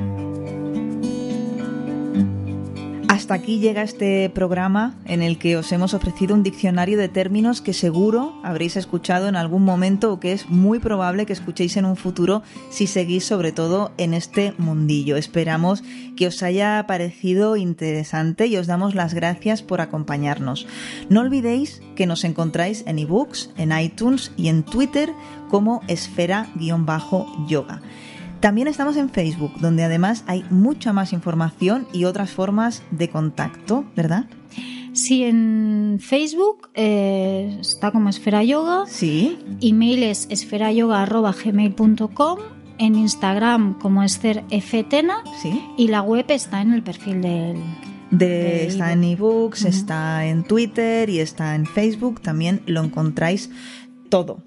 Hasta 3.08 3.34
aquí 3.34 3.60
llega 3.60 3.82
este 3.82 4.30
programa 4.30 4.94
en 5.04 5.22
el 5.22 5.38
que 5.38 5.56
os 5.56 5.70
hemos 5.70 5.94
ofrecido 5.94 6.34
un 6.34 6.42
diccionario 6.42 6.98
de 6.98 7.08
términos 7.08 7.60
que 7.60 7.72
seguro 7.72 8.34
habréis 8.42 8.76
escuchado 8.76 9.28
en 9.28 9.36
algún 9.36 9.64
momento 9.64 10.12
o 10.12 10.20
que 10.20 10.32
es 10.32 10.48
muy 10.48 10.80
probable 10.80 11.24
que 11.24 11.32
escuchéis 11.32 11.76
en 11.76 11.84
un 11.84 11.96
futuro 11.96 12.42
si 12.68 12.86
seguís 12.86 13.24
sobre 13.24 13.52
todo 13.52 13.92
en 13.96 14.12
este 14.12 14.54
mundillo. 14.58 15.16
Esperamos 15.16 15.84
que 16.16 16.26
os 16.26 16.42
haya 16.42 16.84
parecido 16.88 17.56
interesante 17.56 18.46
y 18.46 18.56
os 18.56 18.66
damos 18.66 18.94
las 18.94 19.14
gracias 19.14 19.62
por 19.62 19.80
acompañarnos. 19.80 20.66
No 21.08 21.20
olvidéis 21.20 21.82
que 21.94 22.06
nos 22.06 22.24
encontráis 22.24 22.82
en 22.86 22.98
ebooks, 22.98 23.50
en 23.56 23.78
iTunes 23.78 24.32
y 24.36 24.48
en 24.48 24.64
Twitter 24.64 25.12
como 25.48 25.82
esfera-yoga. 25.86 27.82
También 28.40 28.66
estamos 28.68 28.96
en 28.96 29.10
Facebook, 29.10 29.52
donde 29.60 29.84
además 29.84 30.24
hay 30.26 30.44
mucha 30.50 30.92
más 30.92 31.12
información 31.12 31.86
y 31.92 32.04
otras 32.04 32.30
formas 32.30 32.82
de 32.90 33.08
contacto, 33.08 33.84
¿verdad? 33.96 34.26
Sí, 34.92 35.24
en 35.24 35.98
Facebook 36.00 36.70
eh, 36.74 37.58
está 37.60 37.90
como 37.90 38.08
Esfera 38.08 38.42
Yoga. 38.42 38.84
Sí. 38.88 39.38
Email 39.60 40.04
es 40.04 40.26
esferayoga.gmail.com. 40.30 42.38
En 42.78 42.94
Instagram 42.94 43.78
como 43.78 44.02
Esther 44.02 44.44
Tena. 44.88 45.22
Sí. 45.42 45.62
Y 45.76 45.88
la 45.88 46.00
web 46.02 46.24
está 46.28 46.62
en 46.62 46.72
el 46.72 46.82
perfil 46.82 47.22
del, 47.22 47.56
de, 48.10 48.66
está 48.66 48.92
en 48.92 49.04
ebooks, 49.04 49.64
está 49.64 50.26
en 50.26 50.44
Twitter 50.44 51.10
y 51.10 51.20
está 51.20 51.54
en 51.54 51.66
Facebook. 51.66 52.22
También 52.22 52.62
lo 52.66 52.82
encontráis 52.82 53.50
todo. 54.08 54.42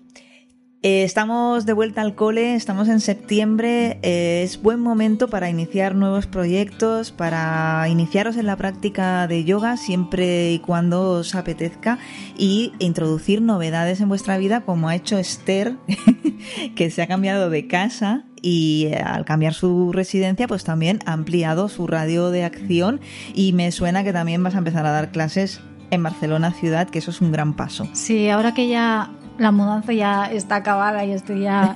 Eh, 0.82 1.04
estamos 1.04 1.66
de 1.66 1.74
vuelta 1.74 2.00
al 2.00 2.16
cole, 2.16 2.56
estamos 2.56 2.88
en 2.88 3.02
septiembre, 3.02 4.00
eh, 4.02 4.44
es 4.46 4.62
buen 4.62 4.80
momento 4.80 5.28
para 5.28 5.50
iniciar 5.50 5.94
nuevos 5.94 6.26
proyectos, 6.26 7.12
para 7.12 7.86
iniciaros 7.90 8.38
en 8.38 8.46
la 8.46 8.56
práctica 8.56 9.28
de 9.28 9.44
yoga 9.44 9.76
siempre 9.76 10.54
y 10.54 10.60
cuando 10.60 11.12
os 11.12 11.36
apetezca 11.36 12.00
y 12.38 12.72
introducir 12.80 13.42
novedades 13.42 14.00
en 14.00 14.08
vuestra 14.08 14.38
vida 14.38 14.62
como 14.62 14.88
ha 14.88 14.96
hecho 14.96 15.18
Esther, 15.18 15.76
que 16.78 16.90
se 16.92 17.02
ha 17.02 17.08
cambiado 17.08 17.50
de 17.50 17.68
casa 17.68 18.24
y 18.42 18.88
eh, 18.90 19.02
al 19.04 19.26
cambiar 19.26 19.54
su 19.54 19.92
residencia 19.92 20.48
pues 20.48 20.64
también 20.64 21.00
ha 21.06 21.12
ampliado 21.12 21.68
su 21.68 21.88
radio 21.88 22.32
de 22.32 22.46
acción 22.46 23.02
y 23.34 23.52
me 23.52 23.74
suena 23.74 24.06
que 24.06 24.14
también 24.14 24.42
vas 24.44 24.56
a 24.56 24.60
empezar 24.60 24.86
a 24.86 24.92
dar 24.92 25.12
clases 25.12 25.60
en 25.92 26.04
Barcelona 26.04 26.54
ciudad, 26.54 26.90
que 26.90 27.00
eso 27.00 27.12
es 27.12 27.20
un 27.20 27.32
gran 27.32 27.56
paso. 27.56 27.88
Sí, 27.94 28.30
ahora 28.30 28.54
que 28.54 28.68
ya 28.68 29.12
la 29.40 29.52
mudanza 29.52 29.94
ya 29.94 30.26
está 30.26 30.58
acabada 30.58 31.06
y 31.06 31.12
estoy 31.12 31.42
ya 31.42 31.76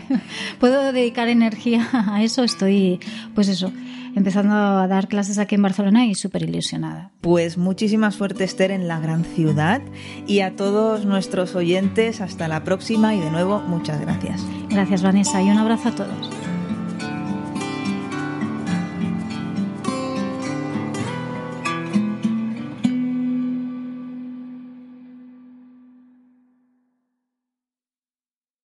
puedo 0.60 0.92
dedicar 0.92 1.28
energía 1.28 1.88
a 1.92 2.22
eso, 2.22 2.44
estoy 2.44 3.00
pues 3.34 3.48
eso, 3.48 3.72
empezando 4.14 4.54
a 4.54 4.86
dar 4.86 5.08
clases 5.08 5.38
aquí 5.38 5.54
en 5.54 5.62
Barcelona 5.62 6.06
y 6.06 6.14
súper 6.14 6.42
ilusionada. 6.42 7.10
Pues 7.20 7.58
muchísima 7.58 8.10
suerte 8.10 8.44
Esther 8.44 8.70
en 8.70 8.86
la 8.86 9.00
gran 9.00 9.24
ciudad 9.24 9.80
y 10.26 10.40
a 10.40 10.54
todos 10.54 11.04
nuestros 11.04 11.54
oyentes 11.54 12.20
hasta 12.20 12.46
la 12.48 12.62
próxima 12.62 13.14
y 13.14 13.20
de 13.20 13.30
nuevo 13.30 13.60
muchas 13.60 14.00
gracias. 14.00 14.44
Gracias 14.68 15.02
Vanessa 15.02 15.42
y 15.42 15.50
un 15.50 15.58
abrazo 15.58 15.88
a 15.88 15.94
todos. 15.94 16.47